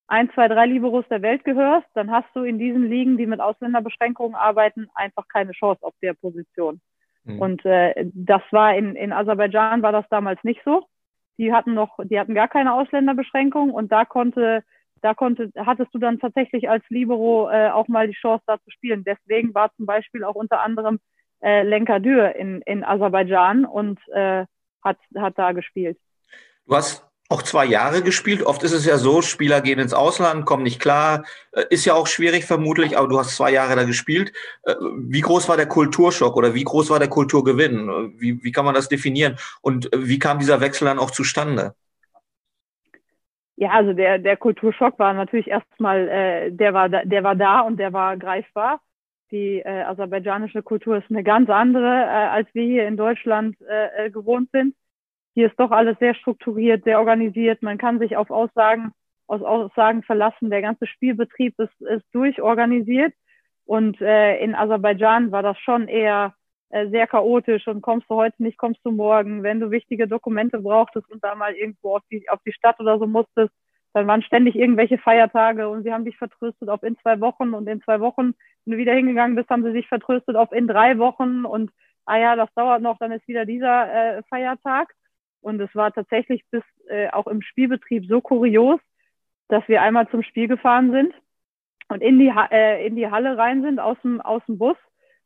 1, 0.07 0.31
2, 0.33 0.47
3 0.47 0.65
Liberos 0.67 1.05
der 1.09 1.21
Welt 1.21 1.43
gehörst, 1.43 1.87
dann 1.95 2.11
hast 2.11 2.27
du 2.35 2.43
in 2.43 2.59
diesen 2.59 2.89
Ligen, 2.89 3.17
die 3.17 3.27
mit 3.27 3.39
Ausländerbeschränkungen 3.39 4.35
arbeiten, 4.35 4.87
einfach 4.93 5.27
keine 5.27 5.51
Chance 5.51 5.83
auf 5.83 5.93
der 6.01 6.13
Position. 6.13 6.81
Mhm. 7.23 7.39
Und 7.39 7.65
äh, 7.65 7.93
das 8.13 8.41
war 8.51 8.75
in, 8.75 8.95
in 8.95 9.11
Aserbaidschan 9.11 9.81
war 9.81 9.91
das 9.91 10.05
damals 10.09 10.43
nicht 10.43 10.61
so. 10.65 10.85
Die 11.37 11.53
hatten 11.53 11.73
noch, 11.73 11.97
die 12.03 12.19
hatten 12.19 12.35
gar 12.35 12.47
keine 12.47 12.73
Ausländerbeschränkung 12.73 13.71
und 13.71 13.91
da 13.91 14.05
konnte, 14.05 14.63
da 15.01 15.13
konnte, 15.13 15.51
hattest 15.55 15.93
du 15.93 15.99
dann 15.99 16.19
tatsächlich 16.19 16.69
als 16.69 16.83
Libero 16.89 17.49
äh, 17.49 17.69
auch 17.69 17.87
mal 17.87 18.07
die 18.07 18.13
Chance, 18.13 18.43
da 18.45 18.57
zu 18.59 18.71
spielen. 18.71 19.03
Deswegen 19.05 19.53
war 19.53 19.73
zum 19.75 19.85
Beispiel 19.85 20.23
auch 20.23 20.35
unter 20.35 20.61
anderem 20.61 20.99
äh, 21.41 21.63
Lenka 21.63 21.99
Dür 21.99 22.35
in, 22.35 22.61
in 22.63 22.83
Aserbaidschan 22.83 23.65
und 23.65 23.99
äh, 24.09 24.45
hat, 24.83 24.97
hat 25.15 25.37
da 25.37 25.53
gespielt. 25.53 25.97
Du 26.65 26.75
hast 26.75 27.08
auch 27.29 27.43
zwei 27.43 27.65
Jahre 27.65 28.01
gespielt. 28.01 28.41
Oft 28.41 28.63
ist 28.63 28.73
es 28.73 28.85
ja 28.85 28.97
so, 28.97 29.21
Spieler 29.21 29.61
gehen 29.61 29.77
ins 29.77 29.93
Ausland, 29.93 30.45
kommen 30.45 30.63
nicht 30.63 30.81
klar. 30.81 31.23
Äh, 31.51 31.65
ist 31.69 31.85
ja 31.85 31.93
auch 31.93 32.07
schwierig 32.07 32.45
vermutlich, 32.45 32.97
aber 32.97 33.07
du 33.07 33.19
hast 33.19 33.35
zwei 33.35 33.51
Jahre 33.51 33.75
da 33.75 33.83
gespielt. 33.83 34.33
Äh, 34.63 34.73
wie 34.97 35.21
groß 35.21 35.47
war 35.47 35.55
der 35.55 35.67
Kulturschock 35.67 36.35
oder 36.35 36.55
wie 36.55 36.63
groß 36.63 36.89
war 36.89 36.97
der 36.97 37.07
Kulturgewinn? 37.07 38.15
Wie, 38.17 38.43
wie 38.43 38.51
kann 38.51 38.65
man 38.65 38.73
das 38.73 38.89
definieren? 38.89 39.37
Und 39.61 39.93
äh, 39.93 40.07
wie 40.07 40.17
kam 40.17 40.39
dieser 40.39 40.59
Wechsel 40.59 40.85
dann 40.85 40.97
auch 40.97 41.11
zustande? 41.11 41.75
Ja, 43.57 43.71
also 43.71 43.93
der, 43.93 44.17
der 44.17 44.37
Kulturschock 44.37 44.97
war 44.97 45.13
natürlich 45.13 45.49
erstmal, 45.49 46.07
äh, 46.07 46.51
der, 46.51 46.73
war 46.73 46.89
da, 46.89 47.05
der 47.05 47.23
war 47.23 47.35
da 47.35 47.59
und 47.61 47.77
der 47.77 47.93
war 47.93 48.17
greifbar. 48.17 48.81
Die 49.29 49.59
äh, 49.59 49.83
aserbaidschanische 49.83 50.63
Kultur 50.63 50.97
ist 50.97 51.11
eine 51.11 51.23
ganz 51.23 51.47
andere, 51.51 51.85
äh, 51.85 52.29
als 52.31 52.47
wir 52.53 52.63
hier 52.63 52.87
in 52.87 52.97
Deutschland 52.97 53.55
äh, 53.61 54.09
gewohnt 54.09 54.49
sind 54.51 54.73
hier 55.33 55.47
ist 55.47 55.59
doch 55.59 55.71
alles 55.71 55.97
sehr 55.99 56.15
strukturiert, 56.15 56.83
sehr 56.83 56.99
organisiert. 56.99 57.61
Man 57.61 57.77
kann 57.77 57.99
sich 57.99 58.17
auf 58.17 58.29
Aussagen, 58.31 58.91
aus 59.27 59.41
Aussagen 59.41 60.03
verlassen. 60.03 60.49
Der 60.49 60.61
ganze 60.61 60.87
Spielbetrieb 60.87 61.57
ist, 61.59 61.81
ist 61.81 62.05
durchorganisiert. 62.13 63.13
Und 63.65 64.01
äh, 64.01 64.37
in 64.39 64.55
Aserbaidschan 64.55 65.31
war 65.31 65.43
das 65.43 65.57
schon 65.59 65.87
eher 65.87 66.33
äh, 66.69 66.87
sehr 66.89 67.07
chaotisch 67.07 67.67
und 67.67 67.81
kommst 67.81 68.09
du 68.09 68.15
heute 68.15 68.41
nicht, 68.41 68.57
kommst 68.57 68.79
du 68.83 68.91
morgen. 68.91 69.43
Wenn 69.43 69.59
du 69.59 69.71
wichtige 69.71 70.07
Dokumente 70.07 70.59
brauchtest 70.59 71.09
und 71.11 71.23
da 71.23 71.35
mal 71.35 71.53
irgendwo 71.53 71.95
auf 71.95 72.03
die, 72.11 72.27
auf 72.29 72.39
die 72.45 72.53
Stadt 72.53 72.79
oder 72.79 72.97
so 72.97 73.07
musstest, 73.07 73.51
dann 73.93 74.07
waren 74.07 74.21
ständig 74.21 74.55
irgendwelche 74.55 74.97
Feiertage 74.99 75.67
und 75.67 75.83
sie 75.83 75.91
haben 75.91 76.05
dich 76.05 76.17
vertröstet 76.17 76.69
auf 76.69 76.83
in 76.83 76.97
zwei 76.97 77.19
Wochen 77.21 77.53
und 77.53 77.67
in 77.67 77.81
zwei 77.81 77.99
Wochen, 77.99 78.33
wenn 78.65 78.73
du 78.73 78.77
wieder 78.77 78.93
hingegangen 78.93 79.35
bist, 79.35 79.49
haben 79.49 79.63
sie 79.63 79.71
sich 79.71 79.87
vertröstet 79.87 80.35
auf 80.35 80.51
in 80.51 80.67
drei 80.67 80.99
Wochen 80.99 81.45
und 81.45 81.71
ah 82.05 82.17
ja, 82.17 82.35
das 82.35 82.53
dauert 82.55 82.81
noch, 82.81 82.97
dann 82.99 83.11
ist 83.11 83.27
wieder 83.27 83.45
dieser 83.45 84.17
äh, 84.17 84.23
Feiertag. 84.29 84.93
Und 85.41 85.59
es 85.59 85.73
war 85.75 85.91
tatsächlich 85.91 86.43
bis 86.51 86.63
äh, 86.89 87.09
auch 87.09 87.27
im 87.27 87.41
Spielbetrieb 87.41 88.05
so 88.07 88.21
kurios, 88.21 88.79
dass 89.47 89.67
wir 89.67 89.81
einmal 89.81 90.07
zum 90.09 90.23
Spiel 90.23 90.47
gefahren 90.47 90.91
sind 90.91 91.13
und 91.87 92.01
in 92.01 92.19
die, 92.19 92.31
äh, 92.51 92.85
in 92.85 92.95
die 92.95 93.09
Halle 93.09 93.37
rein 93.37 93.61
sind 93.61 93.79
aus 93.79 93.97
dem, 94.03 94.21
aus 94.21 94.43
dem 94.47 94.57
Bus 94.57 94.77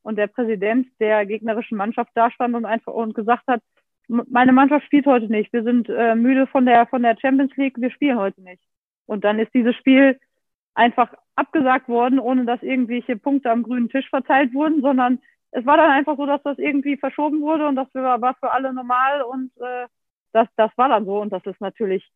und 0.02 0.17
der 0.17 0.28
Präsident 0.28 0.88
der 0.99 1.26
gegnerischen 1.26 1.78
Mannschaft 1.78 2.12
da 2.15 2.32
stand 2.32 2.56
und 2.56 2.65
einfach 2.65 2.93
und 2.93 3.15
gesagt 3.15 3.43
hat, 3.47 3.62
meine 4.08 4.52
Mannschaft 4.52 4.86
spielt 4.86 5.06
heute 5.06 5.28
nicht. 5.28 5.52
Wir 5.54 5.63
sind 5.63 5.89
äh, 5.89 6.15
müde 6.15 6.45
von 6.47 6.65
der 6.65 6.86
von 6.88 7.04
der 7.04 7.17
Champions 7.19 7.56
League, 7.56 7.80
wir 7.80 7.89
spielen 7.89 8.17
heute 8.17 8.41
nicht. 8.41 8.62
Und 9.06 9.23
dann 9.23 9.39
ist 9.39 9.54
dieses 9.54 9.76
Spiel 9.76 10.19
einfach 10.73 11.13
abgesagt 11.36 11.88
worden, 11.88 12.19
ohne 12.19 12.45
dass 12.45 12.62
irgendwelche 12.62 13.17
Punkte 13.17 13.49
am 13.52 13.63
grünen 13.63 13.89
Tisch 13.89 14.10
verteilt 14.10 14.54
wurden, 14.54 14.82
sondern 14.82 15.19
es 15.52 15.65
war 15.65 15.78
dann 15.78 15.91
einfach 15.91 16.17
so, 16.17 16.26
dass 16.26 16.41
das 16.43 16.58
irgendwie 16.58 16.97
verschoben 16.97 17.41
wurde 17.41 17.67
und 17.67 17.76
das 17.76 17.88
war 17.93 18.36
für 18.36 18.52
alle 18.52 18.73
normal 18.73 19.21
und 19.21 19.52
äh, 19.58 19.88
das, 20.34 20.48
das 20.58 20.72
war 20.76 20.89
dann 20.89 21.06
so 21.06 21.22
und 21.22 21.32
das 21.32 21.46
ist 21.46 21.62
natürlich 21.62 22.10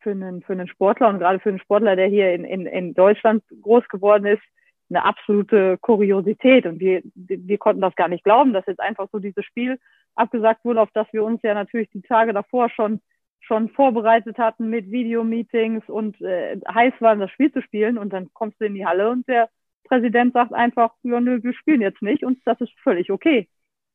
für 0.00 0.10
einen, 0.10 0.42
für 0.42 0.52
einen 0.52 0.68
Sportler 0.68 1.08
und 1.08 1.18
gerade 1.18 1.40
für 1.40 1.50
einen 1.50 1.60
Sportler, 1.60 1.96
der 1.96 2.08
hier 2.08 2.32
in, 2.34 2.44
in, 2.44 2.66
in 2.66 2.94
Deutschland 2.94 3.42
groß 3.62 3.86
geworden 3.88 4.26
ist, 4.26 4.42
eine 4.88 5.04
absolute 5.04 5.78
Kuriosität. 5.78 6.66
Und 6.66 6.80
wir, 6.80 7.02
wir 7.14 7.58
konnten 7.58 7.80
das 7.80 7.94
gar 7.94 8.08
nicht 8.08 8.24
glauben, 8.24 8.52
dass 8.52 8.66
jetzt 8.66 8.80
einfach 8.80 9.08
so 9.12 9.18
dieses 9.18 9.44
Spiel 9.44 9.78
abgesagt 10.14 10.64
wurde, 10.64 10.80
auf 10.80 10.90
das 10.92 11.06
wir 11.12 11.24
uns 11.24 11.40
ja 11.42 11.54
natürlich 11.54 11.90
die 11.90 12.02
Tage 12.02 12.32
davor 12.32 12.68
schon, 12.70 13.00
schon 13.40 13.68
vorbereitet 13.70 14.38
hatten 14.38 14.68
mit 14.68 14.90
Videomeetings 14.90 15.88
und 15.88 16.20
äh, 16.20 16.58
heiß 16.68 16.94
waren, 17.00 17.20
das 17.20 17.30
Spiel 17.30 17.52
zu 17.52 17.62
spielen. 17.62 17.98
Und 17.98 18.12
dann 18.12 18.32
kommst 18.34 18.60
du 18.60 18.64
in 18.64 18.74
die 18.74 18.86
Halle 18.86 19.10
und 19.10 19.28
der 19.28 19.48
Präsident 19.84 20.32
sagt 20.32 20.52
einfach, 20.52 20.92
ja, 21.02 21.20
nö, 21.20 21.42
wir 21.42 21.54
spielen 21.54 21.80
jetzt 21.80 22.02
nicht 22.02 22.24
und 22.24 22.38
das 22.44 22.60
ist 22.60 22.72
völlig 22.82 23.10
okay. 23.10 23.48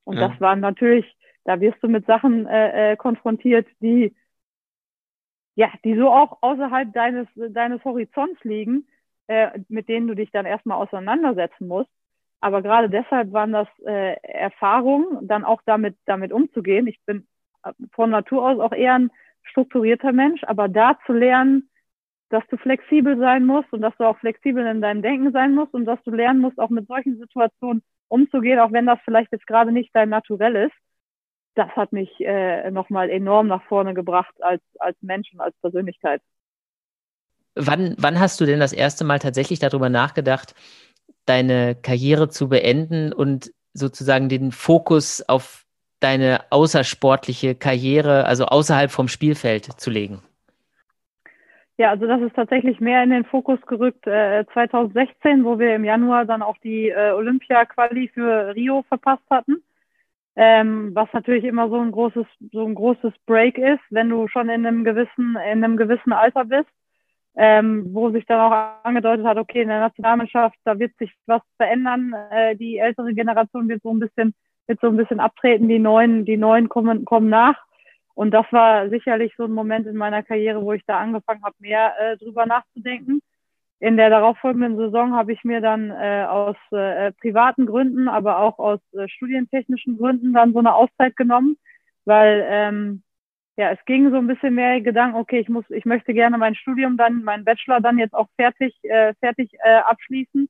Und 0.03 0.17
ja. 0.17 0.29
das 0.29 0.39
waren 0.41 0.59
natürlich 0.59 1.05
da 1.45 1.59
wirst 1.61 1.81
du 1.81 1.87
mit 1.87 2.05
Sachen 2.05 2.45
äh, 2.47 2.93
äh, 2.93 2.95
konfrontiert, 2.97 3.67
die 3.79 4.15
ja, 5.55 5.71
die 5.85 5.95
so 5.95 6.09
auch 6.09 6.39
außerhalb 6.41 6.91
deines 6.93 7.27
deines 7.35 7.83
Horizonts 7.85 8.43
liegen, 8.43 8.87
äh, 9.27 9.59
mit 9.69 9.87
denen 9.87 10.07
du 10.07 10.15
dich 10.15 10.31
dann 10.31 10.45
erstmal 10.45 10.77
auseinandersetzen 10.77 11.67
musst. 11.67 11.89
Aber 12.41 12.61
gerade 12.61 12.89
deshalb 12.89 13.31
waren 13.31 13.53
das 13.53 13.67
äh, 13.85 14.15
Erfahrungen, 14.21 15.27
dann 15.27 15.45
auch 15.45 15.61
damit 15.65 15.95
damit 16.05 16.33
umzugehen. 16.33 16.87
Ich 16.87 16.99
bin 17.05 17.25
von 17.93 18.09
Natur 18.09 18.45
aus 18.45 18.59
auch 18.59 18.73
eher 18.73 18.95
ein 18.95 19.11
strukturierter 19.43 20.11
Mensch, 20.11 20.43
aber 20.43 20.67
da 20.67 20.99
zu 21.05 21.13
lernen, 21.13 21.69
dass 22.29 22.45
du 22.47 22.57
flexibel 22.57 23.17
sein 23.17 23.45
musst 23.45 23.71
und 23.71 23.81
dass 23.81 23.95
du 23.97 24.03
auch 24.03 24.17
flexibel 24.17 24.65
in 24.65 24.81
deinem 24.81 25.01
Denken 25.01 25.31
sein 25.31 25.53
musst 25.53 25.73
und 25.73 25.85
dass 25.85 26.01
du 26.03 26.11
lernen 26.11 26.39
musst, 26.39 26.59
auch 26.59 26.69
mit 26.69 26.87
solchen 26.87 27.17
Situationen 27.17 27.83
umzugehen, 28.07 28.59
auch 28.59 28.71
wenn 28.71 28.85
das 28.85 28.99
vielleicht 29.05 29.31
jetzt 29.31 29.47
gerade 29.47 29.71
nicht 29.71 29.91
dein 29.93 30.09
Naturell 30.09 30.55
ist. 30.55 30.75
Das 31.55 31.69
hat 31.71 31.93
mich 31.93 32.09
äh, 32.19 32.69
nochmal 32.69 33.09
enorm 33.09 33.47
nach 33.47 33.63
vorne 33.63 33.93
gebracht 33.93 34.35
als, 34.41 34.61
als 34.79 34.97
Mensch 35.01 35.33
und 35.33 35.39
als 35.39 35.55
Persönlichkeit. 35.61 36.21
Wann, 37.55 37.95
wann 37.97 38.19
hast 38.19 38.41
du 38.41 38.45
denn 38.45 38.59
das 38.59 38.73
erste 38.73 39.05
Mal 39.05 39.19
tatsächlich 39.19 39.59
darüber 39.59 39.89
nachgedacht, 39.89 40.53
deine 41.25 41.75
Karriere 41.75 42.27
zu 42.27 42.49
beenden 42.49 43.13
und 43.13 43.51
sozusagen 43.73 44.27
den 44.27 44.51
Fokus 44.51 45.23
auf 45.27 45.65
deine 46.01 46.41
außersportliche 46.49 47.55
Karriere, 47.55 48.25
also 48.25 48.45
außerhalb 48.45 48.91
vom 48.91 49.07
Spielfeld 49.07 49.65
zu 49.65 49.89
legen? 49.89 50.21
Ja, 51.77 51.89
also 51.89 52.07
das 52.07 52.21
ist 52.21 52.35
tatsächlich 52.35 52.79
mehr 52.79 53.03
in 53.03 53.09
den 53.09 53.25
Fokus 53.25 53.59
gerückt 53.65 54.07
äh, 54.07 54.45
2016, 54.53 55.43
wo 55.43 55.59
wir 55.59 55.75
im 55.75 55.83
Januar 55.83 56.25
dann 56.25 56.41
auch 56.41 56.57
die 56.59 56.89
äh, 56.89 57.11
Olympia-Quali 57.11 58.09
für 58.13 58.55
Rio 58.55 58.83
verpasst 58.87 59.23
hatten. 59.29 59.61
Ähm, 60.37 60.91
was 60.93 61.07
natürlich 61.13 61.45
immer 61.45 61.69
so 61.69 61.79
ein 61.79 61.91
großes, 61.91 62.25
so 62.51 62.65
ein 62.65 62.75
großes 62.75 63.13
Break 63.25 63.57
ist, 63.57 63.81
wenn 63.89 64.09
du 64.09 64.27
schon 64.27 64.49
in 64.49 64.65
einem 64.65 64.83
gewissen, 64.83 65.37
in 65.51 65.63
einem 65.63 65.77
gewissen 65.77 66.11
Alter 66.11 66.43
bist, 66.43 66.69
ähm, 67.37 67.93
wo 67.93 68.09
sich 68.11 68.25
dann 68.25 68.39
auch 68.39 68.83
angedeutet 68.83 69.25
hat, 69.25 69.37
okay, 69.37 69.61
in 69.61 69.69
der 69.69 69.79
Nationalmannschaft, 69.79 70.57
da 70.65 70.77
wird 70.77 70.95
sich 70.97 71.11
was 71.25 71.41
verändern, 71.57 72.13
äh, 72.31 72.55
die 72.55 72.77
ältere 72.77 73.13
Generation 73.13 73.67
wird 73.69 73.81
so 73.81 73.93
ein 73.93 73.99
bisschen, 73.99 74.33
wird 74.67 74.79
so 74.81 74.87
ein 74.87 74.97
bisschen 74.97 75.19
abtreten, 75.19 75.69
die 75.69 75.79
neuen, 75.79 76.25
die 76.25 76.37
neuen 76.37 76.69
kommen, 76.69 77.05
kommen 77.05 77.29
nach. 77.29 77.57
Und 78.13 78.31
das 78.31 78.45
war 78.51 78.89
sicherlich 78.89 79.33
so 79.37 79.43
ein 79.43 79.51
Moment 79.51 79.87
in 79.87 79.97
meiner 79.97 80.23
Karriere, 80.23 80.61
wo 80.61 80.71
ich 80.73 80.85
da 80.85 80.99
angefangen 80.99 81.43
habe, 81.43 81.55
mehr 81.59 81.93
äh, 81.99 82.17
drüber 82.17 82.45
nachzudenken. 82.45 83.21
In 83.79 83.97
der 83.97 84.09
darauffolgenden 84.09 84.77
Saison 84.77 85.13
habe 85.13 85.33
ich 85.33 85.43
mir 85.43 85.59
dann 85.61 85.91
äh, 85.91 86.25
aus 86.27 86.55
äh, 86.71 87.11
privaten 87.13 87.65
Gründen, 87.65 88.07
aber 88.07 88.39
auch 88.39 88.57
aus 88.57 88.79
äh, 88.93 89.07
studientechnischen 89.09 89.97
Gründen 89.97 90.33
dann 90.33 90.53
so 90.53 90.59
eine 90.59 90.73
Auszeit 90.73 91.15
genommen, 91.17 91.57
weil 92.05 92.45
ähm, 92.49 93.03
ja, 93.57 93.71
es 93.71 93.83
ging 93.85 94.09
so 94.11 94.17
ein 94.17 94.27
bisschen 94.27 94.55
mehr 94.55 94.81
Gedanken, 94.81 95.17
okay, 95.17 95.39
ich 95.39 95.49
muss, 95.49 95.65
ich 95.69 95.85
möchte 95.85 96.13
gerne 96.13 96.37
mein 96.37 96.55
Studium 96.55 96.97
dann, 96.97 97.23
meinen 97.23 97.45
Bachelor 97.45 97.79
dann 97.79 97.97
jetzt 97.97 98.13
auch 98.13 98.27
fertig, 98.35 98.77
äh, 98.83 99.13
fertig 99.19 99.53
äh, 99.63 99.77
abschließen. 99.77 100.49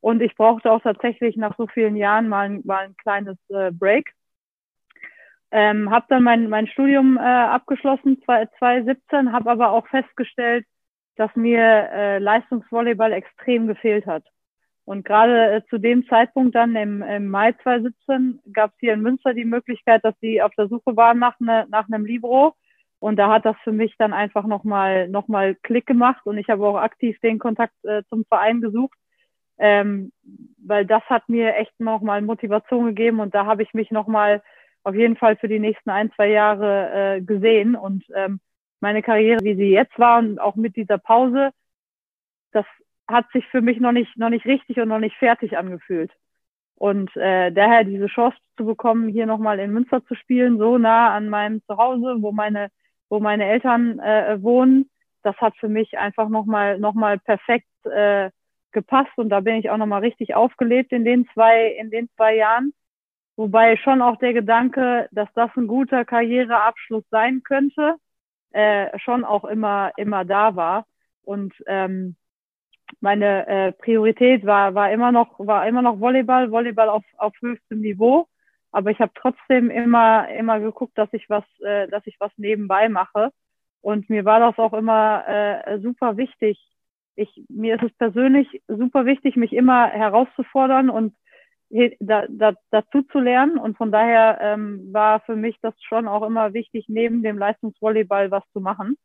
Und 0.00 0.20
ich 0.20 0.34
brauchte 0.34 0.70
auch 0.70 0.82
tatsächlich 0.82 1.36
nach 1.36 1.56
so 1.56 1.66
vielen 1.66 1.96
Jahren 1.96 2.28
mal, 2.28 2.46
ein, 2.46 2.62
mal 2.64 2.86
ein 2.86 2.96
kleines 2.96 3.38
äh, 3.48 3.70
Break. 3.70 4.12
Ähm, 5.50 5.90
habe 5.90 6.06
dann 6.08 6.22
mein, 6.22 6.48
mein 6.48 6.66
Studium 6.66 7.16
äh, 7.16 7.20
abgeschlossen, 7.20 8.20
2017, 8.24 9.32
habe 9.32 9.50
aber 9.50 9.70
auch 9.70 9.86
festgestellt, 9.88 10.66
dass 11.16 11.34
mir 11.36 11.60
äh, 11.60 12.18
Leistungsvolleyball 12.18 13.12
extrem 13.12 13.66
gefehlt 13.66 14.06
hat. 14.06 14.24
Und 14.84 15.04
gerade 15.04 15.52
äh, 15.52 15.62
zu 15.68 15.78
dem 15.78 16.06
Zeitpunkt 16.08 16.54
dann 16.54 16.74
im, 16.74 17.02
im 17.02 17.28
Mai 17.28 17.52
2017 17.62 18.40
gab 18.52 18.72
es 18.72 18.78
hier 18.80 18.94
in 18.94 19.02
Münster 19.02 19.32
die 19.34 19.44
Möglichkeit, 19.44 20.04
dass 20.04 20.14
sie 20.20 20.42
auf 20.42 20.52
der 20.56 20.68
Suche 20.68 20.96
waren 20.96 21.18
nach, 21.18 21.38
ne, 21.38 21.66
nach 21.70 21.86
einem 21.88 22.04
Libro. 22.04 22.54
Und 22.98 23.16
da 23.16 23.30
hat 23.30 23.44
das 23.44 23.56
für 23.64 23.72
mich 23.72 23.94
dann 23.98 24.12
einfach 24.12 24.44
nochmal 24.44 25.08
noch 25.08 25.28
mal 25.28 25.56
Klick 25.56 25.86
gemacht 25.86 26.24
und 26.24 26.38
ich 26.38 26.48
habe 26.48 26.64
auch 26.66 26.76
aktiv 26.76 27.18
den 27.20 27.40
Kontakt 27.40 27.74
äh, 27.84 28.02
zum 28.08 28.24
Verein 28.26 28.60
gesucht, 28.60 28.96
ähm, 29.58 30.12
weil 30.64 30.86
das 30.86 31.02
hat 31.06 31.28
mir 31.28 31.56
echt 31.56 31.78
nochmal 31.80 32.22
Motivation 32.22 32.86
gegeben 32.86 33.18
und 33.18 33.34
da 33.34 33.44
habe 33.44 33.64
ich 33.64 33.74
mich 33.74 33.90
nochmal 33.90 34.40
auf 34.84 34.94
jeden 34.94 35.16
Fall 35.16 35.36
für 35.36 35.48
die 35.48 35.58
nächsten 35.58 35.90
ein, 35.90 36.12
zwei 36.12 36.28
Jahre 36.28 37.16
äh, 37.16 37.20
gesehen. 37.20 37.76
Und 37.76 38.04
ähm, 38.14 38.40
meine 38.82 39.02
Karriere, 39.02 39.42
wie 39.42 39.54
sie 39.54 39.70
jetzt 39.70 39.98
war 39.98 40.18
und 40.18 40.38
auch 40.40 40.56
mit 40.56 40.76
dieser 40.76 40.98
Pause, 40.98 41.50
das 42.52 42.66
hat 43.08 43.30
sich 43.32 43.46
für 43.46 43.62
mich 43.62 43.80
noch 43.80 43.92
nicht, 43.92 44.16
noch 44.16 44.30
nicht 44.30 44.44
richtig 44.46 44.78
und 44.78 44.88
noch 44.88 44.98
nicht 44.98 45.16
fertig 45.16 45.56
angefühlt. 45.56 46.10
Und 46.76 47.14
äh, 47.16 47.52
daher 47.52 47.84
diese 47.84 48.06
Chance 48.06 48.36
zu 48.56 48.66
bekommen, 48.66 49.08
hier 49.08 49.26
nochmal 49.26 49.60
in 49.60 49.72
Münster 49.72 50.04
zu 50.04 50.14
spielen, 50.14 50.58
so 50.58 50.78
nah 50.78 51.14
an 51.14 51.28
meinem 51.28 51.62
Zuhause, 51.66 52.16
wo 52.20 52.32
meine, 52.32 52.70
wo 53.08 53.20
meine 53.20 53.44
Eltern 53.44 54.00
äh, 54.00 54.42
wohnen, 54.42 54.90
das 55.22 55.36
hat 55.36 55.56
für 55.56 55.68
mich 55.68 55.96
einfach 55.98 56.28
nochmal 56.28 56.78
noch 56.78 56.94
mal 56.94 57.18
perfekt 57.18 57.68
äh, 57.84 58.30
gepasst 58.72 59.12
und 59.16 59.28
da 59.28 59.40
bin 59.40 59.56
ich 59.56 59.70
auch 59.70 59.76
nochmal 59.76 60.00
richtig 60.00 60.34
aufgelebt 60.34 60.92
in 60.92 61.04
den 61.04 61.28
zwei, 61.32 61.68
in 61.68 61.90
den 61.90 62.08
zwei 62.16 62.34
Jahren. 62.36 62.72
Wobei 63.36 63.76
schon 63.76 64.02
auch 64.02 64.16
der 64.16 64.32
Gedanke, 64.32 65.08
dass 65.12 65.28
das 65.34 65.50
ein 65.56 65.66
guter 65.66 66.04
Karriereabschluss 66.04 67.04
sein 67.10 67.42
könnte, 67.44 67.96
äh, 68.52 68.98
schon 68.98 69.24
auch 69.24 69.44
immer, 69.44 69.92
immer 69.96 70.24
da 70.24 70.56
war. 70.56 70.86
Und 71.22 71.52
ähm, 71.66 72.16
meine 73.00 73.46
äh, 73.46 73.72
Priorität 73.72 74.44
war, 74.44 74.74
war 74.74 74.92
immer 74.92 75.12
noch, 75.12 75.38
war 75.38 75.66
immer 75.66 75.82
noch 75.82 76.00
Volleyball, 76.00 76.50
Volleyball 76.50 76.88
auf, 76.88 77.04
auf 77.16 77.34
höchstem 77.40 77.80
Niveau. 77.80 78.26
Aber 78.70 78.90
ich 78.90 79.00
habe 79.00 79.12
trotzdem 79.14 79.70
immer, 79.70 80.28
immer 80.30 80.60
geguckt, 80.60 80.96
dass 80.96 81.12
ich 81.12 81.28
was, 81.28 81.44
äh, 81.60 81.88
dass 81.88 82.06
ich 82.06 82.16
was 82.18 82.32
nebenbei 82.36 82.88
mache. 82.88 83.30
Und 83.80 84.08
mir 84.08 84.24
war 84.24 84.40
das 84.40 84.58
auch 84.58 84.72
immer 84.72 85.24
äh, 85.26 85.78
super 85.80 86.16
wichtig. 86.16 86.58
Ich, 87.14 87.44
mir 87.48 87.76
ist 87.76 87.82
es 87.82 87.92
persönlich 87.98 88.62
super 88.68 89.04
wichtig, 89.04 89.36
mich 89.36 89.52
immer 89.52 89.88
herauszufordern 89.88 90.88
und 90.88 91.14
da, 92.00 92.26
da, 92.28 92.54
dazu 92.70 93.02
zu 93.02 93.18
lernen. 93.18 93.58
Und 93.58 93.76
von 93.76 93.90
daher 93.90 94.38
ähm, 94.40 94.92
war 94.92 95.20
für 95.20 95.36
mich 95.36 95.56
das 95.62 95.74
schon 95.82 96.06
auch 96.06 96.22
immer 96.26 96.52
wichtig, 96.52 96.86
neben 96.88 97.22
dem 97.22 97.38
Leistungsvolleyball 97.38 98.30
was 98.30 98.44
zu 98.52 98.60
machen. 98.60 98.96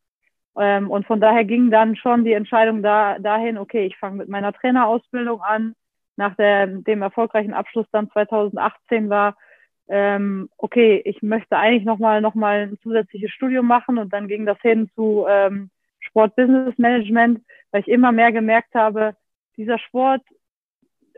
Ähm, 0.57 0.89
und 0.89 1.05
von 1.05 1.21
daher 1.21 1.45
ging 1.45 1.71
dann 1.71 1.95
schon 1.95 2.23
die 2.23 2.33
Entscheidung 2.33 2.81
da, 2.81 3.19
dahin, 3.19 3.57
okay, 3.57 3.85
ich 3.85 3.97
fange 3.97 4.17
mit 4.17 4.29
meiner 4.29 4.53
Trainerausbildung 4.53 5.41
an. 5.41 5.73
Nach 6.15 6.35
der, 6.35 6.67
dem 6.67 7.03
erfolgreichen 7.03 7.53
Abschluss 7.53 7.85
dann 7.91 8.09
2018 8.09 9.09
war, 9.09 9.37
ähm, 9.87 10.49
okay, 10.57 11.01
ich 11.05 11.21
möchte 11.21 11.57
eigentlich 11.57 11.85
nochmal 11.85 12.21
noch 12.21 12.35
mal 12.35 12.69
ein 12.69 12.79
zusätzliches 12.81 13.31
Studium 13.31 13.67
machen 13.67 13.97
und 13.97 14.11
dann 14.11 14.27
ging 14.27 14.45
das 14.45 14.59
hin 14.61 14.89
zu 14.95 15.25
ähm, 15.29 15.69
Sport 15.99 16.35
Business 16.35 16.77
Management, 16.77 17.41
weil 17.71 17.81
ich 17.81 17.87
immer 17.87 18.11
mehr 18.11 18.31
gemerkt 18.31 18.73
habe, 18.73 19.15
dieser 19.55 19.77
Sport 19.79 20.23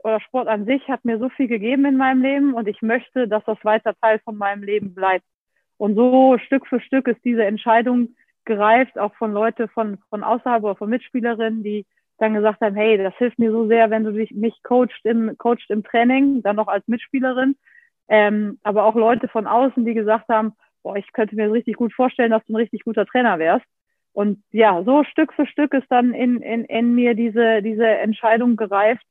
oder 0.04 0.20
Sport 0.22 0.48
an 0.48 0.66
sich 0.66 0.88
hat 0.88 1.06
mir 1.06 1.20
so 1.20 1.30
viel 1.30 1.48
gegeben 1.48 1.86
in 1.86 1.98
meinem 1.98 2.22
Leben 2.22 2.54
und 2.54 2.68
ich 2.68 2.82
möchte, 2.82 3.28
dass 3.28 3.44
das 3.46 3.58
weiter 3.64 3.96
Teil 4.02 4.20
von 4.20 4.38
meinem 4.38 4.64
Leben 4.64 4.94
bleibt. 4.94 5.26
Und 5.78 5.96
so 5.96 6.38
Stück 6.46 6.68
für 6.68 6.82
Stück 6.82 7.08
ist 7.08 7.24
diese 7.24 7.46
Entscheidung 7.46 8.16
gereift, 8.46 8.98
auch 8.98 9.14
von 9.16 9.32
Leute 9.32 9.68
von, 9.70 9.98
von 10.10 10.24
außerhalb 10.24 10.64
oder 10.64 10.76
von 10.76 10.90
Mitspielerinnen, 10.90 11.64
die 11.64 11.86
dann 12.18 12.34
gesagt 12.34 12.62
haben, 12.62 12.76
hey, 12.76 12.98
das 12.98 13.16
hilft 13.18 13.40
mir 13.40 13.52
so 13.52 13.68
sehr, 13.68 13.90
wenn 13.90 14.04
du 14.04 14.12
dich, 14.12 14.32
mich 14.32 14.62
coacht 14.64 15.00
im, 15.04 15.38
coacht 15.38 15.70
im 15.70 15.84
Training, 15.84 16.42
dann 16.42 16.58
noch 16.58 16.68
als 16.68 16.88
Mitspielerin. 16.88 17.56
Ähm, 18.10 18.60
aber 18.64 18.86
auch 18.86 18.96
Leute 18.96 19.28
von 19.28 19.48
außen, 19.48 19.86
die 19.86 19.94
gesagt 19.94 20.28
haben, 20.30 20.54
boah, 20.84 20.98
ich 20.98 21.12
könnte 21.14 21.36
mir 21.36 21.52
richtig 21.52 21.78
gut 21.78 21.94
vorstellen, 21.94 22.32
dass 22.32 22.44
du 22.46 22.54
ein 22.54 22.58
richtig 22.58 22.84
guter 22.84 23.06
Trainer 23.06 23.40
wärst. 23.40 23.66
Und 24.12 24.44
ja, 24.52 24.84
so 24.84 25.04
Stück 25.04 25.34
für 25.34 25.46
Stück 25.46 25.74
ist 25.74 25.88
dann 25.90 26.14
in, 26.14 26.42
in, 26.42 26.66
in 26.66 26.96
mir 26.96 27.14
diese, 27.14 27.62
diese 27.62 27.88
Entscheidung 27.88 28.56
gereift, 28.56 29.06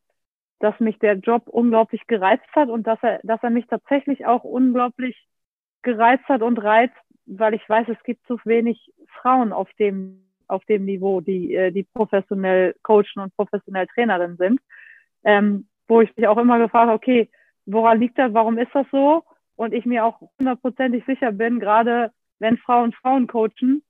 dass 0.60 0.78
mich 0.80 0.98
der 0.98 1.14
Job 1.14 1.48
unglaublich 1.48 2.06
gereizt 2.06 2.48
hat 2.54 2.68
und 2.68 2.86
dass 2.86 2.98
er, 3.02 3.20
dass 3.22 3.42
er 3.42 3.50
mich 3.50 3.66
tatsächlich 3.66 4.26
auch 4.26 4.44
unglaublich 4.44 5.16
gereizt 5.82 6.24
hat 6.28 6.42
und 6.42 6.58
reizt, 6.58 6.96
weil 7.26 7.54
ich 7.54 7.68
weiß, 7.68 7.88
es 7.88 8.02
gibt 8.04 8.26
zu 8.26 8.38
wenig 8.44 8.92
Frauen 9.20 9.52
auf 9.52 9.72
dem, 9.78 10.24
auf 10.48 10.64
dem 10.64 10.84
Niveau, 10.84 11.20
die, 11.20 11.54
äh, 11.54 11.70
die 11.70 11.84
professionell 11.84 12.74
coachen 12.82 13.22
und 13.22 13.36
professionell 13.36 13.86
Trainerin 13.86 14.36
sind. 14.36 14.60
Ähm, 15.24 15.68
wo 15.88 16.02
ich 16.02 16.14
mich 16.16 16.28
auch 16.28 16.38
immer 16.38 16.58
gefragt 16.58 16.88
habe, 16.88 16.92
okay, 16.92 17.30
woran 17.66 17.98
liegt 17.98 18.18
das, 18.18 18.32
warum 18.34 18.58
ist 18.58 18.74
das 18.74 18.86
so? 18.92 19.24
Und 19.56 19.72
ich 19.72 19.84
mir 19.86 20.04
auch 20.04 20.20
hundertprozentig 20.38 21.04
sicher 21.06 21.32
bin, 21.32 21.58
gerade 21.58 22.12
wenn 22.38 22.58
Frauen 22.58 22.92
Frauen 22.92 23.26
coachen, 23.26 23.82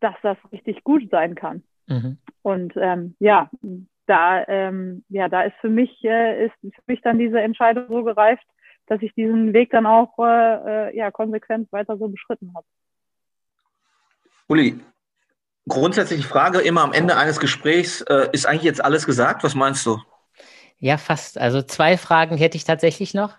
dass 0.00 0.14
das 0.22 0.38
richtig 0.52 0.84
gut 0.84 1.10
sein 1.10 1.34
kann. 1.34 1.62
Mhm. 1.86 2.18
Und 2.42 2.72
ähm, 2.76 3.14
ja, 3.18 3.50
da, 4.08 4.46
ähm, 4.48 5.04
ja, 5.08 5.28
da 5.28 5.42
ist 5.42 5.56
für 5.60 5.68
mich, 5.68 6.02
äh, 6.04 6.46
ist 6.46 6.54
für 6.60 6.82
mich 6.86 7.00
dann 7.02 7.18
diese 7.18 7.40
Entscheidung 7.40 7.86
so 7.88 8.02
gereift, 8.04 8.44
dass 8.86 9.02
ich 9.02 9.12
diesen 9.14 9.52
Weg 9.52 9.70
dann 9.70 9.86
auch 9.86 10.18
äh, 10.18 10.88
äh, 10.88 10.96
ja, 10.96 11.10
konsequent 11.10 11.70
weiter 11.72 11.96
so 11.98 12.08
beschritten 12.08 12.52
habe. 12.54 12.66
Uli, 14.48 14.80
grundsätzliche 15.68 16.26
Frage 16.26 16.60
immer 16.60 16.82
am 16.82 16.92
Ende 16.92 17.16
eines 17.16 17.38
Gesprächs, 17.38 18.00
äh, 18.02 18.28
ist 18.32 18.46
eigentlich 18.46 18.62
jetzt 18.62 18.82
alles 18.82 19.04
gesagt? 19.06 19.44
Was 19.44 19.54
meinst 19.54 19.84
du? 19.84 19.98
Ja, 20.78 20.96
fast. 20.96 21.38
Also 21.38 21.60
zwei 21.62 21.98
Fragen 21.98 22.36
hätte 22.36 22.56
ich 22.56 22.64
tatsächlich 22.64 23.12
noch. 23.12 23.34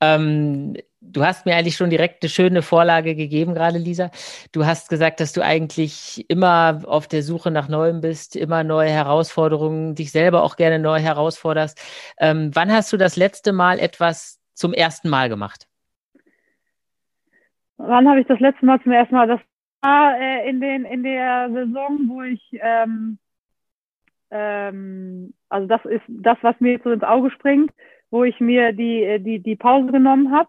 Ähm, 0.00 0.76
du 1.00 1.24
hast 1.24 1.46
mir 1.46 1.56
eigentlich 1.56 1.76
schon 1.76 1.90
direkt 1.90 2.22
eine 2.22 2.30
schöne 2.30 2.62
Vorlage 2.62 3.14
gegeben, 3.14 3.54
gerade 3.54 3.78
Lisa. 3.78 4.10
Du 4.52 4.66
hast 4.66 4.88
gesagt, 4.88 5.20
dass 5.20 5.32
du 5.32 5.42
eigentlich 5.42 6.24
immer 6.28 6.82
auf 6.86 7.08
der 7.08 7.22
Suche 7.22 7.50
nach 7.50 7.68
Neuem 7.68 8.00
bist, 8.00 8.36
immer 8.36 8.64
neue 8.64 8.90
Herausforderungen, 8.90 9.94
dich 9.94 10.12
selber 10.12 10.42
auch 10.42 10.56
gerne 10.56 10.78
neu 10.78 10.98
herausforderst. 10.98 11.80
Ähm, 12.18 12.50
wann 12.54 12.72
hast 12.72 12.92
du 12.92 12.96
das 12.96 13.16
letzte 13.16 13.52
Mal 13.52 13.78
etwas 13.78 14.40
zum 14.54 14.72
ersten 14.72 15.08
Mal 15.08 15.28
gemacht? 15.28 15.66
Wann 17.78 18.08
habe 18.08 18.20
ich 18.20 18.26
das 18.26 18.40
letzte 18.40 18.64
Mal 18.64 18.80
zum 18.82 18.92
ersten 18.92 19.14
Mal? 19.14 19.28
Das 19.28 19.40
war 19.82 20.18
äh, 20.18 20.48
in, 20.48 20.60
den, 20.60 20.84
in 20.84 21.02
der 21.02 21.50
Saison, 21.52 22.08
wo 22.08 22.22
ich, 22.22 22.42
ähm, 22.52 23.18
ähm, 24.30 25.34
also 25.50 25.66
das 25.66 25.84
ist 25.84 26.02
das, 26.08 26.38
was 26.40 26.58
mir 26.60 26.80
so 26.82 26.90
ins 26.90 27.02
Auge 27.02 27.30
springt, 27.30 27.70
wo 28.10 28.24
ich 28.24 28.40
mir 28.40 28.72
die, 28.72 29.18
die, 29.20 29.40
die 29.40 29.56
Pause 29.56 29.92
genommen 29.92 30.32
habe, 30.32 30.48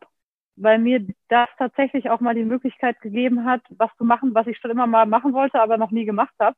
weil 0.57 0.79
mir 0.79 1.05
das 1.29 1.47
tatsächlich 1.57 2.09
auch 2.09 2.19
mal 2.19 2.35
die 2.35 2.43
Möglichkeit 2.43 2.99
gegeben 3.01 3.45
hat, 3.45 3.61
was 3.69 3.95
zu 3.97 4.03
machen, 4.03 4.33
was 4.33 4.47
ich 4.47 4.57
schon 4.57 4.71
immer 4.71 4.87
mal 4.87 5.05
machen 5.05 5.33
wollte, 5.33 5.61
aber 5.61 5.77
noch 5.77 5.91
nie 5.91 6.05
gemacht 6.05 6.33
habe. 6.39 6.55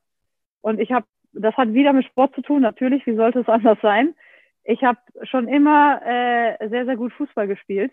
Und 0.61 0.79
ich 0.79 0.91
habe, 0.91 1.05
das 1.33 1.55
hat 1.57 1.73
wieder 1.73 1.93
mit 1.93 2.05
Sport 2.05 2.33
zu 2.33 2.41
tun, 2.41 2.61
natürlich, 2.61 3.05
wie 3.05 3.15
sollte 3.15 3.39
es 3.39 3.49
anders 3.49 3.77
sein? 3.81 4.15
Ich 4.63 4.83
habe 4.83 4.99
schon 5.23 5.47
immer 5.47 6.01
äh, 6.05 6.69
sehr, 6.69 6.85
sehr 6.85 6.95
gut 6.95 7.13
Fußball 7.13 7.47
gespielt. 7.47 7.91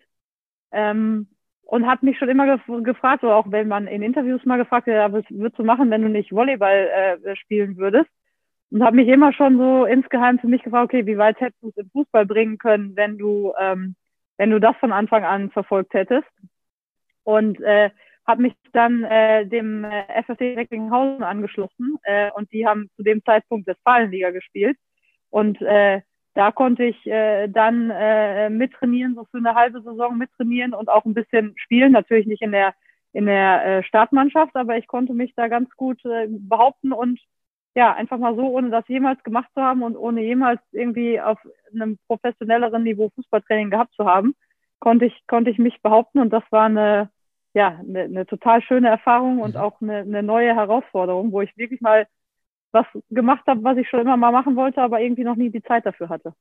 Ähm, 0.73 1.29
und 1.67 1.87
habe 1.87 2.07
mich 2.07 2.17
schon 2.17 2.29
immer 2.29 2.47
gef 2.47 2.85
gefragt, 2.85 3.25
oder 3.25 3.35
auch 3.35 3.51
wenn 3.51 3.67
man 3.67 3.89
in 3.89 4.03
Interviews 4.03 4.45
mal 4.45 4.57
gefragt 4.57 4.87
hat, 4.87 5.13
was 5.13 5.25
würdest 5.31 5.59
du 5.59 5.65
machen, 5.65 5.91
wenn 5.91 6.03
du 6.03 6.09
nicht 6.09 6.31
Volleyball 6.31 7.19
äh, 7.25 7.37
spielen 7.37 7.77
würdest? 7.77 8.09
Und 8.71 8.85
habe 8.85 8.97
mich 8.97 9.09
immer 9.09 9.33
schon 9.33 9.59
so 9.59 9.85
insgeheim 9.85 10.39
für 10.39 10.47
mich 10.47 10.63
gefragt, 10.63 10.85
okay, 10.85 11.07
wie 11.07 11.19
weit 11.19 11.41
hättest 11.41 11.63
du 11.63 11.69
es 11.71 11.77
im 11.77 11.91
Fußball 11.91 12.25
bringen 12.25 12.59
können, 12.59 12.95
wenn 12.95 13.19
du, 13.19 13.53
ähm, 13.61 13.97
wenn 14.37 14.51
du 14.51 14.61
das 14.61 14.77
von 14.77 14.93
Anfang 14.93 15.25
an 15.25 15.51
verfolgt 15.51 15.95
hättest? 15.95 16.29
Und 17.25 17.61
äh, 17.61 17.91
habe 18.27 18.43
mich 18.43 18.55
dann 18.73 19.05
äh, 19.05 19.47
dem 19.47 19.85
äh, 19.85 20.23
FSC 20.23 20.55
Recklinghausen 20.55 21.23
angeschlossen 21.23 21.99
äh, 22.03 22.31
und 22.33 22.53
die 22.53 22.67
haben 22.67 22.91
zu 22.97 23.03
dem 23.03 23.25
Zeitpunkt 23.25 23.67
Westfalenliga 23.67 24.31
gespielt. 24.31 24.77
Und 25.31 25.61
äh, 25.63 26.03
da 26.35 26.53
konnte 26.53 26.85
ich 26.85 27.07
äh, 27.07 27.49
dann 27.49 27.91
äh, 27.91 28.51
mittrainieren, 28.51 29.15
so 29.15 29.25
für 29.31 29.39
eine 29.39 29.55
halbe 29.55 29.81
Saison 29.81 30.19
mittrainieren 30.19 30.75
und 30.75 30.89
auch 30.89 31.05
ein 31.05 31.15
bisschen 31.15 31.55
spielen. 31.57 31.93
Natürlich 31.93 32.27
nicht 32.27 32.43
in 32.43 32.53
der 32.53 32.75
in 33.13 33.25
der 33.25 33.65
äh, 33.65 33.83
Startmannschaft, 33.83 34.55
aber 34.57 34.77
ich 34.77 34.87
konnte 34.87 35.15
mich 35.15 35.33
da 35.35 35.49
ganz 35.49 35.71
gut 35.77 36.05
äh, 36.05 36.27
behaupten 36.29 36.93
und 36.93 37.19
ja, 37.77 37.93
einfach 37.93 38.17
mal 38.17 38.35
so, 38.35 38.49
ohne 38.49 38.71
das 38.71 38.89
jemals 38.89 39.23
gemacht 39.23 39.51
zu 39.55 39.61
haben 39.61 39.83
und 39.83 39.97
ohne 39.97 40.23
jemals 40.23 40.61
irgendwie 40.73 41.21
auf 41.21 41.39
einem 41.75 41.99
professionelleren 42.07 42.83
Niveau 42.83 43.11
Fußballtraining 43.15 43.69
gehabt 43.69 43.95
zu 43.95 44.07
haben, 44.07 44.35
konnte 44.81 45.05
ich, 45.05 45.27
konnte 45.27 45.51
ich 45.51 45.59
mich 45.59 45.83
behaupten 45.83 46.21
und 46.21 46.33
das 46.33 46.43
war 46.51 46.65
eine, 46.65 47.11
ja, 47.53 47.79
eine, 47.79 48.05
eine 48.05 48.27
total 48.27 48.63
schöne 48.63 48.89
Erfahrung 48.89 49.41
und 49.41 49.57
mhm. 49.57 49.61
auch 49.61 49.83
eine, 49.83 49.99
eine 49.99 50.23
neue 50.23 50.55
Herausforderung, 50.55 51.33
wo 51.33 51.43
ich 51.43 51.55
wirklich 51.59 51.83
mal 51.83 52.07
was 52.73 52.87
gemacht 53.11 53.45
habe, 53.47 53.63
was 53.63 53.77
ich 53.77 53.89
schon 53.91 54.01
immer 54.01 54.17
mal 54.17 54.33
machen 54.33 54.57
wollte, 54.57 54.81
aber 54.81 55.01
irgendwie 55.01 55.25
noch 55.25 55.37
nie 55.37 55.51
die 55.51 55.63
Zeit 55.63 55.85
dafür 55.85 56.09
hatte. 56.09 56.33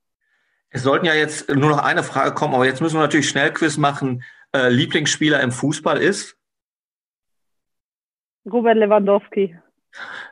Es 0.70 0.82
sollten 0.82 1.04
ja 1.04 1.14
jetzt 1.14 1.54
nur 1.54 1.68
noch 1.68 1.84
eine 1.84 2.02
Frage 2.02 2.32
kommen, 2.32 2.54
aber 2.54 2.64
jetzt 2.64 2.80
müssen 2.80 2.96
wir 2.96 3.02
natürlich 3.02 3.28
Schnellquiz 3.28 3.76
machen. 3.76 4.22
Äh, 4.54 4.70
Lieblingsspieler 4.70 5.42
im 5.42 5.52
Fußball 5.52 5.98
ist? 5.98 6.38
Robert 8.50 8.76
Lewandowski. 8.76 9.58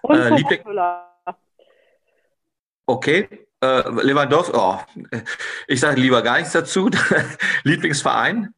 Und 0.02 0.18
äh, 0.18 0.30
Liebling 0.30 0.60
Okay. 2.86 3.46
Äh, 3.62 3.88
Lewandowski, 4.02 4.56
oh, 4.56 4.78
ich 5.68 5.80
sage 5.80 6.00
lieber 6.00 6.20
gar 6.22 6.36
nichts 6.36 6.52
dazu. 6.52 6.90
Lieblingsverein? 7.64 8.52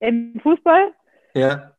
Im 0.00 0.38
Fußball? 0.42 0.92
Ja 1.34 1.72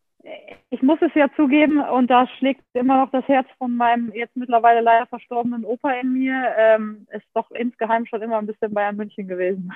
ich 0.69 0.81
muss 0.81 0.99
es 1.01 1.11
ja 1.15 1.27
zugeben, 1.35 1.79
und 1.81 2.07
da 2.07 2.27
schlägt 2.37 2.63
immer 2.73 3.03
noch 3.03 3.11
das 3.11 3.27
Herz 3.27 3.47
von 3.57 3.75
meinem 3.75 4.11
jetzt 4.13 4.35
mittlerweile 4.35 4.81
leider 4.81 5.07
verstorbenen 5.07 5.65
Opa 5.65 5.91
in 5.93 6.13
mir, 6.13 6.53
ähm, 6.57 7.07
ist 7.11 7.25
doch 7.33 7.49
insgeheim 7.51 8.05
schon 8.05 8.21
immer 8.21 8.37
ein 8.37 8.45
bisschen 8.45 8.73
Bayern 8.73 8.95
München 8.95 9.27
gewesen. 9.27 9.73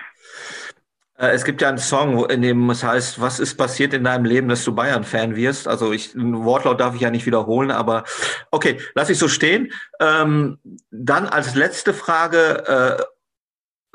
Äh, 1.17 1.29
es 1.29 1.45
gibt 1.45 1.61
ja 1.61 1.69
einen 1.69 1.77
Song, 1.77 2.29
in 2.29 2.41
dem 2.41 2.69
es 2.69 2.83
heißt, 2.83 3.21
was 3.21 3.39
ist 3.39 3.55
passiert 3.55 3.93
in 3.93 4.03
deinem 4.03 4.25
Leben, 4.25 4.49
dass 4.49 4.63
du 4.63 4.73
Bayern-Fan 4.73 5.35
wirst? 5.35 5.67
Also 5.67 5.91
ich, 5.93 6.15
ein 6.15 6.43
Wortlaut 6.43 6.79
darf 6.79 6.95
ich 6.95 7.01
ja 7.01 7.11
nicht 7.11 7.25
wiederholen, 7.25 7.71
aber 7.71 8.03
okay, 8.51 8.79
lass 8.95 9.09
ich 9.09 9.17
so 9.17 9.27
stehen. 9.27 9.71
Ähm, 9.99 10.59
dann 10.91 11.25
als 11.27 11.55
letzte 11.55 11.93
Frage, 11.93 13.07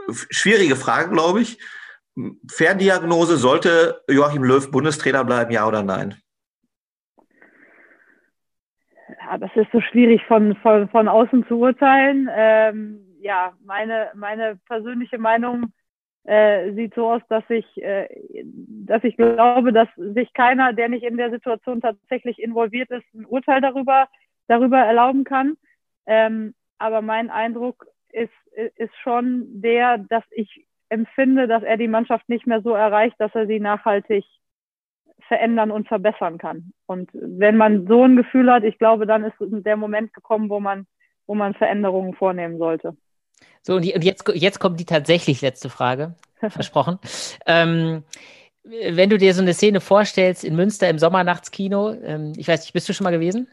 äh, 0.08 0.12
schwierige 0.30 0.76
Frage, 0.76 1.10
glaube 1.10 1.40
ich. 1.42 1.58
Ferndiagnose, 2.50 3.36
sollte 3.36 4.02
Joachim 4.08 4.42
Löw 4.42 4.70
Bundestrainer 4.70 5.24
bleiben, 5.24 5.52
ja 5.52 5.68
oder 5.68 5.84
nein? 5.84 6.20
ja, 9.28 9.38
das 9.38 9.50
ist 9.54 9.70
so 9.72 9.80
schwierig 9.80 10.24
von, 10.26 10.56
von, 10.56 10.88
von 10.88 11.08
außen 11.08 11.46
zu 11.46 11.58
urteilen. 11.58 12.28
Ähm, 12.34 13.00
ja, 13.20 13.52
meine, 13.64 14.10
meine 14.14 14.58
persönliche 14.66 15.18
Meinung 15.18 15.72
äh, 16.28 16.74
sieht 16.74 16.94
so 16.94 17.10
aus, 17.10 17.22
dass 17.30 17.44
ich, 17.48 17.64
äh, 17.82 18.06
dass 18.44 19.02
ich 19.02 19.16
glaube, 19.16 19.72
dass 19.72 19.88
sich 19.96 20.32
keiner, 20.34 20.74
der 20.74 20.90
nicht 20.90 21.02
in 21.02 21.16
der 21.16 21.30
Situation 21.30 21.80
tatsächlich 21.80 22.38
involviert 22.38 22.90
ist, 22.90 23.06
ein 23.14 23.24
Urteil 23.24 23.62
darüber, 23.62 24.08
darüber 24.46 24.78
erlauben 24.78 25.24
kann. 25.24 25.56
Ähm, 26.04 26.54
aber 26.76 27.00
mein 27.00 27.30
Eindruck 27.30 27.86
ist, 28.10 28.32
ist 28.76 28.94
schon 29.02 29.46
der, 29.62 29.96
dass 29.96 30.24
ich 30.30 30.66
empfinde, 30.90 31.48
dass 31.48 31.62
er 31.62 31.78
die 31.78 31.88
Mannschaft 31.88 32.28
nicht 32.28 32.46
mehr 32.46 32.60
so 32.60 32.74
erreicht, 32.74 33.16
dass 33.18 33.34
er 33.34 33.46
sie 33.46 33.58
nachhaltig 33.58 34.24
verändern 35.28 35.70
und 35.70 35.88
verbessern 35.88 36.36
kann. 36.36 36.72
Und 36.86 37.10
wenn 37.14 37.56
man 37.56 37.86
so 37.86 38.04
ein 38.04 38.16
Gefühl 38.16 38.52
hat, 38.52 38.64
ich 38.64 38.78
glaube, 38.78 39.06
dann 39.06 39.24
ist 39.24 39.34
der 39.40 39.76
Moment 39.76 40.12
gekommen, 40.12 40.50
wo 40.50 40.60
man, 40.60 40.86
wo 41.26 41.34
man 41.34 41.54
Veränderungen 41.54 42.14
vornehmen 42.14 42.58
sollte. 42.58 42.96
So, 43.62 43.76
und 43.76 43.84
jetzt, 43.84 44.24
jetzt 44.34 44.60
kommt 44.60 44.80
die 44.80 44.84
tatsächlich 44.84 45.40
letzte 45.40 45.68
Frage, 45.68 46.14
versprochen. 46.48 46.98
Ähm, 47.46 48.04
wenn 48.64 49.10
du 49.10 49.18
dir 49.18 49.34
so 49.34 49.42
eine 49.42 49.54
Szene 49.54 49.80
vorstellst 49.80 50.44
in 50.44 50.56
Münster 50.56 50.88
im 50.88 50.98
Sommernachtskino, 50.98 51.92
ähm, 52.02 52.32
ich 52.36 52.48
weiß 52.48 52.62
nicht, 52.62 52.72
bist 52.72 52.88
du 52.88 52.92
schon 52.92 53.04
mal 53.04 53.10
gewesen? 53.10 53.48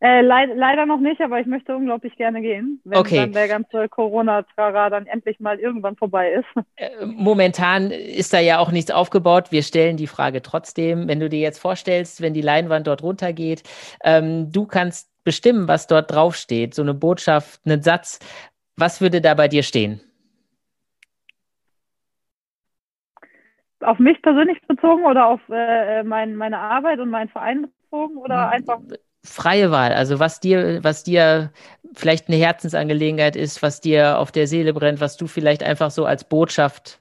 Äh, 0.00 0.20
leid, 0.20 0.50
leider 0.54 0.86
noch 0.86 1.00
nicht, 1.00 1.20
aber 1.20 1.40
ich 1.40 1.46
möchte 1.46 1.74
unglaublich 1.74 2.14
gerne 2.16 2.40
gehen, 2.40 2.80
wenn 2.84 2.98
okay. 2.98 3.16
dann 3.16 3.32
der 3.32 3.48
ganze 3.48 3.88
Corona-Trara 3.88 4.90
dann 4.90 5.06
endlich 5.06 5.40
mal 5.40 5.58
irgendwann 5.58 5.96
vorbei 5.96 6.32
ist. 6.32 6.46
Äh, 6.76 7.04
momentan 7.04 7.90
ist 7.90 8.32
da 8.32 8.38
ja 8.38 8.60
auch 8.60 8.70
nichts 8.70 8.92
aufgebaut. 8.92 9.50
Wir 9.50 9.64
stellen 9.64 9.96
die 9.96 10.06
Frage 10.06 10.42
trotzdem. 10.42 11.08
Wenn 11.08 11.18
du 11.18 11.28
dir 11.28 11.40
jetzt 11.40 11.58
vorstellst, 11.58 12.20
wenn 12.20 12.34
die 12.34 12.40
Leinwand 12.40 12.86
dort 12.86 13.02
runtergeht, 13.02 13.64
ähm, 14.04 14.52
du 14.52 14.64
kannst 14.64 15.10
bestimmen, 15.24 15.66
was 15.66 15.88
dort 15.88 16.12
draufsteht, 16.12 16.74
so 16.74 16.82
eine 16.82 16.94
Botschaft, 16.94 17.60
einen 17.66 17.82
Satz. 17.82 18.20
Was 18.78 19.00
würde 19.00 19.20
da 19.20 19.34
bei 19.34 19.48
dir 19.48 19.64
stehen? 19.64 20.00
Auf 23.80 23.98
mich 23.98 24.22
persönlich 24.22 24.60
bezogen 24.68 25.04
oder 25.04 25.26
auf 25.26 25.40
äh, 25.50 26.04
mein, 26.04 26.36
meine 26.36 26.58
Arbeit 26.58 27.00
und 27.00 27.10
meinen 27.10 27.28
Verein 27.28 27.62
bezogen 27.62 28.16
oder 28.18 28.46
hm, 28.46 28.52
einfach 28.52 28.78
freie 29.24 29.72
Wahl, 29.72 29.92
also 29.92 30.20
was 30.20 30.38
dir, 30.38 30.82
was 30.84 31.02
dir 31.02 31.50
vielleicht 31.94 32.28
eine 32.28 32.36
Herzensangelegenheit 32.36 33.34
ist, 33.34 33.62
was 33.62 33.80
dir 33.80 34.18
auf 34.18 34.30
der 34.30 34.46
Seele 34.46 34.72
brennt, 34.72 35.00
was 35.00 35.16
du 35.16 35.26
vielleicht 35.26 35.64
einfach 35.64 35.90
so 35.90 36.04
als 36.06 36.28
Botschaft 36.28 37.00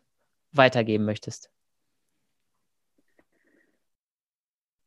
weitergeben 0.53 1.05
möchtest. 1.05 1.51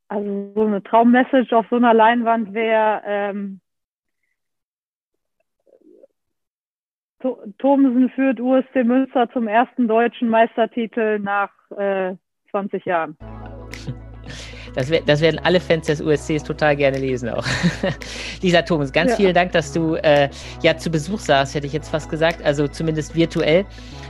Also 0.09 0.53
so 0.57 0.67
eine 0.67 0.83
Traummessage 0.83 1.53
auf 1.53 1.67
so 1.71 1.77
einer 1.77 1.95
Leinwand 1.95 2.53
wäre, 2.53 3.03
ähm, 3.05 3.61
Thomsen 7.59 8.11
führt 8.11 8.41
USC 8.41 8.85
Münster 8.85 9.29
zum 9.33 9.47
ersten 9.47 9.89
deutschen 9.89 10.29
Meistertitel 10.29 11.19
nach 11.19 11.51
äh, 11.77 12.15
20 12.51 12.85
Jahren. 12.85 13.17
Das, 14.75 14.91
das, 15.07 15.21
werden 15.21 15.41
alle 15.43 15.59
Fans 15.61 15.87
des 15.87 16.01
USCs 16.01 16.45
total 16.45 16.77
gerne 16.77 16.99
lesen 16.99 17.29
auch. 17.29 17.45
Lisa 18.43 18.63
Thomas, 18.63 18.93
ganz 18.93 19.11
ja. 19.11 19.17
vielen 19.17 19.35
Dank, 19.35 19.53
dass 19.53 19.73
du 19.73 19.95
äh, 19.97 20.29
ja 20.63 20.77
zu 20.77 20.91
Besuch 20.91 21.19
saßt, 21.19 21.55
hätte 21.55 21.67
ich 21.67 21.73
jetzt 21.73 21.89
fast 21.89 22.09
gesagt, 22.09 22.45
also 22.45 22.69
zumindest 22.69 23.17
virtuell. 23.17 23.65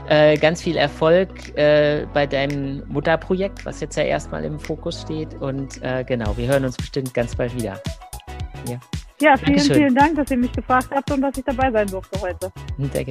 Äh, 0.07 0.37
ganz 0.37 0.61
viel 0.61 0.77
Erfolg 0.77 1.57
äh, 1.57 2.05
bei 2.13 2.27
deinem 2.27 2.83
Mutterprojekt, 2.87 3.65
was 3.65 3.81
jetzt 3.81 3.95
ja 3.95 4.03
erstmal 4.03 4.43
im 4.43 4.59
Fokus 4.59 5.01
steht. 5.01 5.33
Und 5.35 5.81
äh, 5.81 6.03
genau, 6.03 6.37
wir 6.37 6.47
hören 6.47 6.65
uns 6.65 6.77
bestimmt 6.77 7.13
ganz 7.13 7.35
bald 7.35 7.55
wieder. 7.55 7.81
Ja. 8.69 8.79
Ja, 9.21 9.37
vielen, 9.37 9.57
Dankeschön. 9.57 9.75
vielen 9.75 9.95
Dank, 9.95 10.15
dass 10.15 10.31
ihr 10.31 10.37
mich 10.37 10.51
gefragt 10.51 10.89
habt 10.93 11.11
und 11.11 11.21
dass 11.21 11.37
ich 11.37 11.43
dabei 11.45 11.71
sein 11.71 11.87
durfte 11.87 12.19
heute. 12.21 12.51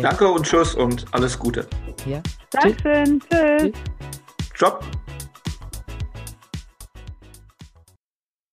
Danke 0.03 0.29
und 0.29 0.45
tschüss 0.45 0.75
und 0.75 1.07
alles 1.13 1.39
Gute. 1.39 1.67
Ja. 2.05 2.21
Dankeschön. 2.51 3.21
Tschüss. 3.21 3.63
Tschüss. 3.63 3.73
Ciao. 4.57 4.81